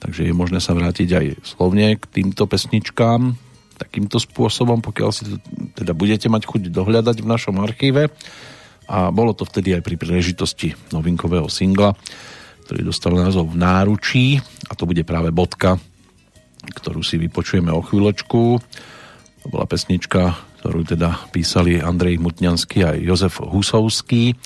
takže 0.00 0.24
je 0.24 0.32
možné 0.32 0.64
sa 0.64 0.72
vrátiť 0.72 1.08
aj 1.12 1.26
slovne 1.44 2.00
k 2.00 2.04
týmto 2.08 2.48
pesničkám, 2.48 3.49
takýmto 3.80 4.20
spôsobom, 4.20 4.84
pokiaľ 4.84 5.10
si 5.10 5.24
teda 5.72 5.96
budete 5.96 6.28
mať 6.28 6.44
chuť 6.44 6.62
dohľadať 6.68 7.16
v 7.24 7.30
našom 7.30 7.56
archíve 7.64 8.12
a 8.90 9.08
bolo 9.08 9.32
to 9.32 9.48
vtedy 9.48 9.72
aj 9.72 9.82
pri 9.86 9.96
príležitosti 9.96 10.76
novinkového 10.92 11.48
singla, 11.48 11.96
ktorý 12.68 12.84
dostal 12.84 13.16
názov 13.16 13.54
V 13.54 13.56
náručí 13.56 14.36
a 14.68 14.76
to 14.76 14.84
bude 14.84 15.00
práve 15.08 15.32
bodka, 15.32 15.80
ktorú 16.68 17.00
si 17.00 17.16
vypočujeme 17.16 17.72
o 17.72 17.80
chvíľočku. 17.80 18.42
To 19.40 19.46
bola 19.48 19.64
pesnička, 19.64 20.36
ktorú 20.60 20.84
teda 20.84 21.32
písali 21.32 21.80
Andrej 21.80 22.20
Mutňanský 22.20 22.78
a 22.84 22.92
Jozef 23.00 23.40
Husovský 23.40 24.36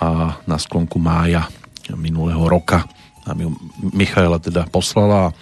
a 0.00 0.40
na 0.48 0.56
sklonku 0.56 0.96
mája 0.96 1.44
minulého 1.92 2.40
roka 2.48 2.88
nám 3.26 3.38
ju 3.42 3.50
Michaela 3.90 4.38
teda 4.38 4.70
poslala 4.70 5.34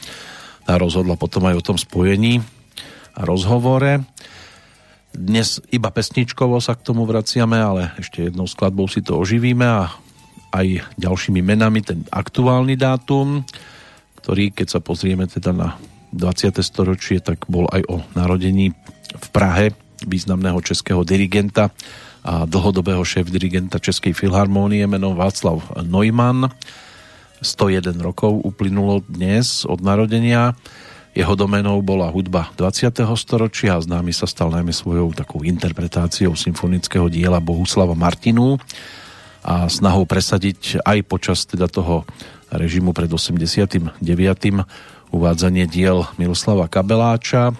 a 0.64 0.72
rozhodla 0.80 1.20
potom 1.20 1.44
aj 1.44 1.60
o 1.60 1.66
tom 1.72 1.76
spojení 1.76 2.40
rozhovore. 3.18 4.02
Dnes 5.14 5.62
iba 5.70 5.94
pesničkovo 5.94 6.58
sa 6.58 6.74
k 6.74 6.84
tomu 6.90 7.06
vraciame, 7.06 7.54
ale 7.54 7.94
ešte 8.02 8.26
jednou 8.26 8.50
skladbou 8.50 8.90
si 8.90 8.98
to 8.98 9.14
oživíme 9.14 9.62
a 9.62 9.94
aj 10.54 10.82
ďalšími 10.98 11.42
menami 11.42 11.82
ten 11.82 12.02
aktuálny 12.10 12.74
dátum, 12.74 13.46
ktorý, 14.22 14.50
keď 14.50 14.78
sa 14.78 14.80
pozrieme 14.82 15.26
teda 15.26 15.54
na 15.54 15.78
20. 16.14 16.62
storočie, 16.62 17.18
tak 17.18 17.46
bol 17.50 17.66
aj 17.70 17.82
o 17.90 18.02
narodení 18.14 18.74
v 19.14 19.26
Prahe 19.34 19.74
významného 20.02 20.58
českého 20.62 21.02
dirigenta 21.02 21.70
a 22.24 22.48
dlhodobého 22.48 23.04
šéf-dirigenta 23.04 23.76
Českej 23.76 24.16
filharmónie 24.16 24.88
menom 24.88 25.12
Václav 25.12 25.60
Neumann. 25.84 26.48
101 27.44 28.00
rokov 28.00 28.40
uplynulo 28.40 29.04
dnes 29.04 29.68
od 29.68 29.84
narodenia 29.84 30.56
jeho 31.14 31.34
domenou 31.38 31.78
bola 31.78 32.10
hudba 32.10 32.50
20. 32.58 32.90
storočia 33.14 33.78
a 33.78 33.82
známy 33.82 34.10
sa 34.10 34.26
stal 34.26 34.50
najmä 34.50 34.74
svojou 34.74 35.14
takou 35.14 35.46
interpretáciou 35.46 36.34
symfonického 36.34 37.06
diela 37.06 37.38
Bohuslava 37.38 37.94
Martinu 37.94 38.58
a 39.46 39.70
snahou 39.70 40.10
presadiť 40.10 40.82
aj 40.82 40.98
počas 41.06 41.46
teda 41.46 41.70
toho 41.70 42.02
režimu 42.50 42.90
pred 42.90 43.06
89. 43.06 44.02
uvádzanie 45.14 45.70
diel 45.70 46.02
Miroslava 46.18 46.66
Kabeláča. 46.66 47.54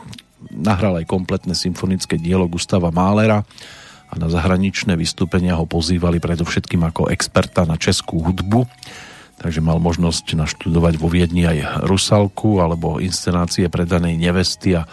Nahral 0.51 0.99
aj 0.99 1.07
kompletné 1.07 1.55
symfonické 1.55 2.19
dielo 2.19 2.51
Gustava 2.51 2.91
Málera 2.91 3.47
a 4.11 4.15
na 4.19 4.27
zahraničné 4.27 4.99
vystúpenia 4.99 5.55
ho 5.55 5.63
pozývali 5.63 6.19
predovšetkým 6.19 6.83
ako 6.91 7.07
experta 7.15 7.63
na 7.63 7.79
českú 7.79 8.19
hudbu 8.19 8.67
takže 9.39 9.61
mal 9.65 9.83
možnosť 9.83 10.35
naštudovať 10.39 10.95
vo 10.99 11.09
Viedni 11.11 11.47
aj 11.47 11.87
Rusalku 11.87 12.63
alebo 12.63 13.03
inscenácie 13.03 13.69
predanej 13.69 14.17
nevesty 14.17 14.79
a, 14.79 14.87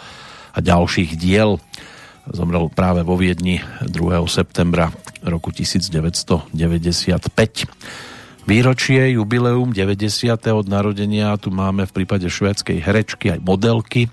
a 0.52 0.58
ďalších 0.58 1.16
diel. 1.18 1.58
Zomrel 2.30 2.70
práve 2.70 3.02
vo 3.02 3.18
Viedni 3.18 3.58
2. 3.82 4.22
septembra 4.30 4.94
roku 5.22 5.50
1995. 5.50 6.54
Výročie, 8.42 9.14
jubileum 9.14 9.70
90. 9.70 10.34
od 10.50 10.66
narodenia 10.66 11.38
tu 11.38 11.54
máme 11.54 11.86
v 11.86 11.94
prípade 11.94 12.26
švédskej 12.26 12.82
herečky 12.82 13.38
aj 13.38 13.40
modelky, 13.42 14.10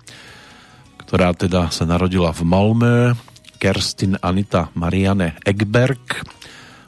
ktorá 1.02 1.34
teda 1.34 1.74
sa 1.74 1.90
narodila 1.90 2.30
v 2.30 2.46
Malmö, 2.46 3.18
Kerstin 3.58 4.22
Anita 4.22 4.70
Marianne 4.78 5.34
Egberg, 5.42 6.22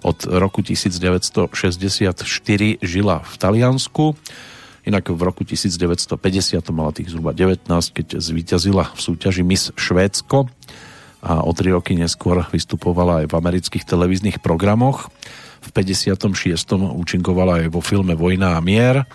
od 0.02 0.18
roku 0.26 0.66
1964 0.66 1.54
žila 2.82 3.22
v 3.22 3.34
Taliansku, 3.38 4.18
inak 4.86 5.14
v 5.14 5.22
roku 5.22 5.46
1950 5.46 6.62
to 6.62 6.72
mala 6.74 6.90
tých 6.90 7.14
zhruba 7.14 7.38
19, 7.38 7.70
keď 7.70 8.18
zvíťazila 8.18 8.90
v 8.94 9.00
súťaži 9.00 9.46
Miss 9.46 9.70
Švédsko 9.78 10.50
a 11.22 11.46
o 11.46 11.54
tri 11.54 11.70
roky 11.70 11.94
neskôr 11.94 12.42
vystupovala 12.50 13.22
aj 13.22 13.26
v 13.30 13.38
amerických 13.38 13.86
televíznych 13.86 14.42
programoch. 14.42 15.14
V 15.62 15.70
56. 15.70 16.26
účinkovala 16.98 17.62
aj 17.62 17.68
vo 17.70 17.86
filme 17.86 18.18
Vojna 18.18 18.58
a 18.58 18.62
mier 18.66 19.06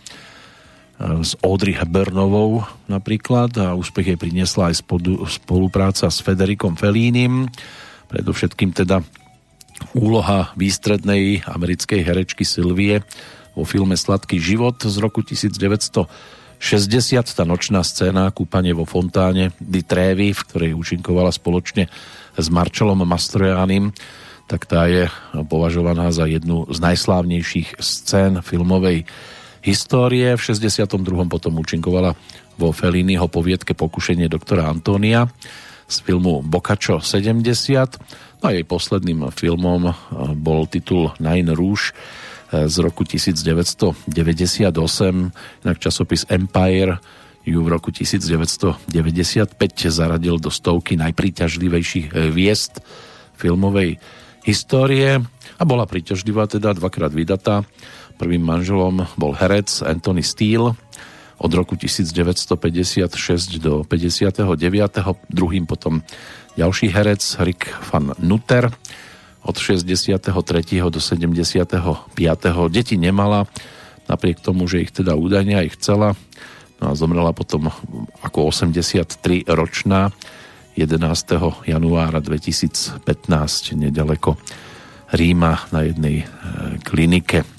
s 0.97 1.37
Audrey 1.45 1.76
Hepburnovou 1.76 2.64
napríklad 2.89 3.53
a 3.61 3.76
úspech 3.76 4.14
jej 4.14 4.18
priniesla 4.18 4.72
aj 4.72 4.87
spolupráca 5.28 6.09
s 6.09 6.24
Federikom 6.24 6.78
Fellínim, 6.78 7.51
predovšetkým 8.09 8.72
teda 8.72 9.05
úloha 9.97 10.53
výstrednej 10.55 11.45
americkej 11.47 12.01
herečky 12.05 12.45
Sylvie 12.45 13.03
vo 13.57 13.64
filme 13.64 13.97
Sladký 13.97 14.37
život 14.37 14.77
z 14.85 14.97
roku 15.01 15.24
1960, 15.24 16.07
tá 17.24 17.45
nočná 17.49 17.81
scéna 17.81 18.29
kúpanie 18.29 18.77
vo 18.77 18.85
fontáne 18.85 19.57
Di 19.57 19.81
Trevi, 19.81 20.37
v 20.37 20.45
ktorej 20.45 20.77
účinkovala 20.77 21.33
spoločne 21.33 21.89
s 22.37 22.47
Marcelom 22.53 23.01
Mastrojánim, 23.09 23.97
tak 24.47 24.68
tá 24.68 24.87
je 24.87 25.11
považovaná 25.49 26.12
za 26.14 26.29
jednu 26.29 26.68
z 26.70 26.79
najslávnejších 26.79 27.81
scén 27.83 28.45
filmovej 28.45 29.09
histórie. 29.64 30.39
V 30.39 30.43
62. 30.55 30.87
potom 31.27 31.59
účinkovala 31.59 32.14
vo 32.55 32.70
Felliniho 32.70 33.27
poviedke 33.27 33.74
Pokušenie 33.74 34.31
doktora 34.31 34.70
Antónia 34.70 35.27
z 35.87 35.97
filmu 36.03 36.43
Bokačo 36.43 36.99
70 36.99 38.26
No 38.43 38.53
a 38.53 38.53
jej 38.53 38.66
posledným 38.68 39.32
filmom 39.32 39.89
eh, 39.89 39.95
bol 40.37 40.68
titul 40.68 41.12
Nine 41.16 41.57
Rouge 41.57 41.93
eh, 42.53 42.68
z 42.68 42.76
roku 42.84 43.05
1998, 43.05 44.07
inak 45.64 45.78
časopis 45.80 46.28
Empire 46.28 47.01
ju 47.47 47.62
v 47.62 47.68
roku 47.70 47.95
1995 47.95 48.91
zaradil 49.87 50.43
do 50.43 50.51
stovky 50.51 50.99
najpríťažlivejších 50.99 52.11
hviezd 52.34 52.82
filmovej 53.39 54.03
histórie. 54.43 55.22
A 55.55 55.62
bola 55.62 55.87
príťažlivá 55.87 56.51
teda 56.51 56.74
dvakrát 56.74 57.14
vydatá. 57.14 57.62
Prvým 58.18 58.43
manželom 58.43 59.07
bol 59.14 59.30
herec 59.39 59.78
Anthony 59.87 60.26
Steele 60.26 60.74
od 61.37 61.53
roku 61.53 61.76
1956 61.76 63.61
do 63.61 63.84
59. 63.84 64.49
Druhým 65.28 65.64
potom 65.68 66.01
ďalší 66.57 66.89
herec 66.89 67.22
Rick 67.45 67.68
van 67.93 68.16
Nutter 68.18 68.72
od 69.47 69.57
63. 69.57 70.32
do 70.91 71.01
75. 71.01 72.11
Deti 72.72 72.97
nemala, 72.99 73.47
napriek 74.09 74.41
tomu, 74.43 74.66
že 74.66 74.82
ich 74.82 74.91
teda 74.91 75.14
údajne 75.14 75.61
aj 75.62 75.68
chcela. 75.78 76.18
No 76.80 76.93
a 76.93 76.99
zomrela 76.99 77.32
potom 77.32 77.72
ako 78.20 78.53
83 78.53 79.49
ročná 79.49 80.12
11. 80.76 81.01
januára 81.64 82.20
2015 82.20 83.01
nedaleko 83.80 84.37
Ríma 85.07 85.70
na 85.72 85.87
jednej 85.87 86.20
e, 86.20 86.26
klinike. 86.82 87.56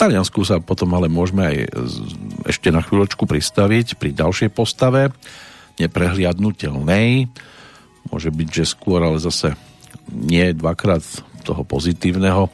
Taliansku 0.00 0.40
sa 0.48 0.56
potom 0.64 0.96
ale 0.96 1.12
môžeme 1.12 1.44
aj 1.44 1.56
ešte 2.48 2.72
na 2.72 2.80
chvíľočku 2.80 3.28
pristaviť 3.28 4.00
pri 4.00 4.16
ďalšej 4.16 4.48
postave 4.48 5.12
neprehliadnutelnej 5.76 7.28
môže 8.08 8.32
byť, 8.32 8.48
že 8.48 8.64
skôr, 8.64 9.04
ale 9.04 9.20
zase 9.20 9.52
nie 10.08 10.56
dvakrát 10.56 11.04
toho 11.44 11.62
pozitívneho 11.62 12.48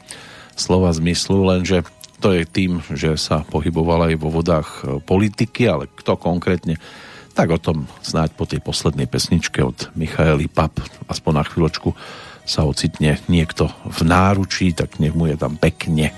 slova 0.59 0.91
zmyslu, 0.91 1.47
lenže 1.47 1.87
to 2.17 2.33
je 2.33 2.43
tým, 2.49 2.81
že 2.93 3.13
sa 3.15 3.45
pohyboval 3.45 4.09
aj 4.09 4.15
vo 4.17 4.29
vodách 4.33 4.69
e, 4.81 4.97
politiky, 5.05 5.69
ale 5.69 5.85
kto 5.85 6.17
konkrétne, 6.17 6.81
tak 7.37 7.53
o 7.53 7.61
tom 7.61 7.85
snáď 8.01 8.33
po 8.33 8.49
tej 8.49 8.65
poslednej 8.65 9.05
pesničke 9.05 9.61
od 9.61 9.93
Michaely 9.93 10.49
Pap, 10.49 10.81
aspoň 11.05 11.31
na 11.37 11.43
chvíľočku 11.45 11.93
sa 12.47 12.65
ocitne 12.65 13.21
niekto 13.29 13.69
v 13.85 13.99
náručí, 14.01 14.73
tak 14.73 14.97
nech 14.97 15.13
mu 15.13 15.29
je 15.29 15.37
tam 15.37 15.61
pekne. 15.61 16.09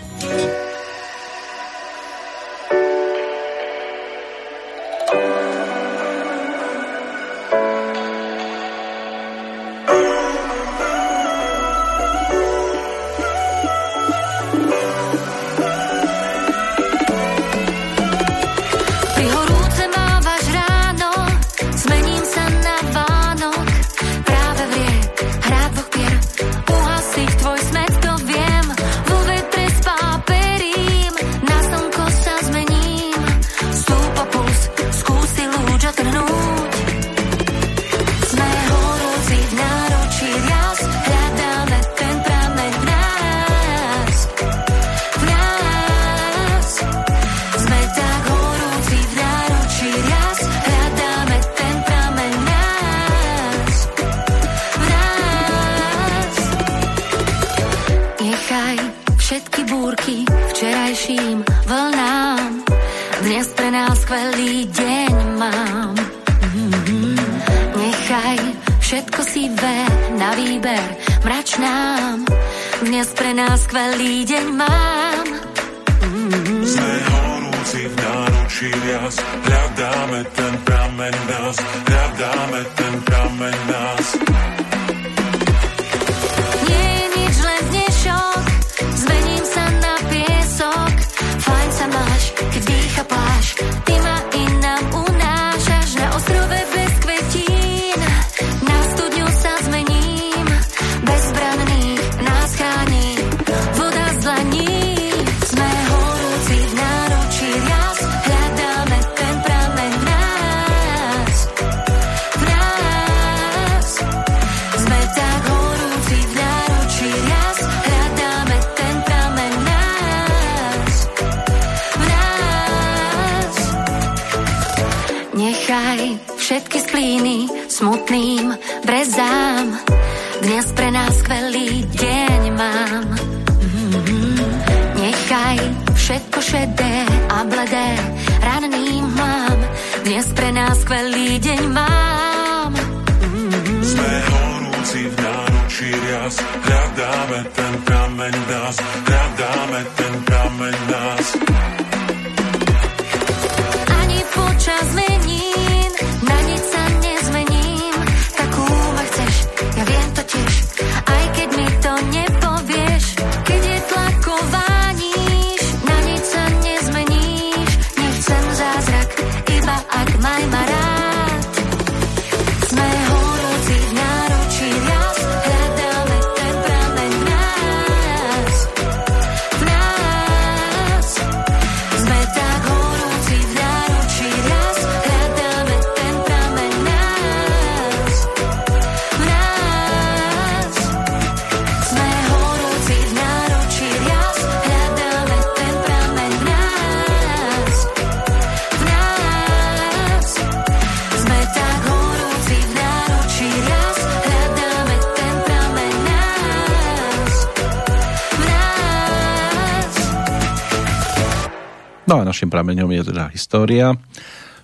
Našim 212.40 212.56
prameňom 212.56 212.88
je 212.95 213.11
teda 213.11 213.28
história. 213.36 213.91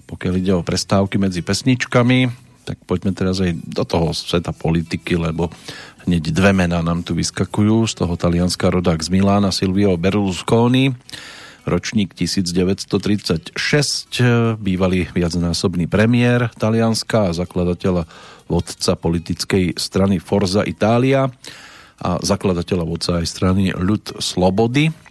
Pokiaľ 0.07 0.34
ide 0.39 0.56
o 0.56 0.64
prestávky 0.64 1.19
medzi 1.19 1.43
pesničkami, 1.43 2.31
tak 2.64 2.80
poďme 2.88 3.11
teraz 3.11 3.43
aj 3.43 3.52
do 3.68 3.84
toho 3.84 4.15
sveta 4.15 4.56
politiky, 4.56 5.19
lebo 5.19 5.52
hneď 6.07 6.31
dve 6.31 6.56
mená 6.56 6.80
nám 6.80 7.03
tu 7.03 7.11
vyskakujú. 7.19 7.84
Z 7.84 7.99
toho 7.99 8.15
talianská 8.15 8.72
rodák 8.72 9.03
z 9.03 9.11
Milána 9.11 9.52
Silvio 9.52 9.91
Berlusconi, 9.99 10.95
ročník 11.68 12.15
1936, 12.15 13.60
bývalý 14.56 15.11
viacnásobný 15.11 15.91
premiér 15.91 16.56
Talianska 16.56 17.27
a 17.27 17.35
zakladateľa 17.35 18.07
vodca 18.47 18.95
politickej 18.95 19.76
strany 19.76 20.23
Forza 20.23 20.64
Italia 20.64 21.27
a 21.99 22.23
zakladateľa 22.23 22.84
vodca 22.88 23.19
aj 23.19 23.27
strany 23.27 23.76
Ľud 23.76 24.23
Slobody 24.23 25.05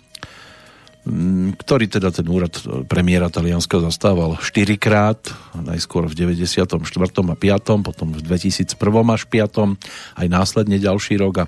ktorý 1.60 1.84
teda 1.84 2.08
ten 2.08 2.24
úrad 2.24 2.56
premiéra 2.88 3.28
Talianska 3.28 3.76
zastával 3.76 4.40
4 4.40 4.80
krát, 4.80 5.20
najskôr 5.52 6.08
v 6.08 6.16
94. 6.16 6.80
a 6.80 7.36
5., 7.36 7.84
potom 7.84 8.08
v 8.16 8.20
2001. 8.24 8.72
až 9.12 9.22
5., 9.28 9.76
aj 10.16 10.26
následne 10.32 10.80
ďalší 10.80 11.20
rok 11.20 11.44
a 11.44 11.46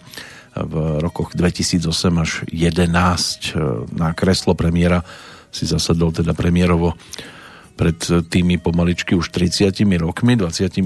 v 0.56 1.00
rokoch 1.00 1.32
2008 1.32 1.88
až 2.20 2.30
11 2.48 3.96
na 3.96 4.12
kreslo 4.12 4.52
premiéra 4.56 5.04
si 5.52 5.64
zasadol 5.64 6.12
teda 6.12 6.36
premiérovo 6.36 6.92
pred 7.76 7.96
tými 8.32 8.56
pomaličky 8.56 9.12
už 9.12 9.28
30 9.32 9.72
rokmi, 10.00 10.32
27 10.36 10.80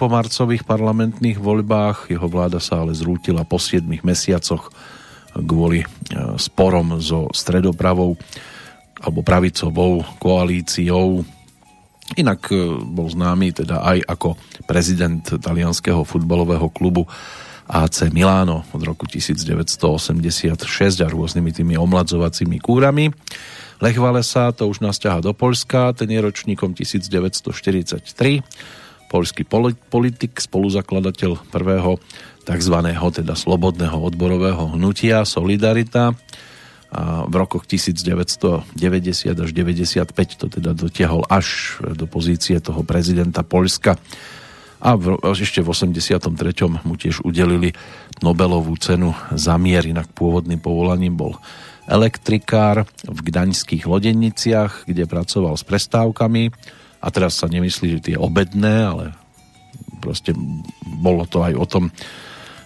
po 0.00 0.08
marcových 0.08 0.64
parlamentných 0.64 1.36
voľbách. 1.36 2.08
Jeho 2.08 2.24
vláda 2.24 2.56
sa 2.56 2.80
ale 2.80 2.96
zrútila 2.96 3.44
po 3.44 3.60
7 3.60 3.84
mesiacoch 4.00 4.72
kvôli 5.44 5.82
e, 5.82 5.86
sporom 6.40 7.00
so 7.02 7.28
stredopravou 7.32 8.16
alebo 8.96 9.20
pravicovou 9.20 10.00
koalíciou. 10.16 11.20
Inak 12.16 12.40
e, 12.48 12.56
bol 12.80 13.08
známy 13.10 13.52
teda 13.52 13.84
aj 13.84 13.98
ako 14.08 14.28
prezident 14.64 15.20
talianského 15.20 16.06
futbalového 16.06 16.70
klubu 16.72 17.04
AC 17.66 18.14
Milano 18.14 18.62
od 18.70 18.82
roku 18.86 19.10
1986 19.10 21.02
a 21.02 21.08
rôznymi 21.10 21.50
tými 21.50 21.74
omladzovacími 21.74 22.62
kúrami. 22.62 23.10
Lech 23.82 23.98
Walesa 23.98 24.54
to 24.54 24.70
už 24.70 24.80
nás 24.80 24.96
ťaha 24.96 25.20
do 25.20 25.36
Polska, 25.36 25.92
ten 25.92 26.08
je 26.08 26.22
ročníkom 26.22 26.72
1943. 26.72 28.40
Polský 29.06 29.42
politik, 29.90 30.38
spoluzakladateľ 30.40 31.46
prvého 31.50 32.00
tzv. 32.46 32.76
teda 33.10 33.34
slobodného 33.34 33.98
odborového 33.98 34.78
hnutia 34.78 35.26
Solidarita 35.26 36.14
a 36.86 37.26
v 37.26 37.34
rokoch 37.34 37.66
1990 37.66 38.78
až 39.34 39.50
95 39.50 40.06
to 40.38 40.46
teda 40.46 40.70
dotiahol 40.70 41.26
až 41.26 41.78
do 41.82 42.06
pozície 42.06 42.62
toho 42.62 42.86
prezidenta 42.86 43.42
Polska 43.42 43.98
a 44.78 44.94
v, 44.94 45.18
ešte 45.34 45.64
v 45.64 45.68
83. 45.74 46.30
mu 46.86 46.94
tiež 46.94 47.26
udelili 47.26 47.74
Nobelovú 48.22 48.76
cenu 48.78 49.12
za 49.34 49.58
mier, 49.58 49.82
inak 49.82 50.12
pôvodným 50.14 50.62
povolaním 50.62 51.16
bol 51.16 51.34
elektrikár 51.90 52.86
v 53.02 53.18
Gdaňských 53.18 53.86
lodeniciach, 53.86 54.86
kde 54.86 55.10
pracoval 55.10 55.58
s 55.58 55.64
prestávkami 55.66 56.50
a 57.02 57.06
teraz 57.10 57.38
sa 57.40 57.50
nemyslí, 57.50 57.98
že 57.98 58.04
tie 58.12 58.16
obedné, 58.18 58.74
ale 58.86 59.04
proste 60.02 60.34
bolo 61.02 61.24
to 61.26 61.42
aj 61.42 61.54
o 61.56 61.66
tom, 61.66 61.84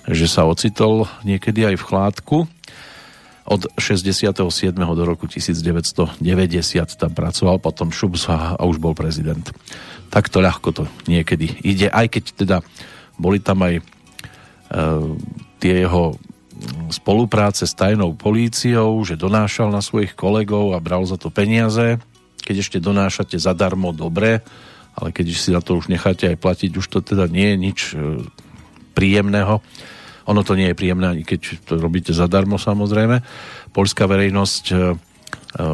že 0.09 0.27
sa 0.31 0.49
ocitol 0.49 1.05
niekedy 1.27 1.67
aj 1.69 1.77
v 1.77 1.87
chládku. 1.87 2.37
Od 3.51 3.63
67. 3.75 4.39
do 4.79 5.03
roku 5.03 5.27
1990 5.27 6.23
tam 6.95 7.13
pracoval, 7.13 7.59
potom 7.59 7.91
Šubs 7.91 8.31
a 8.31 8.61
už 8.63 8.79
bol 8.79 8.95
prezident. 8.95 9.43
Takto 10.13 10.39
ľahko 10.39 10.69
to 10.71 10.85
niekedy 11.11 11.59
ide, 11.67 11.91
aj 11.91 12.07
keď 12.15 12.25
teda 12.37 12.57
boli 13.19 13.43
tam 13.43 13.67
aj 13.67 13.75
e, 13.79 13.83
tie 15.59 15.85
jeho 15.85 16.15
spolupráce 16.93 17.65
s 17.65 17.75
tajnou 17.75 18.15
políciou, 18.15 19.01
že 19.03 19.21
donášal 19.21 19.73
na 19.73 19.81
svojich 19.81 20.15
kolegov 20.15 20.77
a 20.77 20.83
bral 20.83 21.03
za 21.09 21.17
to 21.17 21.33
peniaze. 21.33 21.99
Keď 22.41 22.57
ešte 22.61 22.79
donášate 22.79 23.37
zadarmo, 23.37 23.93
dobre, 23.93 24.43
ale 24.97 25.09
keď 25.15 25.27
si 25.33 25.51
za 25.55 25.63
to 25.63 25.79
už 25.79 25.89
necháte 25.89 26.29
aj 26.29 26.37
platiť, 26.41 26.71
už 26.77 26.87
to 26.87 26.99
teda 27.01 27.31
nie 27.31 27.55
je 27.55 27.57
nič 27.57 27.79
e, 27.93 27.97
príjemného. 28.93 29.63
Ono 30.29 30.41
to 30.47 30.55
nie 30.55 30.71
je 30.71 30.79
príjemné, 30.79 31.07
ani 31.11 31.23
keď 31.27 31.67
to 31.67 31.81
robíte 31.81 32.15
zadarmo 32.15 32.61
samozrejme. 32.61 33.25
Polská 33.75 34.07
verejnosť 34.07 34.65
e, 34.71 34.75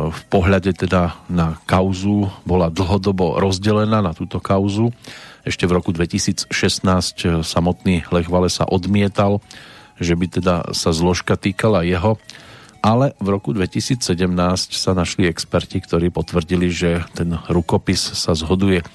v 0.09 0.22
pohľade 0.32 0.72
teda 0.72 1.28
na 1.28 1.60
kauzu 1.68 2.32
bola 2.48 2.72
dlhodobo 2.72 3.36
rozdelená 3.36 4.01
na 4.01 4.16
túto 4.16 4.40
kauzu. 4.40 4.94
Ešte 5.44 5.68
v 5.68 5.76
roku 5.76 5.93
2016 5.93 6.48
samotný 7.44 8.09
Lech 8.10 8.32
Walesa 8.32 8.64
odmietal, 8.66 9.44
že 10.01 10.16
by 10.16 10.26
teda 10.40 10.55
sa 10.72 10.90
zložka 10.90 11.36
týkala 11.36 11.84
jeho, 11.84 12.16
ale 12.80 13.18
v 13.18 13.28
roku 13.34 13.51
2017 13.52 14.06
sa 14.72 14.93
našli 14.94 15.26
experti, 15.26 15.82
ktorí 15.82 16.14
potvrdili, 16.14 16.70
že 16.70 17.02
ten 17.12 17.34
rukopis 17.51 18.14
sa 18.14 18.32
zhoduje, 18.32 18.80
e, 18.80 18.86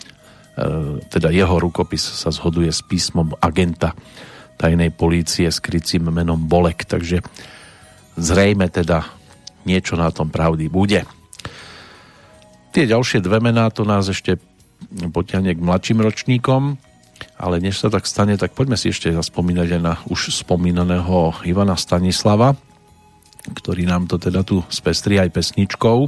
teda 1.07 1.31
jeho 1.31 1.55
rukopis 1.57 2.03
sa 2.03 2.29
zhoduje 2.29 2.69
s 2.69 2.83
písmom 2.83 3.33
agenta 3.39 3.95
tajnej 4.59 4.93
polície 4.93 5.49
s 5.49 5.57
krycím 5.57 6.11
menom 6.13 6.45
Bolek, 6.45 6.85
takže 6.85 7.23
zrejme 8.19 8.69
teda 8.69 9.07
niečo 9.65 9.97
na 9.97 10.11
tom 10.13 10.29
pravdy 10.29 10.69
bude. 10.69 11.01
Tie 12.71 12.83
ďalšie 12.87 13.19
dve 13.25 13.41
mená 13.43 13.67
to 13.73 13.83
nás 13.83 14.07
ešte 14.07 14.37
potiahne 15.11 15.55
k 15.55 15.61
mladším 15.61 15.99
ročníkom, 16.03 16.77
ale 17.37 17.61
než 17.61 17.81
sa 17.81 17.89
tak 17.89 18.09
stane, 18.09 18.37
tak 18.37 18.53
poďme 18.53 18.77
si 18.77 18.89
ešte 18.89 19.13
zaspomínať 19.13 19.67
aj 19.77 19.81
na 19.81 19.93
už 20.09 20.33
spomínaného 20.45 21.41
Ivana 21.45 21.77
Stanislava, 21.77 22.53
ktorý 23.53 23.85
nám 23.89 24.05
to 24.05 24.21
teda 24.21 24.45
tu 24.45 24.61
spestrí 24.69 25.17
aj 25.17 25.33
pesničkou. 25.33 25.99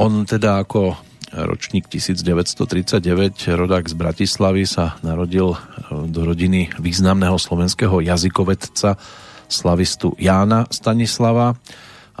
On 0.00 0.12
teda 0.24 0.64
ako 0.64 1.11
ročník 1.32 1.88
1939, 1.88 3.56
rodák 3.56 3.88
z 3.88 3.94
Bratislavy, 3.96 4.68
sa 4.68 5.00
narodil 5.00 5.56
do 5.88 6.20
rodiny 6.28 6.68
významného 6.76 7.40
slovenského 7.40 8.04
jazykovedca 8.04 9.00
slavistu 9.48 10.12
Jána 10.20 10.68
Stanislava 10.68 11.56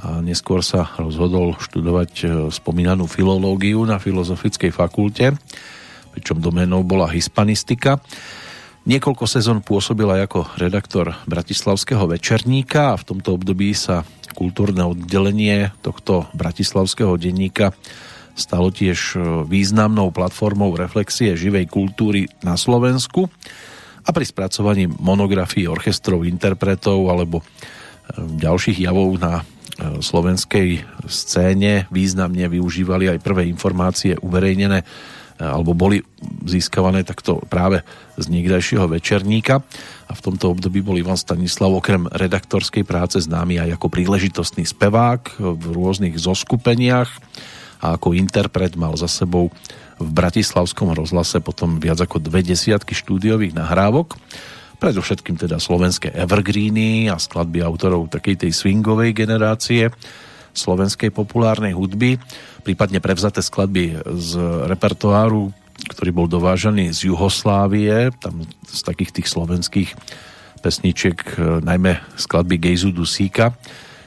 a 0.00 0.24
neskôr 0.24 0.64
sa 0.64 0.88
rozhodol 0.96 1.52
študovať 1.60 2.12
e, 2.24 2.26
spomínanú 2.48 3.04
filológiu 3.04 3.84
na 3.84 4.00
Filozofickej 4.00 4.72
fakulte, 4.72 5.36
pričom 6.16 6.40
doménou 6.40 6.80
bola 6.80 7.12
hispanistika. 7.12 8.00
Niekoľko 8.88 9.28
sezón 9.28 9.60
pôsobil 9.60 10.08
aj 10.08 10.20
ako 10.32 10.40
redaktor 10.56 11.12
Bratislavského 11.28 12.08
večerníka 12.08 12.96
a 12.96 12.98
v 12.98 13.04
tomto 13.04 13.36
období 13.36 13.76
sa 13.76 14.02
kultúrne 14.32 14.80
oddelenie 14.80 15.76
tohto 15.84 16.24
bratislavského 16.32 17.14
denníka 17.20 17.76
stalo 18.36 18.72
tiež 18.72 18.98
e, 19.14 19.18
významnou 19.46 20.12
platformou 20.14 20.74
reflexie 20.76 21.36
živej 21.36 21.68
kultúry 21.68 22.28
na 22.40 22.56
Slovensku 22.56 23.28
a 24.02 24.10
pri 24.10 24.24
spracovaní 24.26 24.90
monografií 24.90 25.68
orchestrov, 25.68 26.24
interpretov 26.26 27.06
alebo 27.12 27.40
e, 27.40 27.44
ďalších 28.18 28.84
javov 28.84 29.20
na 29.20 29.44
E, 29.72 30.04
slovenskej 30.04 30.84
scéne 31.08 31.88
významne 31.88 32.44
využívali 32.44 33.08
aj 33.08 33.24
prvé 33.24 33.48
informácie 33.48 34.20
uverejnené 34.20 34.84
alebo 35.42 35.74
boli 35.74 35.98
získavané 36.46 37.02
takto 37.02 37.42
práve 37.50 37.82
z 38.14 38.30
niekdajšieho 38.30 38.86
večerníka. 38.86 39.64
A 40.06 40.12
v 40.14 40.22
tomto 40.22 40.54
období 40.54 40.84
bol 40.84 41.00
Ivan 41.00 41.18
Stanislav 41.18 41.72
okrem 41.72 42.06
redaktorskej 42.06 42.86
práce 42.86 43.18
známy 43.18 43.58
aj 43.58 43.80
ako 43.80 43.90
príležitostný 43.90 44.68
spevák 44.68 45.42
v 45.42 45.64
rôznych 45.72 46.14
zoskupeniach 46.14 47.10
a 47.82 47.98
ako 47.98 48.14
interpret 48.14 48.78
mal 48.78 48.94
za 48.94 49.10
sebou 49.10 49.50
v 49.98 50.08
Bratislavskom 50.08 50.94
rozhlase 50.94 51.42
potom 51.42 51.82
viac 51.82 51.98
ako 51.98 52.22
dve 52.22 52.46
desiatky 52.46 52.94
štúdiových 52.94 53.58
nahrávok 53.58 54.16
predovšetkým 54.82 55.38
teda 55.38 55.62
slovenské 55.62 56.10
evergreeny 56.10 57.06
a 57.06 57.14
skladby 57.14 57.62
autorov 57.62 58.10
takej 58.10 58.46
tej 58.46 58.50
swingovej 58.50 59.14
generácie 59.14 59.94
slovenskej 60.52 61.14
populárnej 61.14 61.72
hudby, 61.72 62.20
prípadne 62.66 63.00
prevzaté 63.00 63.40
skladby 63.40 64.02
z 64.18 64.30
repertoáru, 64.68 65.54
ktorý 65.88 66.10
bol 66.12 66.26
dovážaný 66.28 66.92
z 66.92 67.08
Juhoslávie, 67.08 68.12
tam 68.20 68.44
z 68.68 68.80
takých 68.84 69.22
tých 69.22 69.28
slovenských 69.32 69.90
pesničiek, 70.60 71.18
e, 71.38 71.64
najmä 71.64 71.98
skladby 72.20 72.60
Gejzu 72.60 72.92
Dusíka. 72.92 73.56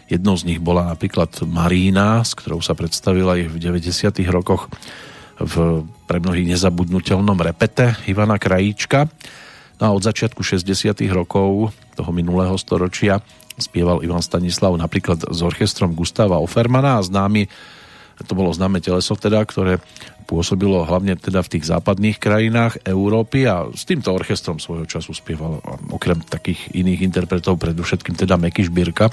Jednou 0.06 0.38
z 0.38 0.46
nich 0.46 0.62
bola 0.62 0.86
napríklad 0.94 1.34
Marína, 1.50 2.22
s 2.22 2.38
ktorou 2.38 2.62
sa 2.62 2.78
predstavila 2.78 3.42
aj 3.42 3.50
v 3.50 3.56
90. 3.58 4.22
rokoch 4.30 4.70
v 5.36 5.84
pre 6.06 6.22
mnohých 6.22 6.56
nezabudnutelnom 6.56 7.36
repete 7.42 7.98
Ivana 8.08 8.38
Krajíčka. 8.38 9.10
No 9.82 9.84
a 9.84 9.92
od 9.92 10.06
začiatku 10.06 10.40
60. 10.46 10.96
rokov 11.12 11.76
toho 11.98 12.12
minulého 12.14 12.56
storočia 12.56 13.20
spieval 13.60 14.06
Ivan 14.06 14.24
Stanislav 14.24 14.78
napríklad 14.78 15.28
s 15.28 15.40
orchestrom 15.42 15.98
Gustava 15.98 16.40
Offermana 16.40 17.02
a 17.02 17.04
známy 17.04 17.50
to 18.24 18.32
bolo 18.32 18.48
známe 18.56 18.80
teleso 18.80 19.20
teda, 19.20 19.44
ktoré 19.44 19.84
pôsobilo 20.24 20.88
hlavne 20.88 21.20
teda 21.20 21.44
v 21.44 21.52
tých 21.52 21.68
západných 21.68 22.16
krajinách 22.16 22.80
Európy 22.88 23.44
a 23.44 23.68
s 23.76 23.84
týmto 23.84 24.16
orchestrom 24.16 24.64
svojho 24.64 24.88
času 24.88 25.12
spieval 25.12 25.60
okrem 25.92 26.24
takých 26.24 26.72
iných 26.72 27.04
interpretov, 27.04 27.60
predovšetkým 27.60 28.16
teda 28.16 28.40
Meky 28.40 28.72
Šbírka. 28.72 29.12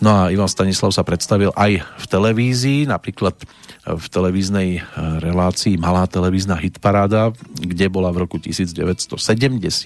No 0.00 0.16
a 0.16 0.32
Ivan 0.32 0.48
Stanislav 0.48 0.96
sa 0.96 1.04
predstavil 1.04 1.52
aj 1.52 1.84
v 1.84 2.04
televízii, 2.08 2.88
napríklad 2.88 3.36
v 3.84 4.06
televíznej 4.08 4.68
e, 4.76 4.82
relácii 5.20 5.76
Malá 5.76 6.08
televízna 6.08 6.56
hitparáda, 6.56 7.36
kde 7.60 7.86
bola 7.92 8.08
v 8.08 8.24
roku 8.24 8.40
1970 8.40 9.20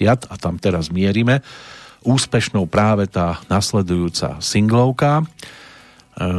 a 0.07 0.33
tam 0.39 0.55
teraz 0.55 0.87
mierime 0.87 1.43
úspešnou 2.07 2.63
práve 2.63 3.11
tá 3.11 3.43
nasledujúca 3.51 4.39
singlovka. 4.39 5.19
E, 5.19 5.23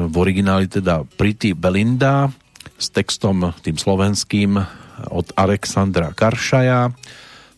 v 0.08 0.14
origináli 0.16 0.72
teda 0.72 1.04
Pretty 1.20 1.52
Belinda 1.52 2.32
s 2.80 2.88
textom 2.88 3.52
tým 3.60 3.76
slovenským 3.76 4.56
od 5.12 5.26
Alexandra 5.36 6.16
Karšaja. 6.16 6.96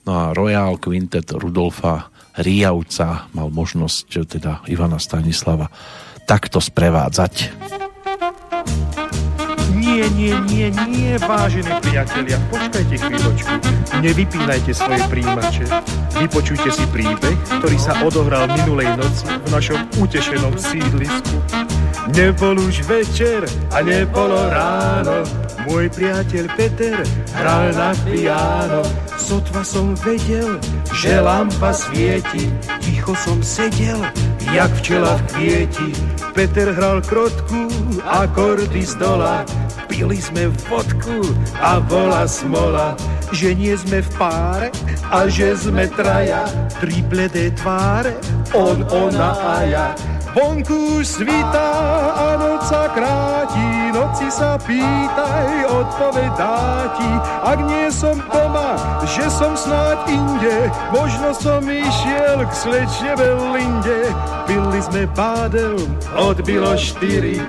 No 0.03 0.13
a 0.19 0.25
Royal 0.35 0.83
Quintet 0.83 1.31
Rudolfa 1.31 2.11
Rijavca 2.39 3.31
mal 3.35 3.55
možnosť 3.55 4.27
teda 4.27 4.67
Ivana 4.67 4.99
Stanislava 4.99 5.71
takto 6.29 6.61
sprevádzať. 6.61 7.57
Nie, 9.73 10.05
nie, 10.13 10.37
nie, 10.45 10.69
nie, 10.69 11.17
vážení 11.25 11.73
priatelia, 11.81 12.37
počkajte 12.53 13.01
chvíľočku. 13.01 13.55
Nevypínajte 14.05 14.77
svoje 14.77 15.01
príjimače. 15.09 15.65
Vypočujte 16.21 16.69
si 16.69 16.85
príbeh, 16.93 17.39
ktorý 17.57 17.79
sa 17.81 17.97
odohral 18.05 18.45
minulej 18.53 18.93
noci 19.01 19.25
v 19.25 19.49
našom 19.49 19.81
utešenom 19.97 20.61
sídlisku. 20.61 21.41
Nebol 22.09 22.57
už 22.57 22.89
večer 22.89 23.45
a 23.69 23.85
nebolo 23.85 24.49
ráno, 24.49 25.29
môj 25.69 25.93
priateľ 25.93 26.45
Peter 26.57 26.97
hral 27.37 27.77
na 27.77 27.93
piano. 28.01 28.81
Sotva 29.21 29.61
som 29.61 29.93
vedel, 30.01 30.57
že 30.97 31.21
lampa 31.21 31.77
svieti, 31.77 32.49
ticho 32.81 33.13
som 33.13 33.45
sedel, 33.45 34.01
jak 34.57 34.73
včela 34.81 35.21
v 35.21 35.23
kvieti. 35.37 35.91
Peter 36.33 36.73
hral 36.73 37.05
krotku, 37.05 37.69
akordy 38.09 38.89
z 38.89 38.97
dola, 38.97 39.45
pili 39.91 40.17
sme 40.17 40.49
vodku 40.71 41.21
a 41.61 41.77
bola 41.77 42.25
smola, 42.25 42.97
že 43.37 43.53
nie 43.53 43.77
sme 43.77 44.01
v 44.01 44.11
páre 44.17 44.69
a 45.13 45.29
že 45.29 45.53
sme 45.61 45.85
traja, 45.93 46.49
tri 46.81 47.05
bledé 47.05 47.53
tváre, 47.53 48.17
on, 48.57 48.81
ona 48.89 49.31
a 49.37 49.55
ja. 49.69 49.89
Vonku 50.39 51.03
svítá 51.03 51.67
a 52.15 52.39
noc 52.39 52.71
sa 52.71 52.87
noci 53.93 54.29
sa 54.33 54.57
pýtaj, 54.61 55.67
odpovedá 55.69 56.89
ti. 56.97 57.11
Ak 57.45 57.59
nie 57.65 57.89
som 57.93 58.19
doma, 58.29 58.77
že 59.05 59.27
som 59.33 59.57
snáď 59.57 60.13
inde, 60.13 60.59
možno 60.93 61.33
som 61.35 61.63
išiel 61.65 62.45
k 62.45 62.53
slečne 62.53 63.13
Belinde. 63.17 64.13
Pili 64.49 64.81
sme 64.81 65.05
bádel, 65.13 65.77
odbilo 66.17 66.73
štyri, 66.77 67.41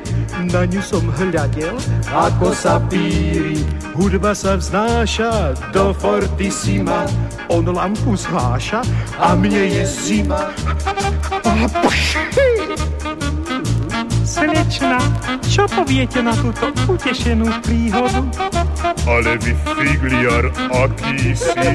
na 0.52 0.64
ňu 0.68 0.82
som 0.84 1.04
hľadel, 1.20 1.76
ako 2.12 2.56
sa 2.56 2.80
píri. 2.88 3.60
Hudba 3.96 4.32
sa 4.32 4.56
vznáša 4.56 5.56
do 5.76 5.92
fortissima, 5.92 7.04
on 7.52 7.68
lampu 7.68 8.16
zháša 8.16 8.80
a 9.20 9.36
mne 9.36 9.68
je 9.68 9.84
zima. 9.84 10.56
A 11.44 11.52
Slečna, 14.30 15.02
čo 15.42 15.66
poviete 15.66 16.22
na 16.22 16.38
túto 16.38 16.70
utešenú 16.86 17.50
príhodu? 17.66 18.30
Ale 19.10 19.42
vy 19.42 19.58
figliar, 19.58 20.46
aký 20.70 21.34
si. 21.34 21.70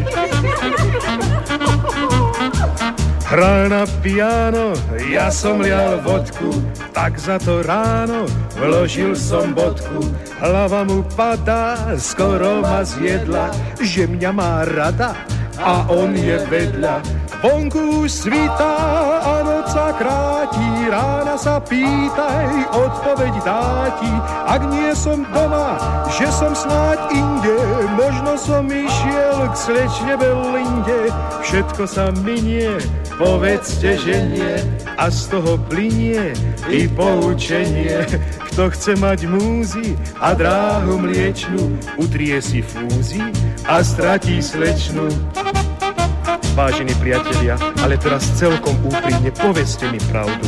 Hral 3.26 3.66
na 3.66 3.82
piano, 3.98 4.78
ja 5.10 5.34
som 5.34 5.58
lial 5.58 5.98
vodku, 6.06 6.62
tak 6.94 7.18
za 7.18 7.42
to 7.42 7.66
ráno 7.66 8.30
vložil 8.54 9.18
som 9.18 9.50
bodku. 9.50 10.14
Hlava 10.38 10.86
mu 10.86 11.02
padá, 11.18 11.98
skoro 11.98 12.62
ma 12.62 12.86
zjedla, 12.86 13.50
že 13.82 14.06
mňa 14.06 14.30
má 14.30 14.62
rada, 14.62 15.18
a 15.58 15.86
on 15.90 16.14
je 16.14 16.38
vedľa. 16.46 17.02
Vonku 17.44 18.08
už 18.08 18.10
svitá 18.24 18.74
a 19.20 19.43
sa 19.74 19.90
kráti, 19.90 20.86
rána 20.86 21.34
sa 21.34 21.58
pýtaj, 21.58 22.70
odpoveď 22.70 23.34
dá 23.42 23.90
ti. 23.98 24.12
Ak 24.46 24.62
nie 24.70 24.94
som 24.94 25.26
doma, 25.34 25.74
že 26.14 26.30
som 26.30 26.54
snáď 26.54 27.10
inde, 27.10 27.58
možno 27.98 28.38
som 28.38 28.62
išiel 28.70 29.50
k 29.50 29.54
slečne 29.58 30.14
Belinde. 30.14 31.10
Všetko 31.42 31.90
sa 31.90 32.14
minie, 32.22 32.78
povedzte, 33.18 33.98
že 33.98 34.14
nie, 34.30 34.54
a 34.94 35.10
z 35.10 35.34
toho 35.34 35.58
plinie 35.66 36.30
i 36.70 36.86
poučenie. 36.86 38.06
Kto 38.54 38.70
chce 38.70 38.94
mať 38.94 39.26
múzy 39.26 39.98
a 40.22 40.38
dráhu 40.38 41.02
mliečnu, 41.02 41.82
utrie 41.98 42.38
si 42.38 42.62
fúzy 42.62 43.26
a 43.66 43.82
stratí 43.82 44.38
slečnu. 44.38 45.10
Vážení 46.54 46.94
priatelia, 47.02 47.58
ale 47.82 47.98
teraz 47.98 48.30
celkom 48.38 48.78
úprimne 48.86 49.34
povedzte 49.34 49.90
mi 49.90 49.98
pravdu. 50.06 50.46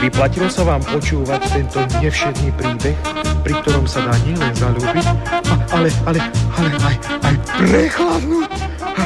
Vyplatilo 0.00 0.48
sa 0.48 0.64
vám 0.64 0.80
počúvať 0.80 1.40
tento 1.52 1.84
nevšetný 2.00 2.56
príbeh, 2.56 2.96
pri 3.44 3.54
ktorom 3.60 3.84
sa 3.84 4.00
dá 4.00 4.16
nielen 4.24 4.52
zalúbiť, 4.56 5.04
a- 5.04 5.60
ale, 5.76 5.88
ale, 6.08 6.20
ale 6.56 6.68
aj, 6.88 6.96
aj 7.20 7.34
prechladnúť 7.52 8.50
a, 8.80 9.04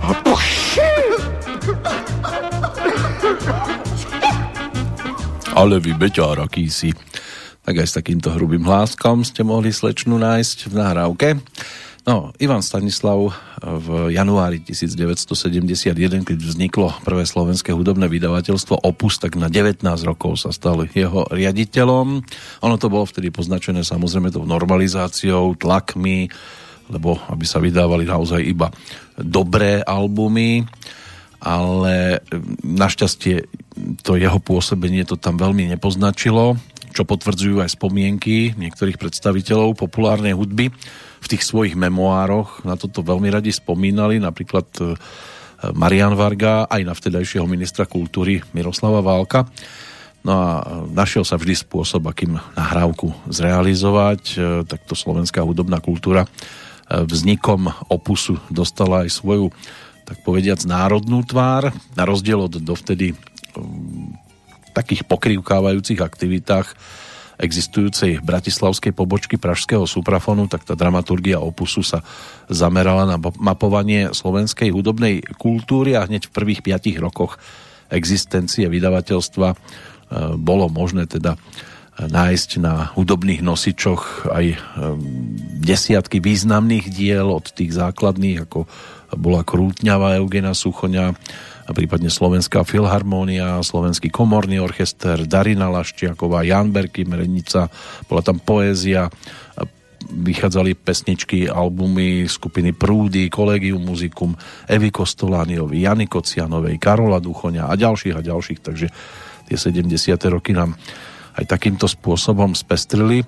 a 0.00 0.10
pošiť. 0.24 1.20
Ale 5.56 5.76
vy 5.76 5.92
beťár, 5.92 6.40
aký 6.40 6.72
si. 6.72 6.96
Tak 7.64 7.84
aj 7.84 7.86
s 7.88 7.96
takýmto 8.00 8.32
hrubým 8.32 8.64
hláskom 8.64 9.28
ste 9.28 9.44
mohli 9.44 9.76
slečnu 9.76 10.16
nájsť 10.16 10.72
v 10.72 10.74
nahrávke. 10.76 11.28
No, 12.06 12.30
Ivan 12.38 12.62
Stanislav 12.62 13.34
v 13.58 14.14
januári 14.14 14.62
1971, 14.62 16.22
keď 16.22 16.38
vzniklo 16.38 16.94
prvé 17.02 17.26
slovenské 17.26 17.74
hudobné 17.74 18.06
vydavateľstvo 18.06 18.78
Opus, 18.78 19.18
tak 19.18 19.34
na 19.34 19.50
19 19.50 19.82
rokov 20.06 20.38
sa 20.38 20.54
stal 20.54 20.86
jeho 20.86 21.26
riaditeľom. 21.26 22.06
Ono 22.62 22.76
to 22.78 22.86
bolo 22.86 23.10
vtedy 23.10 23.34
poznačené 23.34 23.82
samozrejme 23.82 24.30
tou 24.30 24.46
normalizáciou, 24.46 25.58
tlakmi, 25.58 26.30
lebo 26.94 27.18
aby 27.26 27.42
sa 27.42 27.58
vydávali 27.58 28.06
naozaj 28.06 28.38
iba 28.38 28.70
dobré 29.18 29.82
albumy, 29.82 30.62
ale 31.42 32.22
našťastie 32.62 33.50
to 34.06 34.14
jeho 34.14 34.38
pôsobenie 34.38 35.02
to 35.02 35.18
tam 35.18 35.42
veľmi 35.42 35.74
nepoznačilo, 35.74 36.54
čo 36.94 37.02
potvrdzujú 37.02 37.66
aj 37.66 37.74
spomienky 37.74 38.54
niektorých 38.54 38.94
predstaviteľov 38.94 39.74
populárnej 39.74 40.38
hudby 40.38 40.70
v 41.20 41.26
tých 41.26 41.42
svojich 41.42 41.74
memoároch. 41.78 42.64
Na 42.66 42.76
toto 42.78 43.00
veľmi 43.04 43.28
radi 43.32 43.50
spomínali, 43.50 44.20
napríklad 44.20 44.66
e, 44.78 44.94
Marian 45.72 46.14
Varga, 46.14 46.68
aj 46.68 46.82
na 46.84 46.94
vtedajšieho 46.94 47.46
ministra 47.48 47.88
kultúry 47.88 48.44
Miroslava 48.52 49.00
Válka. 49.00 49.48
No 50.26 50.32
a 50.34 50.48
našiel 50.90 51.22
sa 51.22 51.38
vždy 51.38 51.54
spôsob, 51.54 52.10
akým 52.10 52.34
nahrávku 52.58 53.14
zrealizovať. 53.30 54.22
E, 54.34 54.36
Takto 54.66 54.98
slovenská 54.98 55.40
hudobná 55.42 55.80
kultúra 55.80 56.26
e, 56.26 56.28
vznikom 57.02 57.70
opusu 57.88 58.36
dostala 58.52 59.06
aj 59.06 59.10
svoju 59.14 59.50
tak 60.06 60.22
povediac 60.22 60.62
národnú 60.62 61.26
tvár, 61.26 61.74
na 61.98 62.06
rozdiel 62.06 62.38
od 62.38 62.62
dovtedy 62.62 63.18
takých 64.70 65.02
pokrývkávajúcich 65.08 65.98
aktivitách 65.98 66.78
existujúcej 67.36 68.24
bratislavskej 68.24 68.96
pobočky 68.96 69.36
Pražského 69.36 69.84
suprafonu, 69.84 70.48
tak 70.48 70.64
tá 70.64 70.72
dramaturgia 70.72 71.40
opusu 71.40 71.84
sa 71.84 72.00
zamerala 72.48 73.04
na 73.04 73.16
mapovanie 73.20 74.16
slovenskej 74.16 74.72
hudobnej 74.72 75.20
kultúry 75.36 75.96
a 75.96 76.08
hneď 76.08 76.28
v 76.28 76.34
prvých 76.34 76.60
piatich 76.64 76.96
rokoch 76.96 77.36
existencie 77.92 78.66
vydavateľstva 78.66 79.48
e, 79.52 79.56
bolo 80.40 80.66
možné 80.66 81.06
teda 81.06 81.36
e, 81.36 82.08
nájsť 82.08 82.50
na 82.58 82.90
hudobných 82.96 83.44
nosičoch 83.44 84.26
aj 84.32 84.46
e, 84.50 84.56
desiatky 85.62 86.18
významných 86.18 86.90
diel 86.90 87.30
od 87.30 87.52
tých 87.52 87.76
základných, 87.76 88.48
ako 88.48 88.66
bola 89.14 89.46
Krútňava 89.46 90.18
Eugena 90.18 90.50
Suchoňa, 90.50 91.14
a 91.66 91.70
prípadne 91.74 92.06
Slovenská 92.06 92.62
filharmónia, 92.62 93.58
Slovenský 93.58 94.06
komorný 94.08 94.62
orchester, 94.62 95.26
Darina 95.26 95.66
Laščiaková, 95.66 96.46
Jan 96.46 96.70
Berky, 96.70 97.02
Mrenica, 97.02 97.66
bola 98.06 98.22
tam 98.22 98.38
poézia, 98.38 99.10
vychádzali 100.06 100.78
pesničky, 100.78 101.50
albumy 101.50 102.30
skupiny 102.30 102.70
Prúdy, 102.70 103.26
Collegium 103.26 103.82
Musicum, 103.82 104.38
Evy 104.70 104.94
Kostolániovi, 104.94 105.82
Jany 105.82 106.06
Kocianovej, 106.06 106.78
Karola 106.78 107.18
Duchoňa 107.18 107.66
a 107.66 107.74
ďalších 107.74 108.14
a 108.14 108.22
ďalších, 108.22 108.60
takže 108.62 108.86
tie 109.50 109.56
70. 109.58 109.90
roky 110.30 110.54
nám 110.54 110.78
aj 111.36 111.44
takýmto 111.50 111.90
spôsobom 111.90 112.54
spestrili 112.54 113.26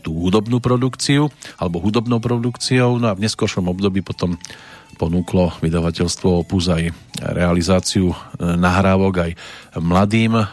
tú 0.00 0.16
hudobnú 0.16 0.56
produkciu 0.58 1.28
alebo 1.60 1.76
hudobnou 1.76 2.16
produkciou 2.16 2.96
no 2.96 3.12
a 3.12 3.16
v 3.16 3.28
neskôršom 3.28 3.68
období 3.68 4.00
potom 4.00 4.40
ponúklo 4.96 5.52
vydavateľstvo 5.58 6.44
Opus 6.44 6.68
aj 6.68 6.92
realizáciu 7.20 8.12
e, 8.12 8.16
nahrávok 8.40 9.14
aj 9.28 9.30
mladým 9.80 10.38
e, 10.38 10.44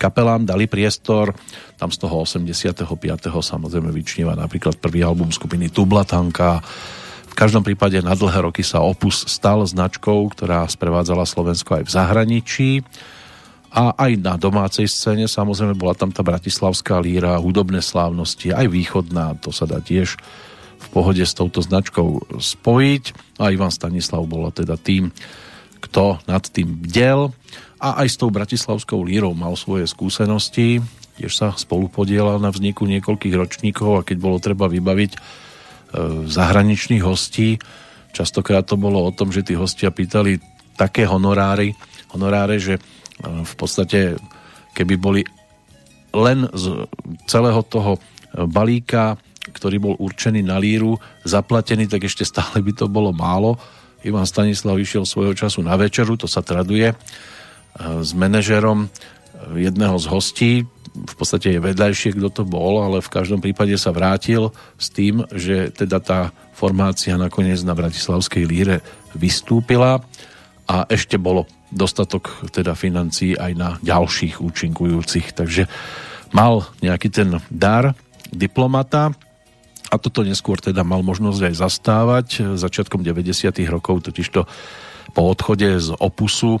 kapelám 0.00 0.48
dali 0.48 0.66
priestor. 0.66 1.36
Tam 1.78 1.92
z 1.92 1.98
toho 2.00 2.24
85. 2.26 2.84
samozrejme 3.30 3.90
vyčnieva 3.92 4.34
napríklad 4.34 4.80
prvý 4.82 5.04
album 5.04 5.30
skupiny 5.30 5.70
Tublatanka. 5.70 6.64
V 7.28 7.34
každom 7.36 7.62
prípade 7.62 8.02
na 8.02 8.18
dlhé 8.18 8.50
roky 8.50 8.66
sa 8.66 8.82
Opus 8.82 9.28
stal 9.30 9.62
značkou, 9.62 10.26
ktorá 10.34 10.66
sprevádzala 10.66 11.22
Slovensko 11.22 11.78
aj 11.78 11.84
v 11.86 11.94
zahraničí 11.94 12.70
a 13.68 13.92
aj 13.94 14.12
na 14.18 14.34
domácej 14.40 14.88
scéne 14.88 15.28
samozrejme 15.28 15.76
bola 15.76 15.92
tam 15.92 16.08
tá 16.08 16.24
bratislavská 16.24 16.96
líra, 17.04 17.36
hudobné 17.36 17.84
slávnosti, 17.84 18.50
aj 18.50 18.66
východná, 18.72 19.36
to 19.38 19.52
sa 19.52 19.68
dá 19.68 19.78
tiež 19.84 20.16
v 20.78 20.86
pohode 20.94 21.22
s 21.22 21.34
touto 21.34 21.60
značkou 21.60 22.38
spojiť. 22.38 23.04
A 23.42 23.50
Ivan 23.50 23.74
Stanislav 23.74 24.24
bol 24.24 24.48
teda 24.54 24.78
tým, 24.78 25.10
kto 25.78 26.18
nad 26.26 26.42
tým 26.46 26.66
bdel 26.86 27.30
a 27.78 28.02
aj 28.02 28.08
s 28.10 28.16
tou 28.18 28.30
bratislavskou 28.30 29.06
lírou 29.06 29.34
mal 29.38 29.54
svoje 29.54 29.86
skúsenosti, 29.86 30.82
tiež 31.18 31.30
sa 31.34 31.54
spolu 31.54 31.86
podielal 31.86 32.42
na 32.42 32.50
vzniku 32.50 32.86
niekoľkých 32.86 33.34
ročníkov 33.38 34.02
a 34.02 34.06
keď 34.06 34.16
bolo 34.18 34.42
treba 34.42 34.66
vybaviť 34.66 35.12
e, 35.14 35.18
zahraničných 36.26 37.02
hostí, 37.06 37.58
častokrát 38.10 38.66
to 38.66 38.74
bolo 38.74 39.06
o 39.06 39.14
tom, 39.14 39.30
že 39.30 39.46
tí 39.46 39.54
hostia 39.54 39.94
pýtali 39.94 40.42
také 40.74 41.06
honoráry, 41.06 41.74
honoráre, 42.10 42.58
že 42.58 42.78
e, 42.78 42.80
v 43.46 43.54
podstate 43.54 44.18
keby 44.74 44.94
boli 44.98 45.22
len 46.10 46.50
z 46.50 46.86
celého 47.30 47.62
toho 47.62 48.02
balíka 48.34 49.18
ktorý 49.58 49.76
bol 49.82 49.94
určený 49.98 50.46
na 50.46 50.56
líru, 50.62 50.96
zaplatený, 51.26 51.90
tak 51.90 52.06
ešte 52.06 52.22
stále 52.22 52.62
by 52.62 52.72
to 52.72 52.86
bolo 52.86 53.10
málo. 53.10 53.58
Ivan 54.06 54.24
Stanislav 54.24 54.78
išiel 54.78 55.02
svojho 55.02 55.34
času 55.34 55.60
na 55.66 55.74
večeru, 55.74 56.14
to 56.14 56.30
sa 56.30 56.38
traduje, 56.38 56.94
e, 56.94 56.96
s 57.98 58.14
manažerom 58.14 58.86
e, 58.86 58.88
jedného 59.58 59.98
z 59.98 60.06
hostí, 60.06 60.52
v 60.98 61.14
podstate 61.14 61.54
je 61.54 61.60
vedľajšie, 61.62 62.16
kto 62.18 62.28
to 62.32 62.42
bol, 62.42 62.82
ale 62.82 62.98
v 62.98 63.12
každom 63.12 63.38
prípade 63.38 63.74
sa 63.78 63.94
vrátil 63.94 64.50
s 64.80 64.90
tým, 64.90 65.22
že 65.30 65.70
teda 65.70 66.02
tá 66.02 66.20
formácia 66.56 67.14
nakoniec 67.14 67.62
na 67.62 67.76
Bratislavskej 67.76 68.44
líre 68.48 68.76
vystúpila 69.14 70.02
a 70.66 70.84
ešte 70.90 71.20
bolo 71.20 71.46
dostatok 71.70 72.48
teda 72.50 72.74
financií 72.74 73.36
aj 73.36 73.52
na 73.54 73.68
ďalších 73.84 74.40
účinkujúcich, 74.40 75.36
takže 75.36 75.68
mal 76.32 76.66
nejaký 76.80 77.08
ten 77.12 77.38
dar 77.52 77.94
diplomata, 78.32 79.12
a 79.88 79.96
toto 79.96 80.20
neskôr 80.20 80.60
teda 80.60 80.84
mal 80.84 81.00
možnosť 81.00 81.40
aj 81.48 81.54
zastávať. 81.56 82.26
Začiatkom 82.60 83.00
90. 83.00 83.48
rokov 83.72 84.04
totižto 84.04 84.44
po 85.16 85.22
odchode 85.24 85.80
z 85.80 85.96
Opusu 85.96 86.60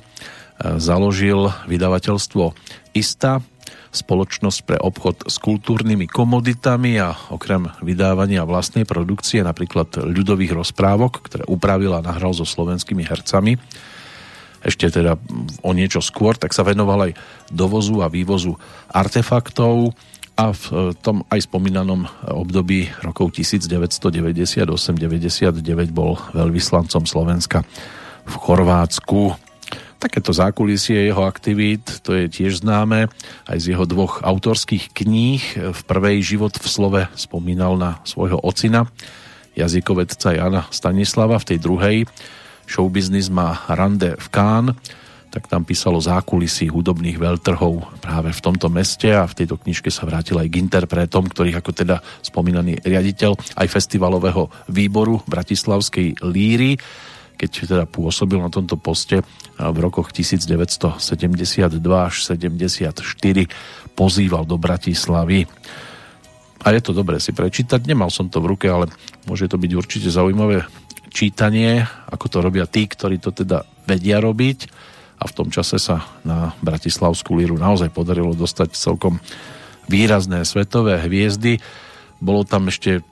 založil 0.80 1.52
vydavateľstvo 1.68 2.56
ISTA, 2.96 3.44
spoločnosť 3.92 4.58
pre 4.64 4.76
obchod 4.80 5.28
s 5.28 5.36
kultúrnymi 5.40 6.08
komoditami 6.08 6.96
a 7.00 7.12
okrem 7.28 7.68
vydávania 7.84 8.48
vlastnej 8.48 8.88
produkcie, 8.88 9.44
napríklad 9.44 10.00
ľudových 10.08 10.56
rozprávok, 10.56 11.24
ktoré 11.28 11.44
upravil 11.48 11.96
a 11.96 12.04
nahral 12.04 12.32
so 12.32 12.48
slovenskými 12.48 13.04
hercami, 13.04 13.60
ešte 14.58 14.90
teda 14.90 15.14
o 15.62 15.70
niečo 15.70 16.02
skôr, 16.02 16.34
tak 16.34 16.50
sa 16.50 16.66
venoval 16.66 17.10
aj 17.10 17.12
dovozu 17.48 18.02
a 18.02 18.10
vývozu 18.10 18.58
artefaktov, 18.90 19.94
a 20.38 20.54
v 20.54 20.64
e, 20.70 20.94
tom 21.02 21.26
aj 21.26 21.50
spomínanom 21.50 22.06
období 22.30 22.86
rokov 23.02 23.34
1998-99 23.34 24.70
bol 25.90 26.14
veľvyslancom 26.30 27.02
Slovenska 27.02 27.66
v 28.22 28.34
Chorvátsku. 28.38 29.34
Takéto 29.98 30.30
zákulisie 30.30 31.10
jeho 31.10 31.26
aktivít, 31.26 32.06
to 32.06 32.14
je 32.14 32.30
tiež 32.30 32.62
známe, 32.62 33.10
aj 33.50 33.58
z 33.58 33.74
jeho 33.74 33.82
dvoch 33.82 34.22
autorských 34.22 34.94
kníh. 34.94 35.42
V 35.74 35.80
prvej 35.90 36.22
život 36.22 36.54
v 36.54 36.66
slove 36.70 37.02
spomínal 37.18 37.74
na 37.74 37.98
svojho 38.06 38.38
ocina, 38.38 38.86
jazykovedca 39.58 40.38
Jana 40.38 40.70
Stanislava, 40.70 41.42
v 41.42 41.48
tej 41.50 41.58
druhej 41.58 41.96
showbiznis 42.70 43.26
má 43.26 43.66
rande 43.66 44.14
v 44.14 44.26
Cannes, 44.30 44.78
tak 45.28 45.44
tam 45.44 45.64
písalo 45.64 46.00
zákulisí 46.00 46.72
hudobných 46.72 47.20
veľtrhov 47.20 48.00
práve 48.00 48.32
v 48.32 48.40
tomto 48.40 48.72
meste 48.72 49.12
a 49.12 49.28
v 49.28 49.44
tejto 49.44 49.60
knižke 49.60 49.92
sa 49.92 50.08
vrátil 50.08 50.40
aj 50.40 50.48
k 50.48 50.60
interpretom, 50.60 51.28
ktorých 51.28 51.60
ako 51.60 51.70
teda 51.76 51.96
spomínaný 52.24 52.80
riaditeľ 52.80 53.36
aj 53.60 53.66
festivalového 53.68 54.48
výboru 54.72 55.20
Bratislavskej 55.28 56.24
líry, 56.24 56.80
keď 57.38 57.50
teda 57.68 57.84
pôsobil 57.86 58.40
na 58.40 58.48
tomto 58.50 58.80
poste 58.80 59.20
v 59.60 59.78
rokoch 59.78 60.10
1972 60.10 60.98
až 61.78 62.14
74 62.24 62.90
pozýval 63.92 64.42
do 64.48 64.56
Bratislavy. 64.56 65.44
A 66.58 66.74
je 66.74 66.80
to 66.82 66.90
dobré 66.90 67.22
si 67.22 67.30
prečítať, 67.30 67.86
nemal 67.86 68.10
som 68.10 68.26
to 68.26 68.42
v 68.42 68.50
ruke, 68.56 68.66
ale 68.66 68.90
môže 69.28 69.46
to 69.46 69.60
byť 69.60 69.72
určite 69.76 70.08
zaujímavé 70.10 70.66
čítanie, 71.14 71.86
ako 72.10 72.26
to 72.26 72.38
robia 72.42 72.66
tí, 72.66 72.90
ktorí 72.90 73.22
to 73.22 73.30
teda 73.30 73.62
vedia 73.86 74.18
robiť 74.18 74.87
a 75.18 75.24
v 75.26 75.36
tom 75.36 75.48
čase 75.50 75.82
sa 75.82 76.06
na 76.22 76.54
Bratislavskú 76.62 77.34
líru 77.34 77.58
naozaj 77.58 77.90
podarilo 77.90 78.38
dostať 78.38 78.78
celkom 78.78 79.18
výrazné 79.90 80.46
svetové 80.46 81.02
hviezdy. 81.02 81.58
Bolo 82.22 82.46
tam 82.46 82.70
ešte 82.70 83.02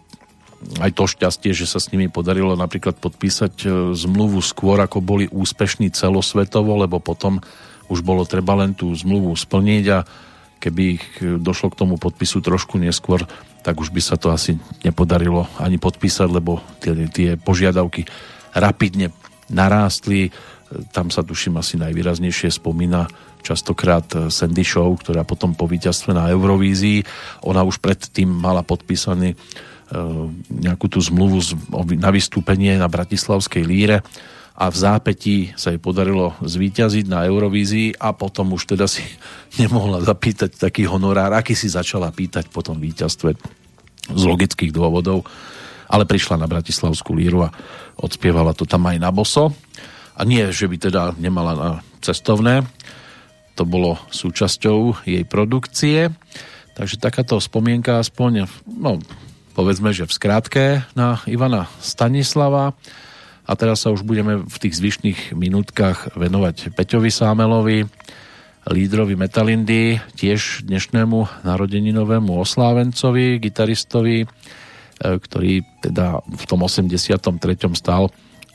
aj 0.80 0.90
to 0.96 1.04
šťastie, 1.04 1.52
že 1.52 1.68
sa 1.68 1.78
s 1.82 1.92
nimi 1.92 2.08
podarilo 2.08 2.56
napríklad 2.56 2.96
podpísať 2.96 3.54
e, 3.64 3.66
zmluvu 3.92 4.40
skôr, 4.40 4.80
ako 4.80 5.04
boli 5.04 5.28
úspešní 5.28 5.92
celosvetovo, 5.92 6.80
lebo 6.80 6.96
potom 6.96 7.44
už 7.92 8.00
bolo 8.00 8.24
treba 8.24 8.56
len 8.56 8.72
tú 8.72 8.88
zmluvu 8.90 9.36
splniť 9.36 9.84
a 9.92 9.98
keby 10.58 10.82
ich 10.96 11.06
e, 11.20 11.36
došlo 11.36 11.70
k 11.70 11.78
tomu 11.84 12.00
podpisu 12.00 12.40
trošku 12.40 12.80
neskôr, 12.80 13.28
tak 13.60 13.78
už 13.78 13.92
by 13.92 14.00
sa 14.00 14.16
to 14.16 14.32
asi 14.32 14.56
nepodarilo 14.80 15.44
ani 15.60 15.76
podpísať, 15.76 16.28
lebo 16.30 16.64
tie, 16.80 16.96
tie 17.12 17.36
požiadavky 17.36 18.08
rapidne 18.56 19.12
narástli 19.52 20.32
tam 20.90 21.14
sa 21.14 21.22
tuším 21.22 21.58
asi 21.62 21.78
najvýraznejšie 21.78 22.50
spomína 22.50 23.06
častokrát 23.46 24.06
eh, 24.14 24.26
Sandy 24.28 24.66
Show, 24.66 24.90
ktorá 24.98 25.22
potom 25.22 25.54
po 25.54 25.70
víťazstve 25.70 26.10
na 26.10 26.26
Eurovízii, 26.34 27.06
ona 27.46 27.62
už 27.62 27.78
predtým 27.78 28.26
mala 28.26 28.66
podpísaný 28.66 29.34
eh, 29.34 29.38
nejakú 30.50 30.90
tú 30.90 30.98
zmluvu 30.98 31.38
na 31.94 32.10
vystúpenie 32.10 32.74
na 32.74 32.90
Bratislavskej 32.90 33.62
líre 33.62 34.02
a 34.56 34.72
v 34.72 34.76
zápetí 34.76 35.36
sa 35.52 35.68
jej 35.70 35.78
podarilo 35.78 36.32
zvíťaziť 36.40 37.06
na 37.12 37.28
Eurovízii 37.28 38.00
a 38.00 38.16
potom 38.16 38.56
už 38.56 38.74
teda 38.74 38.90
si 38.90 39.06
nemohla 39.62 40.02
zapýtať 40.02 40.58
taký 40.58 40.90
honorár, 40.90 41.30
aký 41.38 41.54
si 41.54 41.70
začala 41.70 42.10
pýtať 42.10 42.50
po 42.50 42.66
tom 42.66 42.82
víťazstve 42.82 43.30
z 44.06 44.22
logických 44.22 44.70
dôvodov, 44.70 45.26
ale 45.90 46.06
prišla 46.06 46.38
na 46.38 46.46
Bratislavskú 46.46 47.14
líru 47.14 47.46
a 47.46 47.50
odspievala 47.98 48.54
to 48.54 48.66
tam 48.66 48.86
aj 48.86 48.98
na 49.02 49.10
boso 49.14 49.54
a 50.16 50.24
nie, 50.24 50.48
že 50.48 50.64
by 50.64 50.76
teda 50.80 51.02
nemala 51.20 51.52
na 51.52 51.70
cestovné, 52.00 52.64
to 53.56 53.64
bolo 53.68 54.00
súčasťou 54.12 55.08
jej 55.08 55.24
produkcie. 55.24 56.12
Takže 56.76 57.00
takáto 57.00 57.40
spomienka 57.40 58.00
aspoň, 58.00 58.48
no 58.68 59.00
povedzme, 59.56 59.96
že 59.96 60.04
v 60.04 60.12
skrátke 60.12 60.64
na 60.92 61.24
Ivana 61.24 61.68
Stanislava. 61.80 62.76
A 63.46 63.52
teraz 63.56 63.86
sa 63.86 63.94
už 63.94 64.04
budeme 64.04 64.44
v 64.44 64.56
tých 64.60 64.76
zvyšných 64.76 65.20
minútkach 65.32 66.12
venovať 66.18 66.76
Peťovi 66.76 67.08
Sámelovi, 67.08 67.88
lídrovi 68.66 69.14
Metalindy, 69.14 70.02
tiež 70.18 70.66
dnešnému 70.66 71.46
narodeninovému 71.46 72.34
oslávencovi, 72.42 73.38
gitaristovi, 73.38 74.26
e, 74.26 74.28
ktorý 74.98 75.62
teda 75.78 76.26
v 76.26 76.44
tom 76.50 76.66
83. 76.66 77.78
stal 77.78 78.10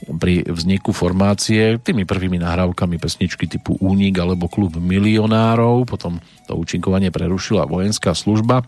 pri 0.10 0.46
vzniku 0.50 0.90
formácie 0.96 1.78
tými 1.78 2.10
prvými 2.10 2.42
nahrávkami 2.42 2.98
pesničky 2.98 3.46
typu 3.46 3.78
Únik 3.78 4.18
alebo 4.18 4.50
Klub 4.50 4.74
milionárov, 4.78 5.86
potom 5.86 6.18
to 6.50 6.58
účinkovanie 6.58 7.14
prerušila 7.14 7.70
vojenská 7.70 8.18
služba. 8.18 8.66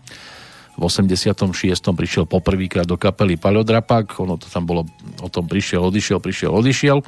V 0.74 0.82
86. 0.90 1.54
prišiel 1.94 2.26
poprvýkrát 2.26 2.86
do 2.86 2.98
kapely 2.98 3.38
Palodrapak, 3.38 4.18
ono 4.18 4.34
to 4.34 4.50
tam 4.50 4.66
bolo 4.66 4.86
o 5.22 5.28
tom 5.30 5.46
prišiel, 5.46 5.86
odišiel, 5.86 6.18
prišiel, 6.18 6.50
odišiel. 6.50 6.98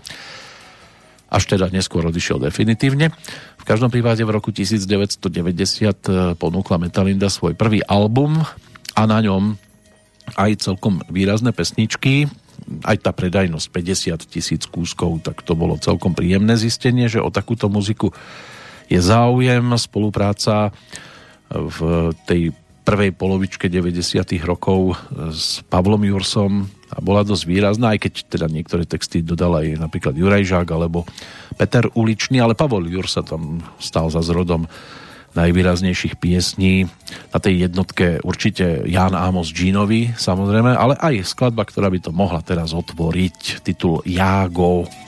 Až 1.27 1.43
teda 1.51 1.67
neskôr 1.75 2.07
odišiel 2.07 2.39
definitívne. 2.39 3.11
V 3.59 3.65
každom 3.67 3.91
prípade 3.91 4.23
v 4.23 4.31
roku 4.31 4.55
1990 4.55 6.39
ponúkla 6.39 6.79
Metalinda 6.79 7.27
svoj 7.27 7.59
prvý 7.59 7.83
album 7.83 8.39
a 8.95 9.03
na 9.11 9.19
ňom 9.19 9.59
aj 10.39 10.63
celkom 10.63 11.03
výrazné 11.11 11.51
pesničky, 11.51 12.31
aj 12.83 12.97
tá 13.07 13.11
predajnosť 13.15 13.67
50 13.71 14.33
tisíc 14.33 14.63
kúskov, 14.67 15.23
tak 15.23 15.43
to 15.47 15.55
bolo 15.55 15.79
celkom 15.79 16.13
príjemné 16.13 16.59
zistenie, 16.59 17.07
že 17.07 17.23
o 17.23 17.31
takúto 17.31 17.71
muziku 17.71 18.11
je 18.87 18.99
záujem, 18.99 19.63
spolupráca 19.79 20.71
v 21.51 22.11
tej 22.27 22.55
prvej 22.87 23.19
polovičke 23.19 23.67
90. 23.67 24.23
rokov 24.47 24.95
s 25.35 25.59
Pavlom 25.67 26.07
Jursom 26.07 26.71
a 26.95 27.03
bola 27.03 27.27
dosť 27.27 27.45
výrazná, 27.51 27.99
aj 27.99 28.07
keď 28.07 28.13
teda 28.31 28.47
niektoré 28.47 28.87
texty 28.87 29.27
dodal 29.27 29.59
aj 29.59 29.75
napríklad 29.75 30.15
Juraj 30.15 30.47
Žák 30.47 30.69
alebo 30.71 31.03
Peter 31.59 31.91
Uličný, 31.99 32.39
ale 32.39 32.55
Pavol 32.55 32.87
Jur 32.87 33.11
sa 33.11 33.27
tam 33.27 33.59
stal 33.83 34.07
za 34.07 34.23
zrodom 34.23 34.71
najvýraznejších 35.37 36.17
piesní. 36.19 36.89
Na 37.31 37.39
tej 37.39 37.69
jednotke 37.69 38.19
určite 38.25 38.83
Jan 38.89 39.15
Amos 39.15 39.53
Jeanovi, 39.53 40.17
samozrejme, 40.17 40.75
ale 40.75 40.99
aj 40.99 41.23
skladba, 41.29 41.69
ktorá 41.69 41.93
by 41.93 41.99
to 42.03 42.11
mohla 42.11 42.41
teraz 42.43 42.73
otvoriť, 42.73 43.63
titul 43.63 44.03
Jágo. 44.03 44.89
Jágo. 44.89 45.07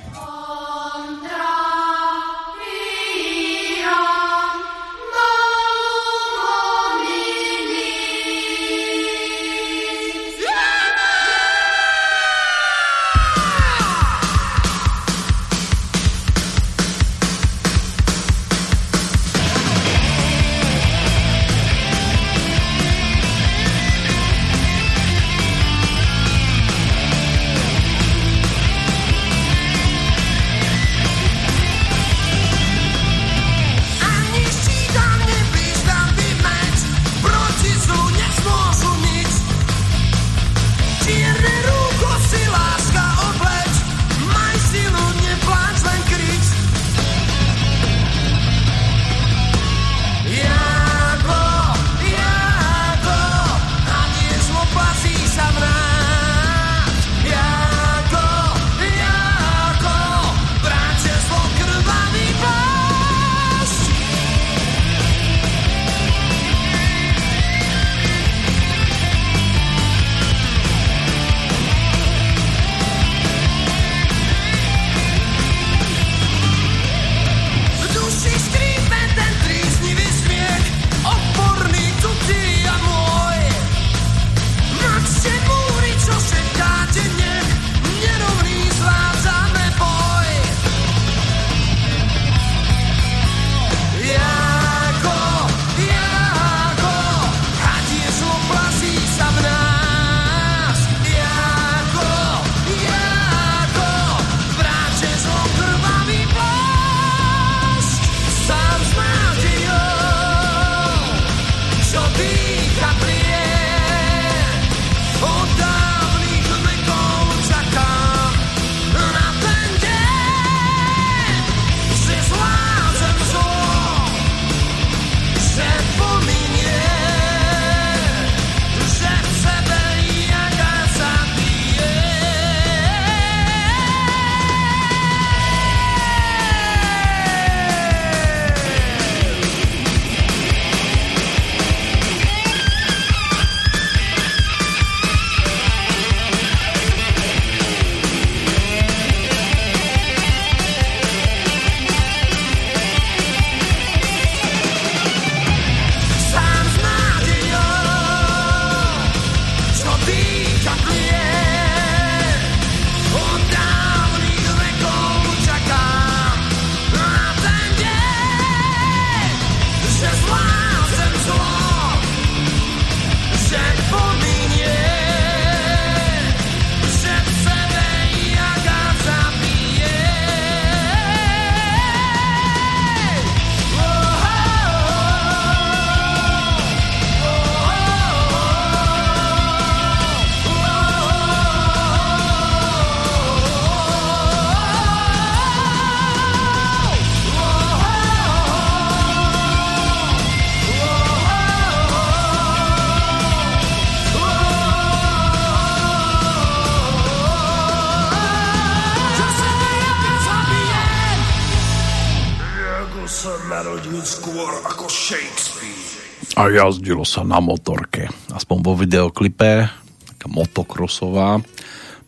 Jazdilo 216.89 217.05
sa 217.05 217.21
na 217.21 217.37
motorke. 217.37 218.09
Aspoň 218.33 218.65
vo 218.65 218.73
videoklipe, 218.73 219.69
taká 220.09 220.25
motokrosová, 220.33 221.37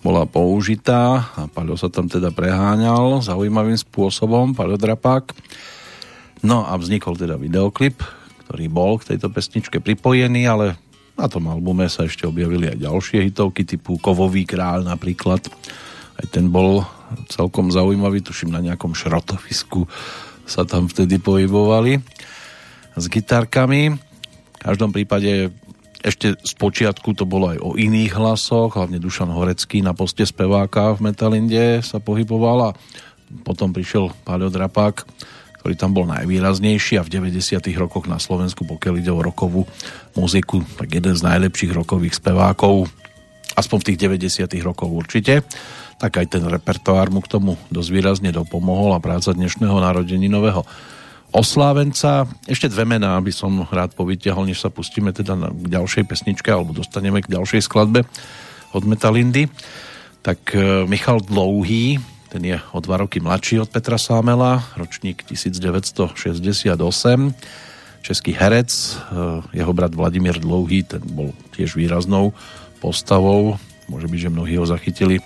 bola 0.00 0.24
použitá 0.24 1.28
a 1.36 1.44
Paľo 1.52 1.76
sa 1.76 1.92
tam 1.92 2.08
teda 2.08 2.32
preháňal 2.32 3.20
zaujímavým 3.20 3.76
spôsobom, 3.76 4.56
Paľo 4.56 4.80
Drapák. 4.80 5.36
No 6.40 6.64
a 6.64 6.80
vznikol 6.80 7.12
teda 7.20 7.36
videoklip, 7.36 8.00
ktorý 8.48 8.72
bol 8.72 8.96
k 8.96 9.12
tejto 9.12 9.28
pesničke 9.28 9.84
pripojený, 9.84 10.48
ale 10.48 10.80
na 11.12 11.28
tom 11.28 11.52
albume 11.52 11.84
sa 11.92 12.08
ešte 12.08 12.24
objavili 12.24 12.72
aj 12.72 12.80
ďalšie 12.80 13.28
hitovky 13.28 13.68
typu 13.68 14.00
Kovový 14.00 14.48
kráľ 14.48 14.88
napríklad. 14.88 15.44
Aj 16.16 16.24
ten 16.32 16.48
bol 16.48 16.88
celkom 17.28 17.68
zaujímavý, 17.68 18.24
tuším 18.24 18.48
na 18.48 18.64
nejakom 18.64 18.96
šrotovisku 18.96 19.84
sa 20.48 20.64
tam 20.64 20.88
vtedy 20.88 21.20
pohybovali 21.20 22.00
s 22.96 23.04
gitarkami. 23.12 24.08
Každom 24.60 24.92
prípade 24.92 25.48
ešte 26.00 26.36
z 26.36 26.52
počiatku 26.56 27.12
to 27.12 27.28
bolo 27.28 27.52
aj 27.52 27.58
o 27.60 27.76
iných 27.76 28.16
hlasoch, 28.16 28.76
hlavne 28.76 28.96
Dušan 28.96 29.32
Horecký 29.32 29.84
na 29.84 29.92
poste 29.92 30.24
speváka 30.24 30.96
v 30.96 31.12
Metalinde 31.12 31.84
sa 31.84 32.00
pohyboval 32.00 32.72
a 32.72 32.76
potom 33.44 33.72
prišiel 33.72 34.12
Páľo 34.24 34.48
Drapák, 34.48 35.04
ktorý 35.60 35.74
tam 35.76 35.92
bol 35.92 36.08
najvýraznejší 36.08 36.96
a 36.96 37.04
v 37.04 37.12
90 37.12 37.60
rokoch 37.76 38.08
na 38.08 38.16
Slovensku, 38.16 38.64
pokiaľ 38.64 38.94
ide 38.96 39.12
o 39.12 39.20
rokovú 39.20 39.68
muziku, 40.16 40.64
tak 40.80 40.88
jeden 40.88 41.12
z 41.12 41.20
najlepších 41.20 41.76
rokových 41.76 42.16
spevákov, 42.16 42.88
aspoň 43.60 43.76
v 43.80 43.86
tých 43.92 44.00
90 44.08 44.48
rokoch 44.64 44.88
určite. 44.88 45.44
Tak 46.00 46.16
aj 46.16 46.26
ten 46.32 46.44
repertoár 46.48 47.12
mu 47.12 47.20
k 47.20 47.28
tomu 47.28 47.60
dosť 47.68 47.90
výrazne 47.92 48.30
dopomohol 48.32 48.96
a 48.96 49.04
práca 49.04 49.36
dnešného 49.36 49.76
narodeninového 49.84 50.64
oslávenca. 51.30 52.26
Ešte 52.46 52.70
dve 52.70 52.84
mená 52.86 53.18
by 53.22 53.32
som 53.34 53.66
rád 53.70 53.94
povytiahol, 53.94 54.46
než 54.46 54.62
sa 54.62 54.70
pustíme 54.70 55.14
teda 55.14 55.34
na, 55.34 55.48
k 55.50 55.66
ďalšej 55.70 56.04
pesničke 56.06 56.50
alebo 56.50 56.74
dostaneme 56.74 57.22
k 57.22 57.30
ďalšej 57.30 57.66
skladbe 57.66 58.06
od 58.74 58.82
Metalindy. 58.86 59.50
Tak 60.20 60.52
e, 60.52 60.84
Michal 60.86 61.24
Dlouhý, 61.24 61.98
ten 62.28 62.42
je 62.44 62.58
o 62.70 62.78
dva 62.78 63.02
roky 63.02 63.18
mladší 63.18 63.62
od 63.64 63.70
Petra 63.72 63.98
Sámela, 63.98 64.62
ročník 64.76 65.24
1968, 65.24 66.76
český 68.02 68.32
herec, 68.36 68.70
e, 68.70 68.88
jeho 69.56 69.72
brat 69.72 69.94
Vladimír 69.94 70.38
Dlouhý, 70.38 70.82
ten 70.84 71.00
bol 71.02 71.32
tiež 71.56 71.74
výraznou 71.74 72.36
postavou, 72.78 73.58
môže 73.88 74.06
byť, 74.06 74.20
že 74.28 74.34
mnohí 74.34 74.54
ho 74.56 74.66
zachytili 74.68 75.20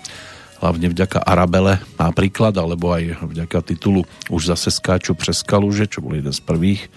hlavne 0.65 0.89
vďaka 0.89 1.21
Arabele 1.21 1.77
napríklad, 2.01 2.57
alebo 2.57 2.89
aj 2.89 3.21
vďaka 3.21 3.61
titulu 3.61 4.01
Už 4.33 4.49
zase 4.49 4.73
skáču 4.73 5.13
přes 5.13 5.45
kaluže, 5.45 5.85
čo 5.85 6.01
bol 6.01 6.17
jeden 6.17 6.33
z 6.33 6.41
prvých, 6.41 6.89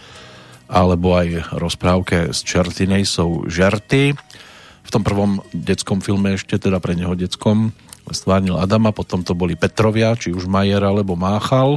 alebo 0.73 1.13
aj 1.13 1.53
rozprávke 1.53 2.33
z 2.33 2.41
Čertinej 2.49 3.05
sú 3.05 3.45
žerty. 3.45 4.17
V 4.81 4.91
tom 4.91 5.05
prvom 5.05 5.45
detskom 5.53 6.01
filme 6.01 6.41
ešte, 6.41 6.57
teda 6.57 6.81
pre 6.81 6.97
neho 6.97 7.13
detskom, 7.13 7.77
stvárnil 8.09 8.57
Adama, 8.57 8.89
potom 8.97 9.21
to 9.21 9.37
boli 9.37 9.53
Petrovia, 9.53 10.17
či 10.17 10.33
už 10.33 10.49
Majer 10.49 10.81
alebo 10.81 11.13
Máchal. 11.13 11.77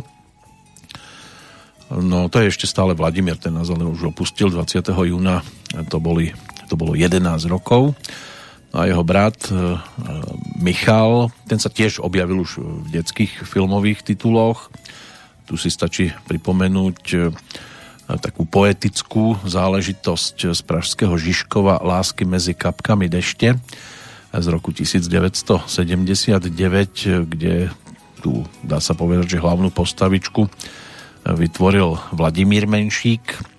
No 1.92 2.32
to 2.32 2.40
je 2.40 2.56
ešte 2.56 2.72
stále 2.72 2.96
Vladimír, 2.96 3.36
ten 3.36 3.52
nás 3.52 3.68
ale 3.68 3.84
už 3.84 4.16
opustil 4.16 4.48
20. 4.48 4.80
júna, 4.96 5.44
to, 5.92 6.00
boli, 6.00 6.32
to 6.72 6.80
bolo 6.80 6.96
11 6.96 7.20
rokov 7.52 8.00
a 8.72 8.88
jeho 8.88 9.04
brat 9.04 9.52
e, 9.52 9.76
Michal, 10.64 11.28
ten 11.48 11.60
sa 11.60 11.68
tiež 11.68 12.00
objavil 12.00 12.40
už 12.40 12.64
v 12.64 12.88
detských 13.02 13.44
filmových 13.44 14.04
tituloch. 14.08 14.72
Tu 15.44 15.60
si 15.60 15.68
stačí 15.68 16.16
pripomenúť 16.28 17.02
e, 17.12 17.18
takú 18.20 18.48
poetickú 18.48 19.40
záležitosť 19.44 20.56
z 20.56 20.62
pražského 20.64 21.16
Žižkova 21.16 21.84
Lásky 21.84 22.24
medzi 22.24 22.56
kapkami 22.56 23.12
dešte 23.12 23.60
z 24.32 24.46
roku 24.48 24.72
1979, 24.72 25.68
kde 27.28 27.68
tu 28.24 28.48
dá 28.64 28.80
sa 28.80 28.96
povedať, 28.96 29.36
že 29.36 29.44
hlavnú 29.44 29.68
postavičku 29.76 30.48
vytvoril 31.28 32.00
Vladimír 32.16 32.66
Menšík, 32.66 33.51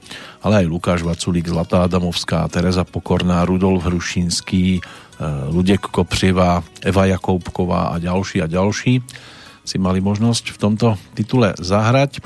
ale 0.42 0.62
aj 0.62 0.66
Lukáš 0.66 1.00
Vaculík, 1.06 1.46
Zlatá 1.46 1.86
Adamovská, 1.86 2.44
Tereza 2.50 2.82
Pokorná, 2.82 3.46
Rudolf 3.46 3.86
Hrušinský, 3.86 4.82
Eh, 5.22 5.54
Ludek 5.54 5.80
Kopřiva, 5.80 6.64
Eva 6.82 7.04
Jakoubková 7.06 7.94
a 7.94 8.02
ďalší 8.02 8.42
a 8.42 8.50
ďalší 8.50 8.98
si 9.62 9.76
mali 9.78 10.02
možnosť 10.02 10.50
v 10.50 10.58
tomto 10.58 10.98
titule 11.14 11.54
zahrať. 11.54 12.18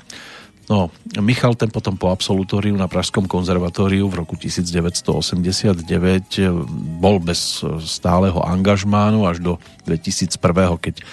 No, 0.73 0.89
Michal 1.21 1.55
ten 1.55 1.69
potom 1.69 2.01
po 2.01 2.09
absolutóriu 2.09 2.73
na 2.73 2.89
Pražskom 2.89 3.29
konzervatóriu 3.29 4.09
v 4.09 4.25
roku 4.25 4.41
1989 4.41 5.85
eh, 5.85 6.49
bol 6.97 7.21
bez 7.21 7.61
eh, 7.61 7.69
stáleho 7.85 8.41
angažmánu 8.41 9.29
až 9.29 9.45
do 9.45 9.53
2001, 9.85 10.41
keď 10.81 11.05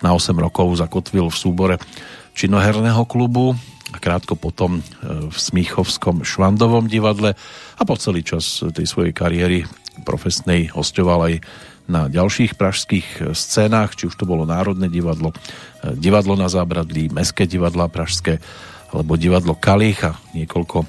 na 0.00 0.16
8 0.16 0.32
rokov 0.40 0.72
zakotvil 0.80 1.28
v 1.28 1.36
súbore 1.36 1.76
činoherného 2.32 3.04
klubu 3.04 3.52
a 3.94 4.02
krátko 4.02 4.34
potom 4.34 4.82
v 5.06 5.36
Smíchovskom 5.36 6.26
Švandovom 6.26 6.90
divadle 6.90 7.38
a 7.78 7.82
po 7.86 7.94
celý 7.94 8.26
čas 8.26 8.58
tej 8.74 8.82
svojej 8.82 9.14
kariéry 9.14 9.62
profesnej 10.02 10.74
hostoval 10.74 11.30
aj 11.30 11.34
na 11.86 12.10
ďalších 12.10 12.58
pražských 12.58 13.30
scénách, 13.32 13.94
či 13.94 14.10
už 14.10 14.18
to 14.18 14.26
bolo 14.26 14.42
Národné 14.42 14.90
divadlo, 14.90 15.30
eh, 15.32 15.94
divadlo 15.94 16.34
na 16.34 16.50
zábradlí, 16.50 17.14
Mestské 17.14 17.46
divadla 17.46 17.86
pražské, 17.86 18.42
alebo 18.90 19.18
divadlo 19.18 19.54
Kalich 19.54 20.02
a 20.02 20.18
niekoľko 20.34 20.78
eh, 20.82 20.86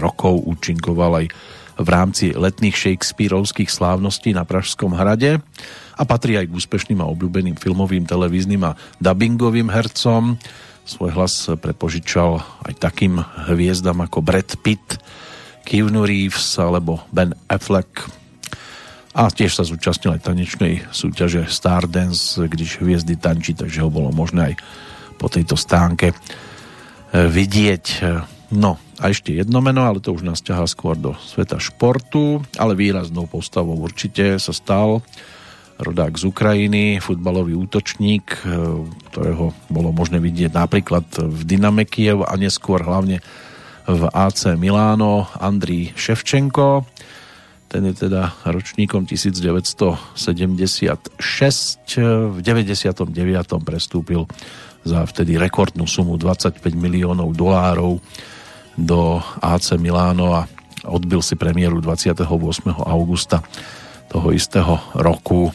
rokov 0.00 0.44
účinkoval 0.44 1.24
aj 1.24 1.26
v 1.74 1.88
rámci 1.90 2.30
letných 2.30 2.76
Shakespeareovských 2.76 3.66
slávností 3.66 4.30
na 4.30 4.46
Pražskom 4.46 4.94
hrade 4.94 5.42
a 5.98 6.02
patrí 6.06 6.38
aj 6.38 6.46
k 6.46 6.54
úspešným 6.54 7.02
a 7.02 7.10
obľúbeným 7.10 7.58
filmovým, 7.58 8.06
televíznym 8.06 8.62
a 8.62 8.78
dubbingovým 9.02 9.66
hercom. 9.74 10.38
Svoj 10.84 11.16
hlas 11.16 11.48
prepožičal 11.56 12.44
aj 12.68 12.76
takým 12.76 13.24
hviezdam 13.48 14.04
ako 14.04 14.20
Brad 14.20 14.60
Pitt, 14.60 15.00
Keanu 15.64 16.04
Reeves 16.04 16.60
alebo 16.60 17.00
Ben 17.08 17.32
Affleck, 17.48 18.04
a 19.14 19.30
tiež 19.30 19.54
sa 19.54 19.62
zúčastnil 19.62 20.18
aj 20.18 20.26
tanečnej 20.26 20.82
súťaže 20.90 21.46
Stardance, 21.46 22.34
když 22.34 22.82
hviezdy 22.82 23.14
tančí, 23.14 23.54
takže 23.54 23.86
ho 23.86 23.90
bolo 23.90 24.10
možné 24.10 24.50
aj 24.50 24.54
po 25.22 25.30
tejto 25.30 25.54
stánke 25.54 26.10
vidieť. 27.14 27.84
No 28.50 28.74
a 28.98 29.14
ešte 29.14 29.30
jedno 29.30 29.62
meno, 29.62 29.86
ale 29.86 30.02
to 30.02 30.10
už 30.10 30.26
nás 30.26 30.42
ťahá 30.42 30.66
skôr 30.66 30.98
do 30.98 31.14
sveta 31.22 31.62
športu, 31.62 32.42
ale 32.58 32.74
výraznou 32.74 33.30
postavou 33.30 33.78
určite 33.78 34.34
sa 34.42 34.50
stal 34.50 34.98
rodák 35.78 36.14
z 36.14 36.24
Ukrajiny, 36.28 36.98
futbalový 37.02 37.54
útočník, 37.58 38.42
e, 38.42 38.54
ktorého 39.10 39.56
bolo 39.70 39.90
možné 39.90 40.22
vidieť 40.22 40.54
napríklad 40.54 41.06
v 41.18 41.40
Dyname 41.42 41.88
Kiev 41.88 42.22
a 42.26 42.34
neskôr 42.38 42.82
hlavne 42.82 43.22
v 43.84 44.02
AC 44.12 44.56
Miláno 44.56 45.28
Andrii 45.38 45.92
Ševčenko 45.92 46.88
ten 47.74 47.90
je 47.90 48.06
teda 48.06 48.30
ročníkom 48.46 49.02
1976. 49.02 50.14
V 52.30 52.38
99. 52.38 53.66
prestúpil 53.66 54.30
za 54.86 55.02
vtedy 55.02 55.34
rekordnú 55.34 55.82
sumu 55.90 56.14
25 56.14 56.62
miliónov 56.70 57.34
dolárov 57.34 57.98
do 58.78 59.18
AC 59.42 59.74
Miláno 59.74 60.38
a 60.38 60.46
odbil 60.86 61.18
si 61.18 61.34
premiéru 61.34 61.82
28. 61.82 62.22
augusta 62.78 63.42
toho 64.06 64.30
istého 64.30 64.78
roku. 64.94 65.50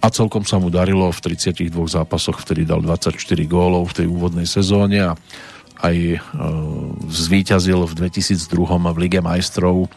A 0.00 0.08
celkom 0.08 0.48
sa 0.48 0.56
mu 0.56 0.72
darilo 0.72 1.12
v 1.12 1.20
32 1.20 1.68
zápasoch, 1.84 2.40
vtedy 2.40 2.64
dal 2.64 2.80
24 2.80 3.20
gólov 3.44 3.92
v 3.92 3.96
tej 4.00 4.06
úvodnej 4.08 4.48
sezóne 4.48 5.12
a 5.12 5.12
aj 5.80 5.96
e, 5.96 6.18
zvíťazil 7.08 7.84
v 7.84 7.92
2002 8.08 8.48
v 8.80 8.98
Lige 9.00 9.20
majstrov 9.20 9.92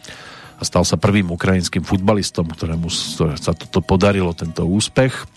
a 0.59 0.63
stal 0.63 0.83
sa 0.83 0.99
prvým 0.99 1.31
ukrajinským 1.31 1.83
futbalistom, 1.83 2.51
ktorému 2.51 2.87
sa 3.39 3.51
toto 3.55 3.79
podarilo, 3.83 4.35
tento 4.35 4.63
úspech. 4.63 5.27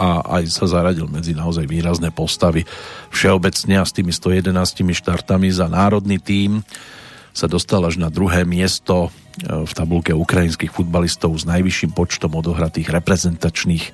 A 0.00 0.40
aj 0.40 0.48
sa 0.48 0.64
zaradil 0.64 1.04
medzi 1.10 1.36
naozaj 1.36 1.68
výrazné 1.68 2.08
postavy 2.08 2.64
všeobecne 3.12 3.78
a 3.78 3.84
s 3.84 3.92
tými 3.92 4.16
111 4.16 4.50
štartami 4.96 5.52
za 5.52 5.68
národný 5.68 6.16
tím 6.18 6.64
sa 7.34 7.50
dostal 7.50 7.82
až 7.82 7.98
na 7.98 8.08
druhé 8.08 8.46
miesto 8.46 9.10
e, 9.10 9.66
v 9.66 9.72
tabulke 9.74 10.14
ukrajinských 10.14 10.70
futbalistov 10.70 11.34
s 11.34 11.44
najvyšším 11.44 11.92
počtom 11.92 12.38
odohratých 12.38 12.94
reprezentačných 12.94 13.84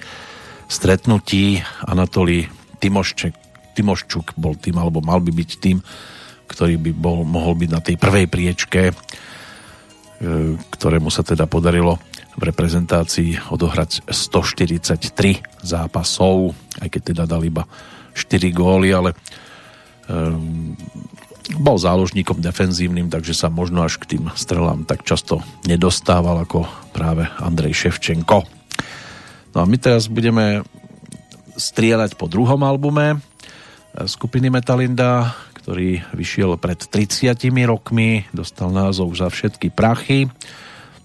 stretnutí. 0.69 1.65
Anatolí 1.89 2.47
Timošček, 2.79 3.33
Timoščuk 3.75 4.37
bol 4.37 4.61
tým, 4.61 4.77
alebo 4.77 5.01
mal 5.01 5.25
by 5.25 5.33
byť 5.33 5.51
tým, 5.57 5.81
ktorý 6.47 6.77
by 6.77 6.91
bol, 6.93 7.25
mohol 7.25 7.57
byť 7.57 7.71
na 7.73 7.81
tej 7.81 7.97
prvej 7.97 8.27
priečke 8.29 8.93
E, 10.21 10.53
ktorému 10.61 11.09
sa 11.09 11.25
teda 11.25 11.49
podarilo 11.49 11.97
v 12.37 12.43
reprezentácii 12.45 13.49
odohrať 13.57 14.05
143 14.05 15.65
zápasov, 15.65 16.53
aj 16.77 16.89
keď 16.93 17.03
teda 17.17 17.25
dal 17.25 17.41
iba 17.41 17.65
4 18.13 18.53
góly, 18.53 18.93
ale 18.93 19.17
um, 20.13 20.77
bol 21.59 21.81
záložníkom 21.81 22.39
defenzívnym, 22.39 23.11
takže 23.11 23.35
sa 23.35 23.51
možno 23.51 23.83
až 23.83 23.99
k 23.99 24.17
tým 24.17 24.25
strelám 24.39 24.87
tak 24.87 25.03
často 25.03 25.43
nedostával 25.67 26.47
ako 26.47 26.69
práve 26.95 27.27
Andrej 27.43 27.87
Ševčenko. 27.87 28.47
No 29.51 29.59
a 29.59 29.65
my 29.67 29.77
teraz 29.81 30.07
budeme 30.07 30.63
strieľať 31.59 32.15
po 32.15 32.31
druhom 32.31 32.63
albume 32.63 33.19
skupiny 34.07 34.49
Metalinda, 34.49 35.35
ktorý 35.61 36.01
vyšiel 36.15 36.57
pred 36.57 36.79
30 36.79 37.35
rokmi, 37.67 38.25
dostal 38.31 38.71
názov 38.71 39.13
Za 39.19 39.29
všetky 39.29 39.75
prachy. 39.75 40.31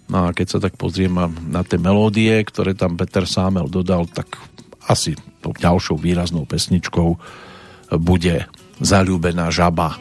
No 0.05 0.29
a 0.29 0.37
keď 0.37 0.47
sa 0.47 0.59
tak 0.61 0.77
pozriem 0.77 1.17
na 1.49 1.65
tie 1.65 1.81
melódie, 1.81 2.37
ktoré 2.45 2.77
tam 2.77 2.93
Peter 2.93 3.25
Sámel 3.25 3.65
dodal, 3.67 4.05
tak 4.05 4.37
asi 4.85 5.17
tou 5.41 5.49
ďalšou 5.49 5.97
výraznou 5.97 6.45
pesničkou 6.45 7.17
bude 7.97 8.45
Zalúbená 8.79 9.47
žaba. 9.51 9.95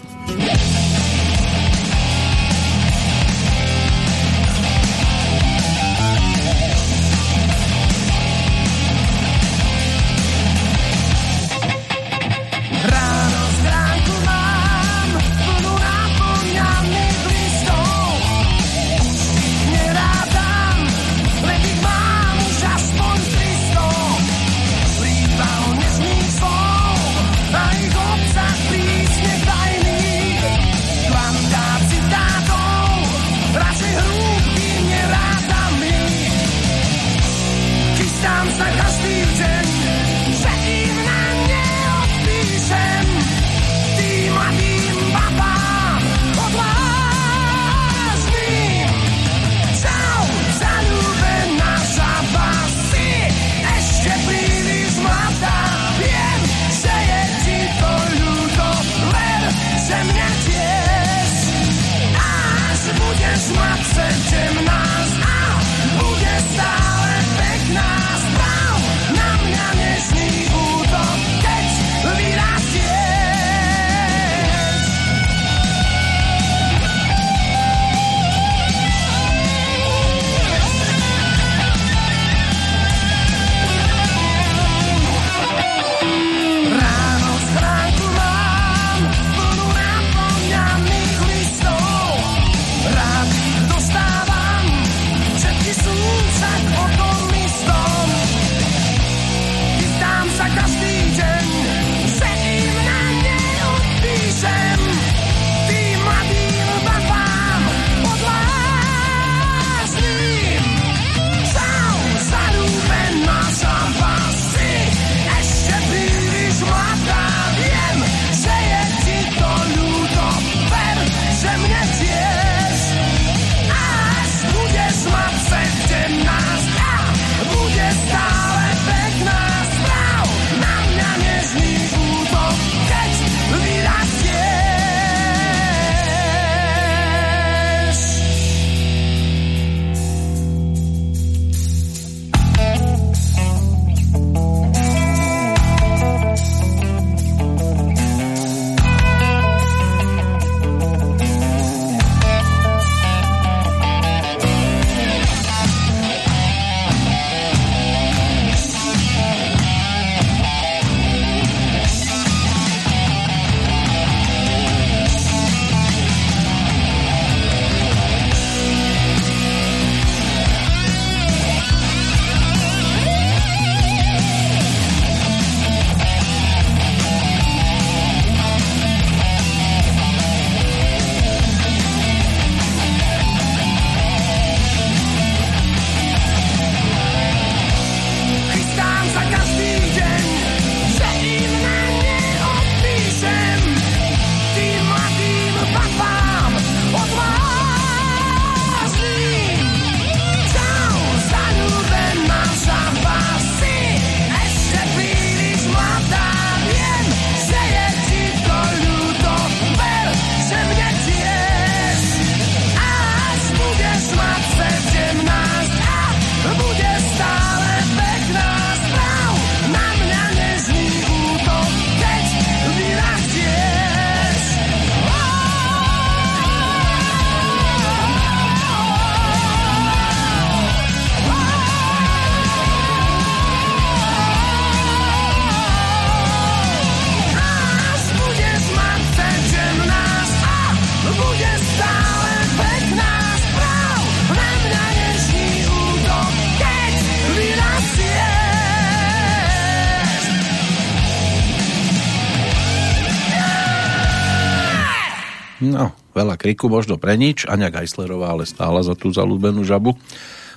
Kriku 256.44 256.68
možno 256.68 257.00
pre 257.00 257.16
nič. 257.16 257.48
Aňa 257.48 257.72
Geislerová 257.72 258.36
ale 258.36 258.44
stála 258.44 258.84
za 258.84 258.92
tú 258.92 259.08
zalúbenú 259.08 259.64
žabu. 259.64 259.96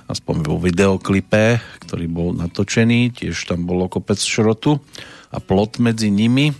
Aspoň 0.04 0.44
vo 0.44 0.60
videoklipe, 0.60 1.64
ktorý 1.88 2.04
bol 2.12 2.36
natočený, 2.36 3.16
tiež 3.16 3.48
tam 3.48 3.64
bolo 3.64 3.88
kopec 3.88 4.20
šrotu 4.20 4.84
a 5.32 5.40
plot 5.40 5.80
medzi 5.80 6.12
nimi. 6.12 6.52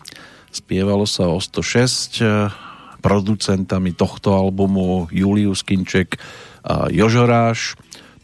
Spievalo 0.49 1.05
sa 1.05 1.29
o 1.29 1.37
106, 1.37 2.25
producentami 3.05 3.93
tohto 3.93 4.33
albumu 4.33 5.13
Julius 5.13 5.61
Kinček 5.61 6.17
a 6.65 6.89
Jožoráš. 6.89 7.77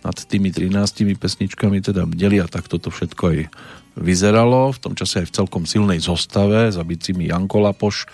Nad 0.04 0.16
tými 0.16 0.52
13 0.52 1.16
pesničkami 1.20 1.84
teda 1.84 2.08
bdeli 2.08 2.40
a 2.40 2.48
takto 2.48 2.80
to 2.80 2.88
všetko 2.88 3.22
aj 3.28 3.40
vyzeralo. 3.96 4.72
V 4.72 4.78
tom 4.80 4.92
čase 4.96 5.24
aj 5.24 5.32
v 5.32 5.36
celkom 5.36 5.64
silnej 5.68 6.00
zostave 6.00 6.68
za 6.72 6.80
bicimi 6.84 7.28
Janko 7.28 7.60
Lapoš, 7.64 8.08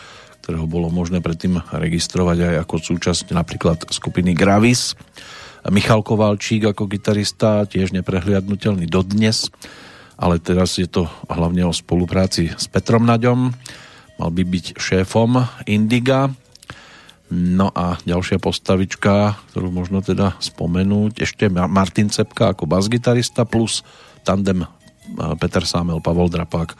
ktorého 0.50 0.66
bolo 0.66 0.90
možné 0.90 1.22
predtým 1.22 1.62
registrovať 1.70 2.42
aj 2.42 2.54
ako 2.66 2.82
súčasť 2.82 3.30
napríklad 3.30 3.86
skupiny 3.86 4.34
Gravis. 4.34 4.98
Michal 5.70 6.02
Kovalčík 6.02 6.66
ako 6.66 6.90
gitarista, 6.90 7.62
tiež 7.70 7.94
neprehliadnutelný 7.94 8.90
dodnes, 8.90 9.46
ale 10.18 10.42
teraz 10.42 10.74
je 10.74 10.90
to 10.90 11.06
hlavne 11.30 11.62
o 11.62 11.70
spolupráci 11.70 12.50
s 12.50 12.66
Petrom 12.66 13.06
Naďom. 13.06 13.54
Mal 14.18 14.30
by 14.34 14.42
byť 14.42 14.74
šéfom 14.74 15.38
Indiga, 15.70 16.34
No 17.30 17.70
a 17.70 17.94
ďalšia 18.02 18.42
postavička, 18.42 19.38
ktorú 19.54 19.70
možno 19.70 20.02
teda 20.02 20.34
spomenúť, 20.42 21.22
ešte 21.22 21.46
Martin 21.46 22.10
Cepka 22.10 22.50
ako 22.50 22.66
basgitarista 22.66 23.46
plus 23.46 23.86
tandem 24.26 24.66
Peter 25.38 25.62
Sámel, 25.62 26.02
Pavol 26.02 26.26
Drapák. 26.26 26.74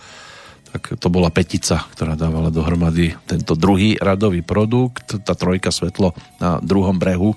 Tak 0.71 1.03
to 1.03 1.09
bola 1.11 1.35
petica, 1.35 1.83
ktorá 1.95 2.15
dávala 2.15 2.55
dohromady 2.55 3.19
tento 3.27 3.59
druhý 3.59 3.99
radový 3.99 4.39
produkt. 4.47 5.19
Tá 5.27 5.35
trojka 5.35 5.75
svetlo 5.75 6.15
na 6.39 6.63
druhom 6.63 6.95
brehu, 6.95 7.35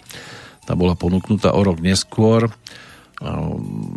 tá 0.70 0.78
bola 0.78 0.94
ponúknutá 0.94 1.50
o 1.58 1.62
rok 1.66 1.82
neskôr. 1.82 2.54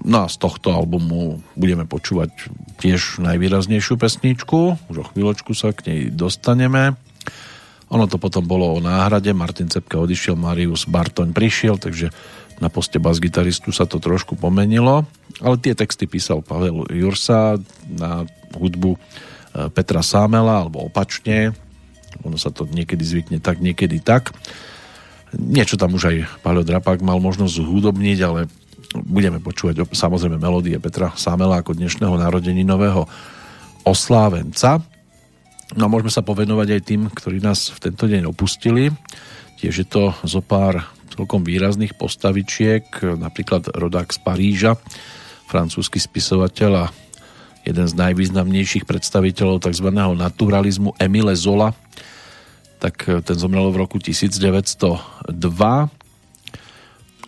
No 0.07 0.17
a 0.25 0.27
z 0.31 0.37
tohto 0.41 0.73
albumu 0.73 1.45
budeme 1.53 1.85
počúvať 1.85 2.33
tiež 2.81 3.21
najvýraznejšiu 3.21 4.01
pesničku. 4.01 4.79
Už 4.89 4.97
o 5.03 5.09
chvíľočku 5.13 5.53
sa 5.53 5.77
k 5.77 5.85
nej 5.91 6.01
dostaneme. 6.09 6.97
Ono 7.93 8.09
to 8.11 8.19
potom 8.19 8.43
bolo 8.43 8.73
o 8.73 8.83
náhrade, 8.83 9.31
Martin 9.31 9.71
Cepka 9.71 9.99
odišiel, 10.01 10.35
Marius 10.35 10.91
Bartoň 10.91 11.31
prišiel, 11.31 11.79
takže 11.79 12.11
na 12.59 12.67
poste 12.67 12.97
bas-gitaristu 12.97 13.71
sa 13.71 13.87
to 13.87 14.01
trošku 14.01 14.35
pomenilo, 14.35 15.07
ale 15.45 15.57
tie 15.61 15.77
texty 15.77 16.09
písal 16.09 16.41
Pavel 16.41 16.89
Jursa 16.89 17.61
na 17.87 18.25
hudbu 18.57 18.97
e, 18.97 18.99
Petra 19.71 20.01
Sámela, 20.01 20.65
alebo 20.65 20.85
opačne, 20.85 21.53
ono 22.25 22.41
sa 22.41 22.49
to 22.49 22.65
niekedy 22.65 23.05
zvykne 23.05 23.39
tak, 23.45 23.61
niekedy 23.61 24.01
tak. 24.01 24.33
Niečo 25.37 25.77
tam 25.77 25.93
už 25.93 26.09
aj 26.09 26.17
Pavel 26.41 26.65
Drapák 26.65 27.05
mal 27.05 27.21
možnosť 27.21 27.61
zhudobniť, 27.61 28.19
ale 28.25 28.49
budeme 29.05 29.43
počúvať 29.43 29.85
samozrejme 29.93 30.41
melódie 30.41 30.79
Petra 30.81 31.13
Sámela 31.19 31.61
ako 31.61 31.77
dnešného 31.77 32.17
narodeninového 32.17 33.05
oslávenca. 33.85 34.81
No 35.75 35.91
a 35.91 35.93
môžeme 35.93 36.15
sa 36.15 36.23
povenovať 36.23 36.69
aj 36.79 36.83
tým, 36.87 37.03
ktorí 37.11 37.43
nás 37.43 37.75
v 37.75 37.91
tento 37.91 38.07
deň 38.07 38.31
opustili. 38.31 38.95
Tiež 39.59 39.75
je 39.83 39.87
to 39.89 40.15
zo 40.23 40.41
pár 40.41 40.87
celkom 41.11 41.43
výrazných 41.43 41.97
postavičiek, 41.97 42.87
napríklad 43.17 43.73
rodák 43.73 44.13
z 44.13 44.19
Paríža, 44.21 44.73
francúzsky 45.49 45.99
spisovateľ 45.99 46.73
a 46.77 46.87
jeden 47.67 47.87
z 47.91 47.95
najvýznamnejších 47.99 48.87
predstaviteľov 48.87 49.67
tzv. 49.67 49.91
naturalizmu 49.91 50.95
Emile 51.03 51.35
Zola, 51.35 51.75
tak 52.79 53.05
ten 53.05 53.37
zomrel 53.37 53.69
v 53.75 53.83
roku 53.83 53.99
1902. 53.99 55.27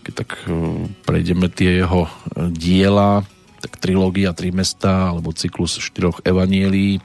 Keď 0.06 0.12
tak 0.14 0.30
e, 0.46 0.54
prejdeme 1.02 1.50
tie 1.50 1.82
jeho 1.82 2.06
diela, 2.54 3.26
tak 3.58 3.82
trilógia 3.82 4.30
Tri 4.30 4.54
mesta 4.54 5.10
alebo 5.10 5.34
cyklus 5.34 5.82
štyroch 5.82 6.22
evanielí, 6.22 7.02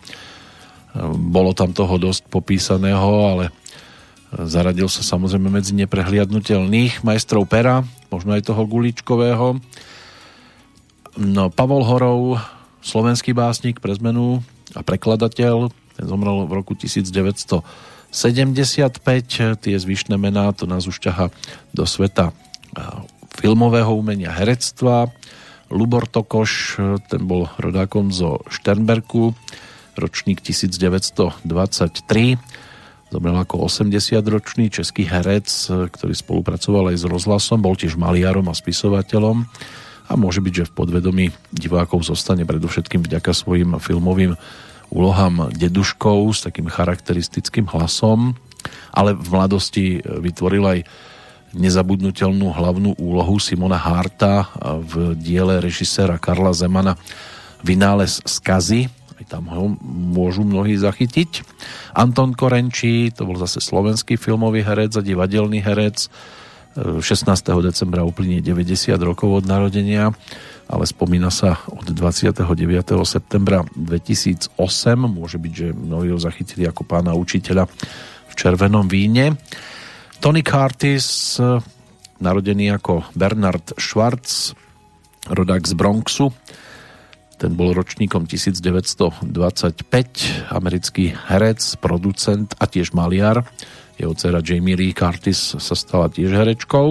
bolo 1.18 1.57
tam 1.57 1.73
toho 1.73 1.97
dosť 1.97 2.30
popísaného, 2.30 3.11
ale 3.26 3.45
zaradil 4.45 4.85
sa 4.89 5.01
samozrejme 5.01 5.49
medzi 5.49 5.73
neprehliadnutelných 5.73 7.01
majstrov 7.01 7.49
pera, 7.49 7.81
možno 8.14 8.38
aj 8.38 8.45
toho 8.45 8.61
Guličkového. 8.65 9.57
No, 11.18 11.43
Pavol 11.53 11.85
Horov, 11.85 12.41
slovenský 12.84 13.31
básnik 13.31 13.80
pre 13.80 13.95
zmenu 13.95 14.43
a 14.76 14.84
prekladateľ, 14.84 15.72
ten 15.95 16.05
zomrel 16.05 16.45
v 16.45 16.53
roku 16.60 16.76
1975, 16.76 17.64
tie 19.64 19.76
zvyšné 19.80 20.19
mená, 20.19 20.51
to 20.51 20.68
nás 20.68 20.85
už 20.85 20.99
ťaha 20.99 21.31
do 21.72 21.88
sveta 21.88 22.35
filmového 23.34 23.95
umenia, 23.95 24.30
herectva. 24.35 25.10
Lubor 25.73 26.05
Tokoš, 26.05 26.77
ten 27.10 27.26
bol 27.26 27.49
rodákom 27.57 28.14
zo 28.14 28.45
Šternberku, 28.45 29.34
ročník 29.97 30.43
1923. 30.45 31.41
Zomrel 33.10 33.38
ako 33.38 33.69
80-ročný 33.69 34.69
český 34.69 35.05
herec, 35.05 35.45
ktorý 35.69 36.14
spolupracoval 36.14 36.93
aj 36.93 36.97
s 37.01 37.05
rozhlasom, 37.10 37.61
bol 37.61 37.73
tiež 37.77 37.97
maliarom 37.97 38.49
a 38.49 38.57
spisovateľom 38.57 39.49
a 40.07 40.13
môže 40.19 40.43
byť, 40.43 40.53
že 40.53 40.67
v 40.69 40.75
podvedomí 40.75 41.25
divákov 41.53 42.03
zostane 42.07 42.43
predovšetkým 42.43 43.03
vďaka 43.03 43.31
svojim 43.31 43.80
filmovým 43.80 44.35
úlohám 44.93 45.49
deduškou 45.55 46.30
s 46.30 46.45
takým 46.45 46.69
charakteristickým 46.69 47.65
hlasom, 47.71 48.38
ale 48.93 49.17
v 49.17 49.27
mladosti 49.31 49.85
vytvoril 50.05 50.63
aj 50.63 50.80
nezabudnutelnú 51.53 52.49
hlavnú 52.49 52.97
úlohu 52.97 53.38
Simona 53.38 53.77
Harta 53.77 54.49
v 54.81 55.13
diele 55.17 55.61
režiséra 55.61 56.17
Karla 56.17 56.53
Zemana 56.53 56.97
Vynález 57.61 58.19
skazy, 58.25 58.89
aj 59.21 59.25
tam 59.30 59.47
ho 59.47 59.71
môžu 59.88 60.43
mnohí 60.43 60.75
zachytiť. 60.75 61.45
Anton 61.95 62.34
Korenčí, 62.34 63.13
to 63.13 63.23
bol 63.30 63.38
zase 63.39 63.61
slovenský 63.61 64.17
filmový 64.17 64.65
herec 64.65 64.97
a 64.97 65.05
divadelný 65.05 65.63
herec. 65.63 66.09
16. 66.74 67.30
decembra 67.62 68.02
uplynie 68.02 68.41
90 68.41 68.98
rokov 69.06 69.44
od 69.44 69.45
narodenia, 69.45 70.10
ale 70.66 70.84
spomína 70.90 71.30
sa 71.30 71.62
od 71.70 71.86
29. 71.86 72.41
septembra 73.06 73.62
2008. 73.78 74.58
Môže 75.06 75.38
byť, 75.38 75.54
že 75.54 75.68
mnohí 75.70 76.10
ho 76.10 76.18
zachytili 76.18 76.66
ako 76.66 76.82
pána 76.86 77.14
učiteľa 77.14 77.70
v 78.30 78.34
Červenom 78.34 78.90
víne. 78.90 79.38
Tony 80.18 80.41
Curtis, 80.41 81.38
narodený 82.18 82.80
ako 82.80 83.06
Bernard 83.14 83.78
Schwartz, 83.78 84.58
rodák 85.30 85.68
z 85.68 85.74
Bronxu, 85.78 86.34
ten 87.38 87.60
bol 87.60 87.76
ročníkom 87.76 88.24
1925, 88.24 89.28
americký 90.48 91.12
herec, 91.28 91.60
producent 91.84 92.56
a 92.56 92.66
tiež 92.72 92.95
maliar. 92.95 93.44
Jeho 94.03 94.13
dcera 94.13 94.43
Jamie 94.43 94.75
Lee 94.75 94.91
Curtis 94.91 95.55
sa 95.55 95.75
stala 95.80 96.11
tiež 96.11 96.35
herečkou. 96.35 96.89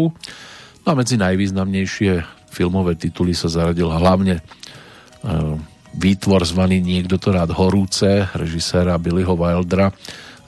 No 0.83 0.87
a 0.89 0.97
medzi 0.97 1.21
najvýznamnejšie 1.21 2.25
filmové 2.49 2.97
tituly 2.97 3.37
sa 3.37 3.53
zaradil 3.53 3.93
hlavne 3.93 4.41
uh, 4.41 5.61
výtvor 5.93 6.43
zvaný 6.49 6.81
Niekto 6.81 7.21
to 7.21 7.37
rád 7.37 7.53
horúce, 7.53 8.27
režiséra 8.33 8.97
Billyho 8.97 9.37
Wildera 9.37 9.93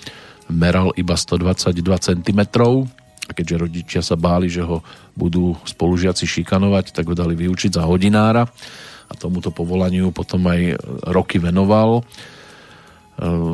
meral 0.46 0.94
iba 0.94 1.18
122 1.18 1.98
cm 1.98 2.40
a 3.26 3.34
keďže 3.34 3.58
rodičia 3.58 4.06
sa 4.06 4.14
báli, 4.14 4.46
že 4.46 4.62
ho 4.62 4.86
budú 5.18 5.58
spolužiaci 5.66 6.30
šikanovať, 6.30 6.94
tak 6.94 7.10
ho 7.10 7.18
dali 7.18 7.34
vyučiť 7.34 7.74
za 7.74 7.82
hodinára 7.82 8.46
a 9.06 9.14
tomuto 9.18 9.50
povolaniu 9.50 10.14
potom 10.14 10.46
aj 10.46 10.78
roky 11.10 11.42
venoval 11.42 12.06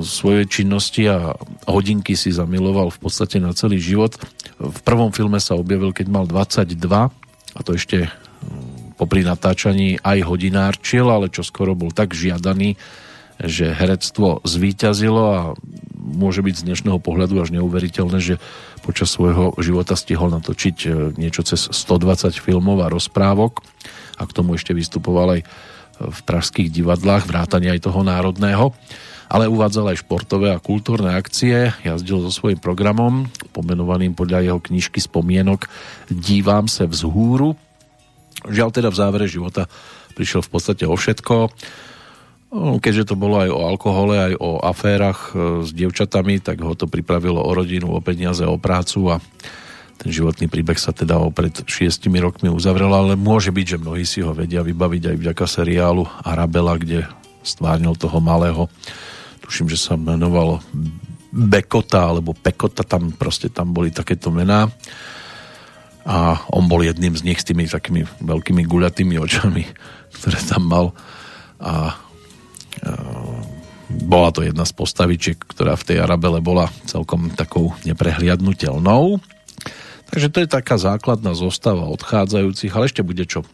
svojej 0.02 0.47
činnosti 0.51 1.06
a 1.06 1.39
hodinky 1.70 2.18
si 2.18 2.34
zamiloval 2.34 2.90
v 2.90 2.98
podstate 2.98 3.39
na 3.39 3.55
celý 3.55 3.78
život. 3.78 4.18
V 4.59 4.80
prvom 4.82 5.14
filme 5.14 5.39
sa 5.39 5.55
objavil, 5.55 5.94
keď 5.94 6.06
mal 6.10 6.24
22 6.26 6.74
a 7.52 7.60
to 7.62 7.70
ešte 7.78 8.10
popri 8.98 9.22
natáčaní 9.22 10.02
aj 10.02 10.18
hodinárčil, 10.26 11.06
ale 11.06 11.30
čo 11.30 11.47
skoro 11.47 11.78
bol 11.78 11.94
tak 11.94 12.14
žiadaný, 12.14 12.74
že 13.43 13.70
herectvo 13.74 14.43
zvíťazilo 14.43 15.24
a 15.34 15.40
môže 15.94 16.43
byť 16.43 16.55
z 16.59 16.66
dnešného 16.66 16.98
pohľadu 16.98 17.43
až 17.43 17.55
neuveriteľné, 17.55 18.18
že 18.18 18.34
počas 18.82 19.14
svojho 19.14 19.55
života 19.62 19.94
stihol 19.94 20.30
natočiť 20.30 20.76
e, 20.86 20.89
niečo 21.18 21.47
cez 21.47 21.70
120 21.70 22.34
filmov 22.34 22.82
a 22.82 22.90
rozprávok 22.90 23.62
a 24.18 24.22
k 24.26 24.34
tomu 24.34 24.59
ešte 24.59 24.74
vystupoval 24.74 25.39
aj 25.39 25.43
v 26.02 26.20
pražských 26.26 26.70
divadlách, 26.70 27.30
vrátane 27.30 27.70
aj 27.70 27.86
toho 27.86 28.02
národného 28.02 28.74
ale 29.28 29.51
uvádzal 29.51 29.93
aj 29.93 30.03
športové 30.03 30.55
a 30.55 30.62
kultúrne 30.62 31.12
akcie, 31.15 31.74
jazdil 31.85 32.23
so 32.24 32.31
svojím 32.32 32.59
programom, 32.59 33.28
pomenovaným 33.53 34.16
podľa 34.16 34.47
jeho 34.47 34.61
knižky 34.62 34.99
spomienok 34.99 35.69
Dívam 36.09 36.66
se 36.66 36.86
vzhúru. 36.86 37.55
Žiaľ 38.49 38.70
teda 38.74 38.89
v 38.90 38.99
závere 38.99 39.27
života 39.31 39.70
prišiel 40.12 40.43
v 40.43 40.51
podstate 40.51 40.85
o 40.85 40.94
všetko. 40.99 41.35
No, 42.53 42.77
Keďže 42.77 43.12
to 43.12 43.16
bolo 43.16 43.40
aj 43.40 43.51
o 43.51 43.61
alkohole, 43.65 44.15
aj 44.20 44.35
o 44.36 44.61
aférach 44.61 45.32
e, 45.32 45.65
s 45.65 45.73
dievčatami, 45.73 46.36
tak 46.44 46.61
ho 46.61 46.77
to 46.77 46.85
pripravilo 46.85 47.40
o 47.40 47.51
rodinu, 47.57 47.97
o 47.97 48.05
peniaze, 48.05 48.44
o 48.44 48.61
prácu 48.61 49.09
a 49.09 49.16
ten 49.97 50.11
životný 50.12 50.51
príbeh 50.51 50.77
sa 50.77 50.90
teda 50.93 51.16
o 51.16 51.31
pred 51.31 51.55
šiestimi 51.65 52.19
rokmi 52.19 52.51
uzavrel, 52.51 52.90
ale 52.93 53.15
môže 53.15 53.55
byť, 53.55 53.66
že 53.66 53.81
mnohí 53.81 54.05
si 54.05 54.19
ho 54.20 54.35
vedia 54.35 54.61
vybaviť 54.61 55.15
aj 55.15 55.16
vďaka 55.16 55.44
seriálu 55.47 56.05
Arabela, 56.27 56.74
kde 56.74 57.07
stvárnil 57.47 57.94
toho 57.94 58.19
malého, 58.19 58.66
tuším, 59.53 59.69
že 59.69 59.77
sa 59.77 60.01
menoval 60.01 60.65
Bekota 61.29 62.09
alebo 62.09 62.33
Pekota, 62.33 62.89
tam 62.89 63.12
proste 63.12 63.53
tam 63.53 63.77
boli 63.77 63.93
takéto 63.93 64.33
mená 64.33 64.73
a 66.09 66.41
on 66.57 66.65
bol 66.73 66.81
jedným 66.81 67.12
z 67.12 67.29
nich 67.29 67.37
s 67.37 67.45
tými 67.45 67.69
takými 67.69 68.09
veľkými 68.24 68.65
guľatými 68.65 69.20
očami, 69.20 69.69
ktoré 70.16 70.41
tam 70.41 70.73
mal 70.73 70.87
a 71.61 71.93
e, 72.81 72.93
bola 74.09 74.33
to 74.33 74.41
jedna 74.41 74.65
z 74.65 74.73
postavičiek, 74.73 75.37
ktorá 75.37 75.77
v 75.77 75.85
tej 75.85 75.97
Arabele 76.01 76.41
bola 76.41 76.73
celkom 76.89 77.29
takou 77.37 77.77
neprehliadnutelnou. 77.85 79.20
Takže 80.09 80.33
to 80.33 80.41
je 80.41 80.49
taká 80.49 80.81
základná 80.81 81.37
zostava 81.37 81.93
odchádzajúcich, 81.93 82.73
ale 82.73 82.89
ešte 82.89 83.05
bude 83.05 83.29
čo 83.29 83.45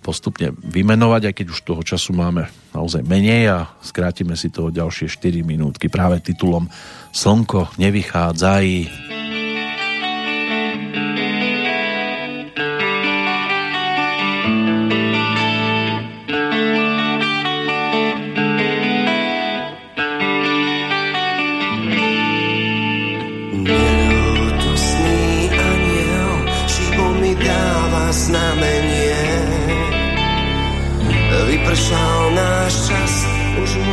postupne 0.00 0.54
vymenovať, 0.54 1.30
aj 1.30 1.34
keď 1.34 1.46
už 1.52 1.60
toho 1.66 1.82
času 1.82 2.14
máme 2.14 2.48
naozaj 2.72 3.02
menej 3.04 3.50
a 3.50 3.58
skrátime 3.82 4.38
si 4.38 4.48
to 4.48 4.70
o 4.70 4.74
ďalšie 4.74 5.10
4 5.10 5.42
minútky 5.42 5.90
práve 5.90 6.22
titulom 6.22 6.70
Slnko 7.12 7.74
nevychádzaj. 7.76 9.17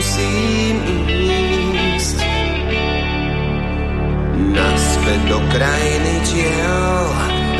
Musím 0.05 0.77
ísť. 1.97 2.17
Naspäť 4.53 5.19
do 5.33 5.39
krajiny 5.49 6.13
diel, 6.29 7.05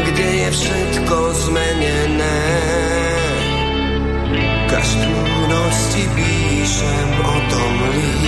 kde 0.05 0.27
je 0.45 0.49
všetko 0.53 1.15
zmenené. 1.41 2.41
Každú 4.69 5.21
noc 5.49 5.77
píšem 6.13 7.09
o 7.25 7.35
tom 7.49 7.73
list. 7.97 8.24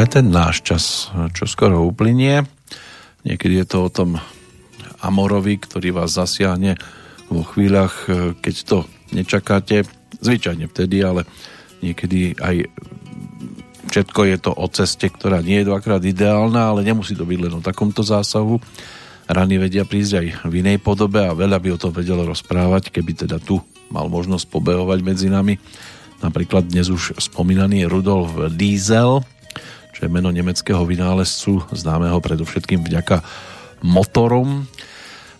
Aj 0.00 0.08
ten 0.08 0.32
náš 0.32 0.64
čas, 0.64 1.12
čo 1.36 1.44
skoro 1.44 1.84
uplynie. 1.84 2.48
Niekedy 3.20 3.60
je 3.60 3.66
to 3.68 3.84
o 3.84 3.92
tom 3.92 4.16
Amorovi, 5.04 5.60
ktorý 5.60 5.92
vás 5.92 6.16
zasiahne 6.16 6.80
vo 7.28 7.44
chvíľach, 7.44 8.08
keď 8.40 8.54
to 8.64 8.78
nečakáte. 9.12 9.84
Zvyčajne 10.24 10.72
vtedy, 10.72 11.04
ale 11.04 11.28
niekedy 11.84 12.32
aj 12.40 12.72
všetko 13.92 14.20
je 14.24 14.36
to 14.40 14.56
o 14.56 14.66
ceste, 14.72 15.04
ktorá 15.04 15.44
nie 15.44 15.60
je 15.60 15.68
dvakrát 15.68 16.00
ideálna, 16.00 16.72
ale 16.72 16.80
nemusí 16.80 17.12
to 17.12 17.28
byť 17.28 17.36
len 17.36 17.60
o 17.60 17.60
takomto 17.60 18.00
zásahu. 18.00 18.56
Rany 19.28 19.60
vedia 19.60 19.84
prísť 19.84 20.12
aj 20.16 20.26
v 20.48 20.64
inej 20.64 20.80
podobe 20.80 21.28
a 21.28 21.36
veľa 21.36 21.60
by 21.60 21.76
o 21.76 21.80
tom 21.80 21.92
vedelo 21.92 22.24
rozprávať, 22.24 22.88
keby 22.88 23.28
teda 23.28 23.36
tu 23.36 23.60
mal 23.92 24.08
možnosť 24.08 24.48
pobehovať 24.48 25.04
medzi 25.04 25.28
nami. 25.28 25.60
Napríklad 26.24 26.72
dnes 26.72 26.88
už 26.88 27.20
spomínaný 27.20 27.84
Rudolf 27.84 28.32
Diesel, 28.56 29.20
čo 30.00 30.08
je 30.08 30.16
meno 30.16 30.32
nemeckého 30.32 30.80
vynálezcu, 30.88 31.60
známeho 31.76 32.24
predovšetkým 32.24 32.88
vďaka 32.88 33.20
motorom. 33.84 34.64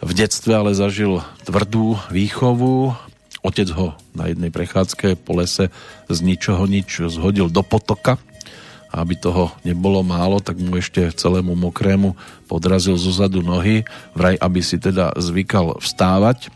V 0.04 0.12
detstve 0.12 0.52
ale 0.52 0.76
zažil 0.76 1.24
tvrdú 1.48 1.96
výchovu. 2.12 2.92
Otec 3.40 3.72
ho 3.72 3.96
na 4.12 4.28
jednej 4.28 4.52
prechádzke 4.52 5.16
po 5.16 5.40
lese 5.40 5.72
z 6.12 6.18
ničoho 6.20 6.68
nič 6.68 7.08
zhodil 7.08 7.48
do 7.48 7.64
potoka. 7.64 8.20
Aby 8.92 9.16
toho 9.16 9.48
nebolo 9.64 10.04
málo, 10.04 10.44
tak 10.44 10.60
mu 10.60 10.76
ešte 10.76 11.08
celému 11.08 11.56
mokrému 11.56 12.12
podrazil 12.44 13.00
zo 13.00 13.16
zadu 13.16 13.40
nohy, 13.40 13.88
vraj 14.12 14.36
aby 14.36 14.60
si 14.60 14.76
teda 14.76 15.16
zvykal 15.16 15.80
vstávať 15.80 16.52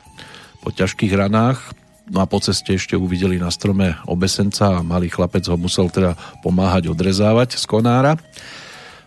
po 0.60 0.68
ťažkých 0.68 1.16
ranách 1.16 1.72
No 2.04 2.20
a 2.20 2.28
po 2.28 2.36
ceste 2.36 2.76
ešte 2.76 3.00
uvideli 3.00 3.40
na 3.40 3.48
strome 3.48 3.96
obesenca 4.04 4.80
a 4.80 4.84
malý 4.84 5.08
chlapec 5.08 5.48
ho 5.48 5.56
musel 5.56 5.88
teda 5.88 6.12
pomáhať 6.44 6.92
odrezávať 6.92 7.56
z 7.56 7.64
konára. 7.64 8.20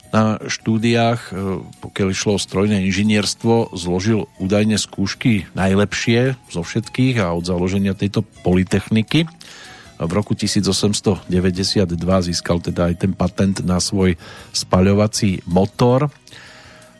Na 0.09 0.41
štúdiách, 0.41 1.29
e, 1.29 1.61
pokiaľ 1.83 2.07
išlo 2.09 2.39
o 2.39 2.41
strojné 2.41 2.81
inžinierstvo, 2.89 3.75
zložil 3.77 4.25
údajne 4.41 4.79
skúšky 4.79 5.45
najlepšie 5.53 6.39
zo 6.49 6.65
všetkých 6.65 7.21
a 7.21 7.35
od 7.35 7.45
založenia 7.45 7.93
tejto 7.93 8.23
polytechniky. 8.41 9.29
V 9.97 10.11
roku 10.13 10.33
1892 10.33 11.27
získal 12.21 12.57
teda 12.61 12.93
aj 12.93 12.95
ten 13.03 13.11
patent 13.13 13.61
na 13.65 13.81
svoj 13.81 14.15
spaľovací 14.53 15.45
motor. 15.45 16.09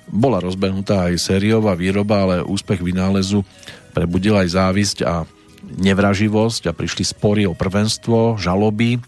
Bola 0.09 0.43
rozbehnutá 0.43 1.09
aj 1.09 1.21
sériová 1.21 1.77
výroba, 1.77 2.25
ale 2.25 2.35
úspech 2.45 2.81
vynálezu 2.81 3.45
prebudil 3.93 4.35
aj 4.35 4.47
závisť 4.51 4.97
a 5.05 5.25
nevraživosť 5.75 6.71
a 6.71 6.75
prišli 6.75 7.03
spory 7.03 7.43
o 7.43 7.57
prvenstvo, 7.57 8.39
žaloby. 8.39 8.99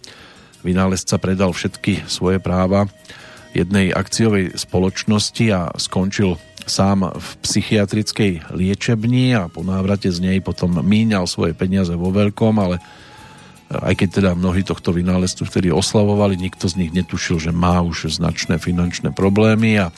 Vynálezca 0.62 1.16
predal 1.18 1.56
všetky 1.56 2.08
svoje 2.12 2.44
práva 2.44 2.92
jednej 3.56 3.90
akciovej 3.90 4.54
spoločnosti 4.60 5.46
a 5.50 5.62
skončil 5.80 6.38
sám 6.70 7.10
v 7.18 7.28
psychiatrickej 7.42 8.54
liečebni 8.54 9.34
a 9.34 9.50
po 9.50 9.66
návrate 9.66 10.14
z 10.14 10.22
nej 10.22 10.38
potom 10.38 10.78
míňal 10.78 11.26
svoje 11.26 11.58
peniaze 11.58 11.90
vo 11.98 12.14
veľkom, 12.14 12.54
ale 12.62 12.78
aj 13.70 13.94
keď 13.98 14.10
teda 14.22 14.32
mnohí 14.38 14.62
tohto 14.62 14.94
vynálezcu 14.94 15.46
vtedy 15.46 15.70
oslavovali, 15.74 16.38
nikto 16.38 16.70
z 16.70 16.86
nich 16.86 16.92
netušil, 16.94 17.42
že 17.42 17.52
má 17.54 17.82
už 17.82 18.22
značné 18.22 18.62
finančné 18.62 19.14
problémy 19.14 19.82
a 19.82 19.94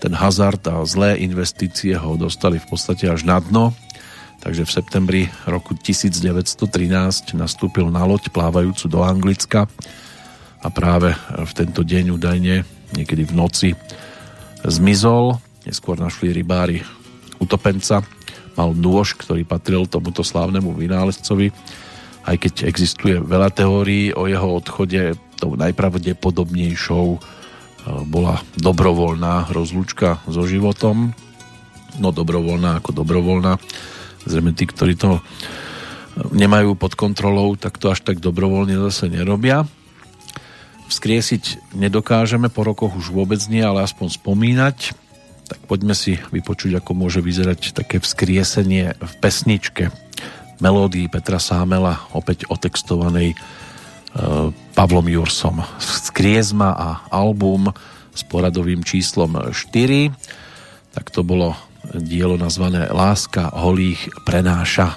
ten 0.00 0.12
hazard 0.12 0.60
a 0.68 0.84
zlé 0.84 1.16
investície 1.24 1.96
ho 1.96 2.20
dostali 2.20 2.60
v 2.60 2.66
podstate 2.68 3.08
až 3.08 3.24
na 3.24 3.40
dno 3.40 3.72
takže 4.44 4.68
v 4.68 4.74
septembri 4.76 5.22
roku 5.48 5.72
1913 5.72 7.32
nastúpil 7.32 7.88
na 7.88 8.04
loď 8.04 8.28
plávajúcu 8.28 8.84
do 8.92 9.00
Anglicka 9.00 9.64
a 10.60 10.68
práve 10.68 11.16
v 11.32 11.52
tento 11.56 11.80
deň 11.80 12.12
údajne, 12.12 12.68
niekedy 12.92 13.24
v 13.24 13.32
noci, 13.32 13.70
zmizol. 14.60 15.40
Neskôr 15.64 15.96
našli 15.96 16.28
rybári 16.36 16.84
utopenca. 17.40 18.04
Mal 18.52 18.70
nôž, 18.76 19.16
ktorý 19.16 19.48
patril 19.48 19.88
tomuto 19.88 20.20
slávnemu 20.20 20.76
vynálezcovi. 20.76 21.48
Aj 22.28 22.36
keď 22.36 22.68
existuje 22.68 23.16
veľa 23.16 23.48
teórií 23.48 24.12
o 24.12 24.28
jeho 24.28 24.60
odchode, 24.60 25.16
tou 25.40 25.56
najpravdepodobnejšou 25.56 27.06
e, 27.16 27.18
bola 28.08 28.40
dobrovoľná 28.60 29.52
rozlúčka 29.52 30.20
so 30.28 30.44
životom. 30.48 31.12
No 32.00 32.12
dobrovoľná 32.12 32.80
ako 32.80 33.04
dobrovoľná 33.04 33.56
Zrejme 34.24 34.56
tí, 34.56 34.64
ktorí 34.64 34.96
to 34.96 35.20
nemajú 36.30 36.78
pod 36.78 36.94
kontrolou, 36.94 37.58
tak 37.58 37.76
to 37.76 37.90
až 37.90 38.06
tak 38.06 38.22
dobrovoľne 38.22 38.78
zase 38.78 39.10
nerobia. 39.10 39.66
Vzkriesiť 40.86 41.74
nedokážeme, 41.74 42.52
po 42.52 42.62
rokoch 42.62 42.94
už 42.94 43.10
vôbec 43.10 43.40
nie, 43.50 43.64
ale 43.64 43.82
aspoň 43.82 44.14
spomínať. 44.20 44.94
Tak 45.44 45.60
poďme 45.68 45.92
si 45.92 46.16
vypočuť, 46.32 46.80
ako 46.80 46.92
môže 46.96 47.20
vyzerať 47.20 47.76
také 47.76 48.00
vzkriesenie 48.00 48.96
v 48.96 49.12
pesničke 49.20 49.92
melódii 50.62 51.10
Petra 51.10 51.42
Sámela, 51.42 52.06
opäť 52.14 52.46
otextovanej 52.48 53.34
e, 53.34 53.36
Pavlom 54.72 55.06
Jursom. 55.10 55.60
Skriezma 55.82 56.72
a 56.72 56.88
album 57.10 57.74
s 58.14 58.22
poradovým 58.22 58.86
číslom 58.86 59.50
4. 59.50 60.14
Tak 60.94 61.10
to 61.10 61.26
bolo 61.26 61.58
dielo 61.92 62.36
nazvané 62.40 62.88
Láska 62.90 63.52
holých 63.54 64.08
prenáša. 64.24 64.96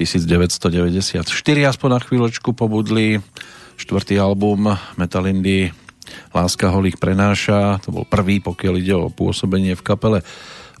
1994 0.00 1.28
aspoň 1.68 1.88
na 1.92 2.00
chvíľočku 2.00 2.56
pobudli. 2.56 3.20
Štvrtý 3.76 4.16
album 4.16 4.72
Metalindy 4.96 5.76
Láska 6.32 6.72
holých 6.72 6.96
prenáša. 6.96 7.76
To 7.84 7.92
bol 7.92 8.04
prvý, 8.08 8.40
pokiaľ 8.40 8.74
ide 8.80 8.96
o 8.96 9.12
pôsobenie 9.12 9.76
v 9.76 9.84
kapele 9.84 10.18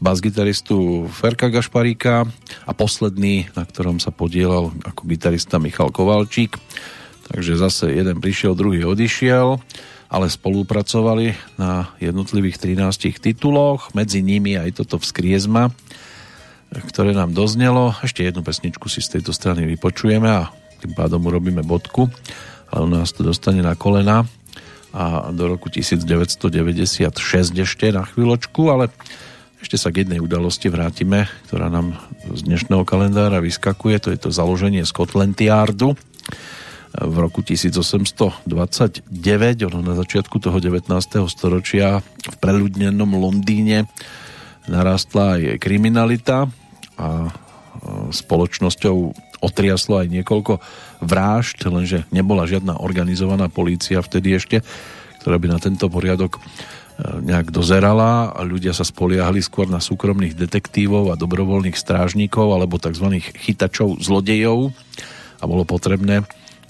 basgitaristu 0.00 1.04
Ferka 1.12 1.52
Gašparíka 1.52 2.24
a 2.64 2.72
posledný, 2.72 3.52
na 3.52 3.68
ktorom 3.68 4.00
sa 4.00 4.08
podielal 4.08 4.72
ako 4.88 5.04
gitarista 5.04 5.60
Michal 5.60 5.92
Kovalčík. 5.92 6.56
Takže 7.28 7.60
zase 7.60 7.92
jeden 7.92 8.24
prišiel, 8.24 8.56
druhý 8.56 8.88
odišiel, 8.88 9.60
ale 10.08 10.26
spolupracovali 10.32 11.36
na 11.60 11.92
jednotlivých 12.00 12.56
13 12.56 13.20
tituloch, 13.20 13.92
medzi 13.92 14.24
nimi 14.24 14.56
aj 14.56 14.80
toto 14.80 14.96
Vzkriezma, 14.96 15.70
ktoré 16.70 17.10
nám 17.10 17.34
doznelo. 17.34 17.94
Ešte 18.02 18.22
jednu 18.22 18.46
pesničku 18.46 18.86
si 18.86 19.02
z 19.02 19.18
tejto 19.18 19.34
strany 19.34 19.66
vypočujeme 19.66 20.30
a 20.30 20.54
tým 20.78 20.94
pádom 20.94 21.20
urobíme 21.26 21.66
bodku, 21.66 22.08
ale 22.70 22.82
u 22.86 22.90
nás 22.90 23.10
to 23.10 23.26
dostane 23.26 23.60
na 23.60 23.74
kolena 23.74 24.24
a 24.90 25.30
do 25.30 25.46
roku 25.46 25.70
1996 25.70 27.14
ešte 27.62 27.86
na 27.94 28.06
chvíľočku, 28.06 28.70
ale 28.70 28.90
ešte 29.62 29.76
sa 29.76 29.92
k 29.92 30.02
jednej 30.06 30.24
udalosti 30.24 30.72
vrátime, 30.72 31.28
ktorá 31.46 31.68
nám 31.70 31.94
z 32.32 32.48
dnešného 32.48 32.82
kalendára 32.82 33.44
vyskakuje, 33.44 34.02
to 34.02 34.08
je 34.10 34.18
to 34.18 34.30
založenie 34.32 34.82
Scotland 34.88 35.36
Yardu 35.38 35.94
v 36.90 37.16
roku 37.22 37.44
1829, 37.46 38.50
ono 39.68 39.78
na 39.78 39.94
začiatku 39.94 40.42
toho 40.42 40.58
19. 40.58 40.90
storočia 41.30 42.02
v 42.02 42.36
preľudnenom 42.42 43.14
Londýne 43.14 43.86
narastla 44.66 45.38
aj 45.38 45.62
kriminalita 45.62 46.50
a 47.00 47.08
spoločnosťou 48.10 48.96
otriaslo 49.40 50.04
aj 50.04 50.08
niekoľko 50.10 50.60
vražd, 51.00 51.64
lenže 51.70 52.04
nebola 52.12 52.44
žiadna 52.44 52.76
organizovaná 52.76 53.48
polícia 53.48 54.02
vtedy 54.04 54.36
ešte, 54.36 54.60
ktorá 55.24 55.40
by 55.40 55.56
na 55.56 55.58
tento 55.62 55.88
poriadok 55.88 56.36
e, 56.36 56.40
nejak 57.24 57.48
dozerala 57.48 58.36
a 58.36 58.40
ľudia 58.44 58.76
sa 58.76 58.84
spoliahli 58.84 59.40
skôr 59.40 59.70
na 59.70 59.80
súkromných 59.80 60.36
detektívov 60.36 61.08
a 61.08 61.16
dobrovoľných 61.16 61.76
strážnikov 61.76 62.52
alebo 62.52 62.76
tzv. 62.76 63.20
chytačov 63.20 64.02
zlodejov 64.04 64.76
a 65.40 65.44
bolo 65.48 65.64
potrebné 65.64 66.20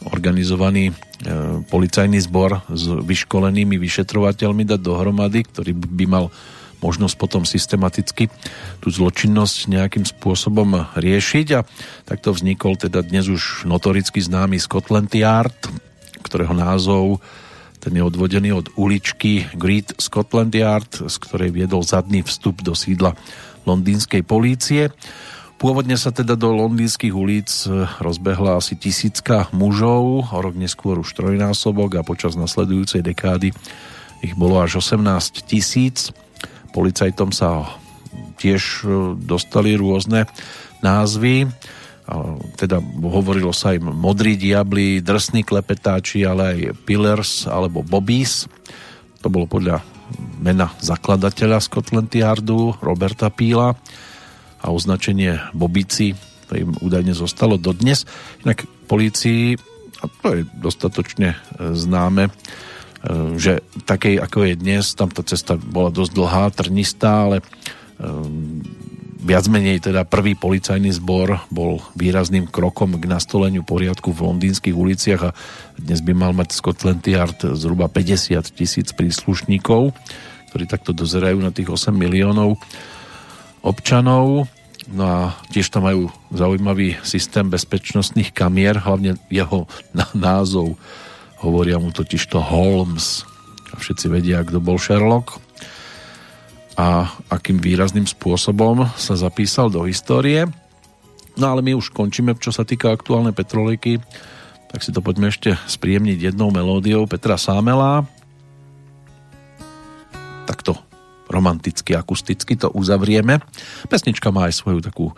organizovaný 0.07 0.91
e, 0.91 0.95
policajný 1.67 2.23
zbor 2.23 2.63
s 2.71 2.87
vyškolenými 2.87 3.77
vyšetrovateľmi 3.83 4.63
dať 4.63 4.81
dohromady, 4.81 5.43
ktorý 5.43 5.75
by 5.75 6.07
mal 6.07 6.31
možnosť 6.81 7.15
potom 7.17 7.43
systematicky 7.45 8.33
tú 8.81 8.89
zločinnosť 8.89 9.69
nejakým 9.69 10.05
spôsobom 10.05 10.91
riešiť 10.97 11.47
a 11.57 11.61
takto 12.09 12.33
vznikol 12.33 12.77
teda 12.77 13.05
dnes 13.05 13.29
už 13.29 13.69
notoricky 13.69 14.21
známy 14.21 14.57
Scotland 14.61 15.13
Yard, 15.13 15.57
ktorého 16.25 16.53
názov 16.57 17.21
ten 17.81 17.97
je 17.97 18.05
odvodený 18.05 18.53
od 18.53 18.67
uličky 18.77 19.49
Great 19.57 19.97
Scotland 19.97 20.53
Yard, 20.53 21.09
z 21.09 21.17
ktorej 21.17 21.49
viedol 21.49 21.81
zadný 21.81 22.21
vstup 22.21 22.61
do 22.61 22.77
sídla 22.77 23.17
londýnskej 23.65 24.21
polície. 24.21 24.93
Pôvodne 25.57 25.97
sa 25.97 26.13
teda 26.13 26.37
do 26.37 26.53
londýnskych 26.53 27.13
ulic 27.13 27.49
rozbehla 28.01 28.61
asi 28.61 28.77
tisícka 28.77 29.49
mužov, 29.57 30.29
o 30.29 30.39
rok 30.45 30.57
neskôr 30.61 31.01
už 31.01 31.09
trojnásobok 31.17 32.01
a 32.01 32.05
počas 32.05 32.37
nasledujúcej 32.37 33.01
dekády 33.01 33.57
ich 34.21 34.37
bolo 34.37 34.61
až 34.61 34.85
18 34.85 35.01
tisíc. 35.49 36.13
Policajtom 36.71 37.31
sa 37.35 37.67
tiež 38.39 38.63
e, 38.83 39.15
dostali 39.19 39.77
rôzne 39.77 40.27
názvy, 40.81 41.45
teda 42.59 42.83
hovorilo 43.07 43.55
sa 43.55 43.71
im 43.71 43.87
modrí 43.87 44.35
diabli, 44.35 44.99
drsní 44.99 45.47
klepetáči, 45.47 46.27
ale 46.27 46.43
aj 46.43 46.59
pillars 46.83 47.47
alebo 47.47 47.87
bobbies. 47.87 48.51
To 49.23 49.31
bolo 49.31 49.47
podľa 49.47 49.79
mena 50.43 50.75
zakladateľa 50.83 51.63
Scotland 51.63 52.11
Yardu, 52.11 52.75
Roberta 52.83 53.31
Píla 53.31 53.79
a 54.59 54.67
označenie 54.75 55.39
bobici 55.55 56.19
to 56.51 56.59
im 56.59 56.75
údajne 56.83 57.15
zostalo 57.15 57.55
dodnes. 57.63 58.03
Inak 58.43 58.67
polícii, 58.91 59.55
a 60.03 60.11
to 60.11 60.29
je 60.35 60.43
dostatočne 60.59 61.39
e, 61.39 61.79
známe, 61.79 62.35
že 63.41 63.65
takej 63.89 64.21
ako 64.21 64.39
je 64.45 64.55
dnes, 64.61 64.85
tam 64.93 65.09
tá 65.09 65.25
cesta 65.25 65.57
bola 65.57 65.89
dosť 65.89 66.13
dlhá, 66.13 66.45
trnistá, 66.53 67.25
ale 67.25 67.41
um, 67.97 68.61
viac 69.21 69.49
menej 69.49 69.85
teda 69.85 70.05
prvý 70.09 70.37
policajný 70.37 70.93
zbor 70.97 71.45
bol 71.53 71.81
výrazným 71.97 72.49
krokom 72.49 72.97
k 72.97 73.05
nastoleniu 73.09 73.65
poriadku 73.65 74.13
v 74.13 74.25
londýnskych 74.33 74.77
uliciach 74.77 75.33
a 75.33 75.37
dnes 75.77 76.01
by 76.01 76.13
mal 76.13 76.33
mať 76.33 76.57
Scotland 76.57 77.05
Yard 77.05 77.57
zhruba 77.57 77.89
50 77.89 78.37
tisíc 78.53 78.93
príslušníkov, 78.93 79.97
ktorí 80.53 80.65
takto 80.69 80.97
dozerajú 80.97 81.41
na 81.41 81.53
tých 81.53 81.69
8 81.73 81.93
miliónov 81.93 82.61
občanov. 83.61 84.49
No 84.91 85.03
a 85.05 85.19
tiež 85.53 85.69
tam 85.69 85.89
majú 85.89 86.09
zaujímavý 86.33 86.97
systém 87.05 87.47
bezpečnostných 87.49 88.33
kamier, 88.33 88.81
hlavne 88.81 89.21
jeho 89.29 89.69
názov 90.17 90.81
Hovoria 91.41 91.81
mu 91.81 91.89
totiž 91.89 92.29
to 92.29 92.41
Holmes. 92.41 93.25
A 93.73 93.81
všetci 93.81 94.07
vedia, 94.13 94.45
kto 94.45 94.61
bol 94.61 94.77
Sherlock 94.77 95.41
a 96.81 97.13
akým 97.29 97.61
výrazným 97.61 98.09
spôsobom 98.09 98.89
sa 98.97 99.15
zapísal 99.17 99.69
do 99.69 99.85
histórie. 99.85 100.49
No 101.37 101.53
ale 101.53 101.61
my 101.61 101.77
už 101.77 101.93
končíme, 101.93 102.37
čo 102.37 102.53
sa 102.53 102.65
týka 102.65 102.93
aktuálnej 102.93 103.37
petrolejky, 103.37 104.01
tak 104.71 104.81
si 104.81 104.91
to 104.95 105.03
poďme 105.03 105.29
ešte 105.29 105.57
spríjemniť 105.67 106.31
jednou 106.31 106.49
melódiou 106.55 107.05
Petra 107.05 107.37
Sámela. 107.37 108.07
Takto 110.47 110.79
romanticky, 111.31 111.95
akusticky 111.95 112.59
to 112.59 112.71
uzavrieme. 112.75 113.39
Pesnička 113.87 114.35
má 114.35 114.51
aj 114.51 114.59
svoju 114.59 114.81
takú 114.83 115.07
e, 115.11 115.15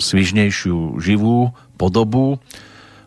svižnejšiu 0.00 1.00
živú 1.00 1.52
podobu 1.76 2.40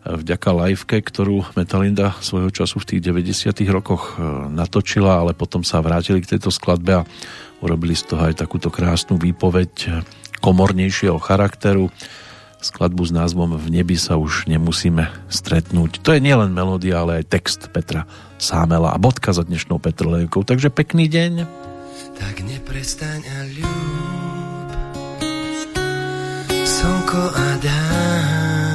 vďaka 0.06 0.50
liveke, 0.56 0.98
ktorú 1.04 1.44
Metalinda 1.60 2.16
svojho 2.24 2.50
času 2.50 2.80
v 2.80 2.88
tých 2.96 3.02
90 3.12 3.52
rokoch 3.68 4.16
e, 4.16 4.24
natočila, 4.48 5.20
ale 5.20 5.36
potom 5.36 5.62
sa 5.62 5.84
vrátili 5.84 6.24
k 6.24 6.36
tejto 6.36 6.50
skladbe 6.50 7.04
a 7.04 7.08
urobili 7.60 7.94
z 7.96 8.16
toho 8.16 8.32
aj 8.32 8.40
takúto 8.40 8.72
krásnu 8.72 9.20
výpoveď 9.20 9.72
e, 9.86 9.88
komornejšieho 10.40 11.20
charakteru. 11.20 11.92
Skladbu 12.60 13.08
s 13.08 13.16
názvom 13.16 13.56
V 13.56 13.72
nebi 13.72 13.96
sa 13.96 14.20
už 14.20 14.52
nemusíme 14.52 15.08
stretnúť. 15.32 16.04
To 16.04 16.12
je 16.12 16.20
nielen 16.20 16.52
melódia, 16.52 17.00
ale 17.00 17.24
aj 17.24 17.32
text 17.32 17.72
Petra 17.72 18.04
Sámela 18.36 18.92
a 18.92 19.00
bodka 19.00 19.32
za 19.32 19.48
dnešnou 19.48 19.80
Petrolejkou. 19.80 20.44
Takže 20.44 20.68
pekný 20.68 21.08
deň. 21.08 21.48
Tak 22.20 22.44
neprestaň 22.44 23.24
a 23.24 23.40
ľúb 23.48 24.68
Slnko 26.68 27.24
a 27.32 27.48
dám 27.64 28.69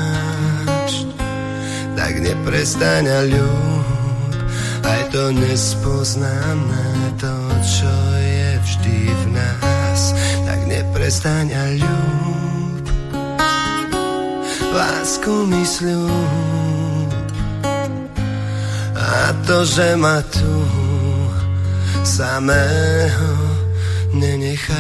tak 2.05 2.21
neprestaň 2.21 3.09
a 3.09 3.25
ľúb. 3.25 4.37
Aj 4.85 5.09
to 5.09 5.33
nespoznané, 5.33 7.17
to, 7.17 7.33
čo 7.65 7.97
je 8.21 8.61
vždy 8.61 9.09
v 9.09 9.33
nás, 9.33 10.13
tak 10.45 10.69
neprestaň 10.69 11.49
a 11.57 11.65
ľúb. 11.81 12.85
Lásku 14.69 15.49
mi 15.49 15.65
a 19.01 19.33
to, 19.49 19.65
že 19.65 19.97
ma 19.97 20.21
tu 20.29 20.61
samého 22.05 23.33
nenecháš, 24.13 24.77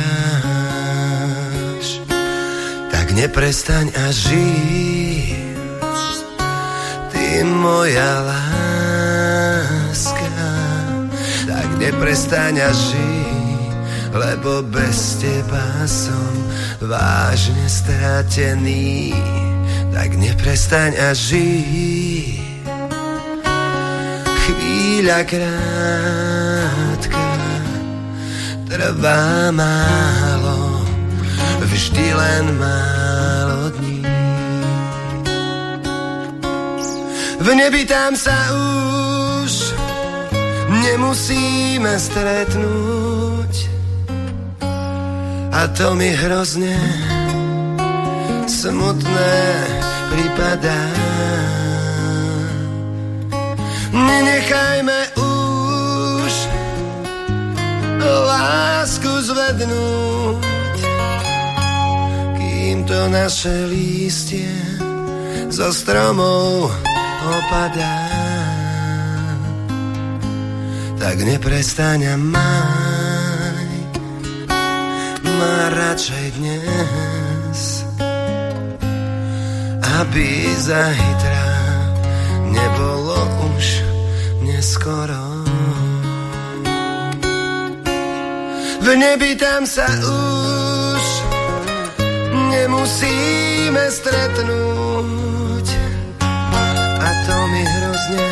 tak 2.93 3.17
neprestaň 3.17 3.89
a 3.97 4.13
žij 4.13 4.94
moja 7.43 8.23
láska, 8.23 10.31
tak 11.49 11.67
neprestaň 11.83 12.63
a 12.63 12.71
žij, 12.71 13.67
lebo 14.15 14.63
bez 14.63 15.19
teba 15.19 15.67
som 15.91 16.31
vážne 16.79 17.67
stratený, 17.67 19.11
tak 19.91 20.15
neprestaň 20.15 20.95
a 20.95 21.11
žij. 21.11 22.39
Chvíľa 24.45 25.27
krátka 25.27 27.27
trvá 28.71 29.51
málo, 29.51 30.87
vždy 31.65 32.07
len 32.15 32.45
málo 32.61 33.14
V 37.45 37.53
nebi 37.53 37.85
tam 37.85 38.17
sa 38.17 38.33
už 38.57 39.53
nemusíme 40.81 41.93
stretnúť 41.93 43.53
a 45.53 45.69
to 45.77 45.93
mi 45.93 46.09
hrozne 46.09 46.73
smutné 48.49 49.37
pripadá. 50.09 50.85
Nenechajme 53.93 55.01
už 55.21 56.33
lásku 58.25 59.13
zvednúť, 59.21 60.77
kým 62.41 62.89
to 62.89 63.01
naše 63.13 63.69
lístie 63.69 64.49
zo 65.53 65.69
stromov 65.69 66.73
opadá. 67.25 67.99
Tak 71.01 71.17
neprestaň 71.21 72.01
a 72.13 72.17
maj, 72.17 73.69
má 75.25 75.59
radšej 75.73 76.27
dnes, 76.41 77.61
aby 80.01 80.29
zajtra 80.65 81.47
nebolo 82.49 83.21
už 83.53 83.67
neskoro. 84.49 85.25
V 88.85 88.89
nebi 89.01 89.33
tam 89.41 89.65
sa 89.65 89.89
už 89.89 91.05
nemusíme 92.53 93.85
stretnúť 93.93 95.34
mi 97.55 97.63
hrozne 97.63 98.31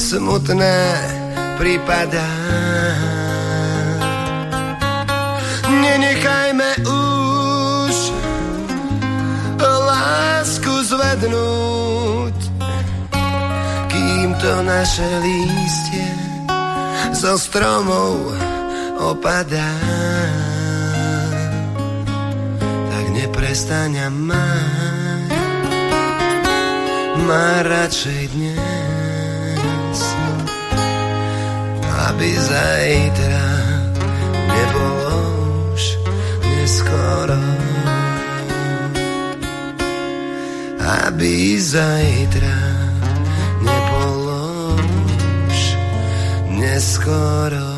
smutné 0.00 0.80
pripadá. 1.60 2.32
Nenechajme 5.68 6.70
už 6.88 7.96
lásku 9.60 10.72
zvednúť, 10.88 12.36
kým 13.92 14.28
to 14.40 14.52
naše 14.64 15.08
lístie 15.20 16.08
zo 17.12 17.36
stromov 17.36 18.16
opadá. 18.96 19.76
Tak 22.88 23.04
neprestaň 23.12 23.92
a 24.04 24.08
maj, 24.08 24.99
má 27.30 27.62
radšej 27.62 28.22
dnes, 28.34 30.00
aby 32.10 32.30
zajtra 32.34 33.46
nebolo 34.50 35.18
už 35.70 35.82
neskoro. 36.42 37.42
Aby 41.06 41.54
zajtra 41.62 42.58
nebolo 43.62 44.42
už 45.46 45.58
neskoro. 46.58 47.69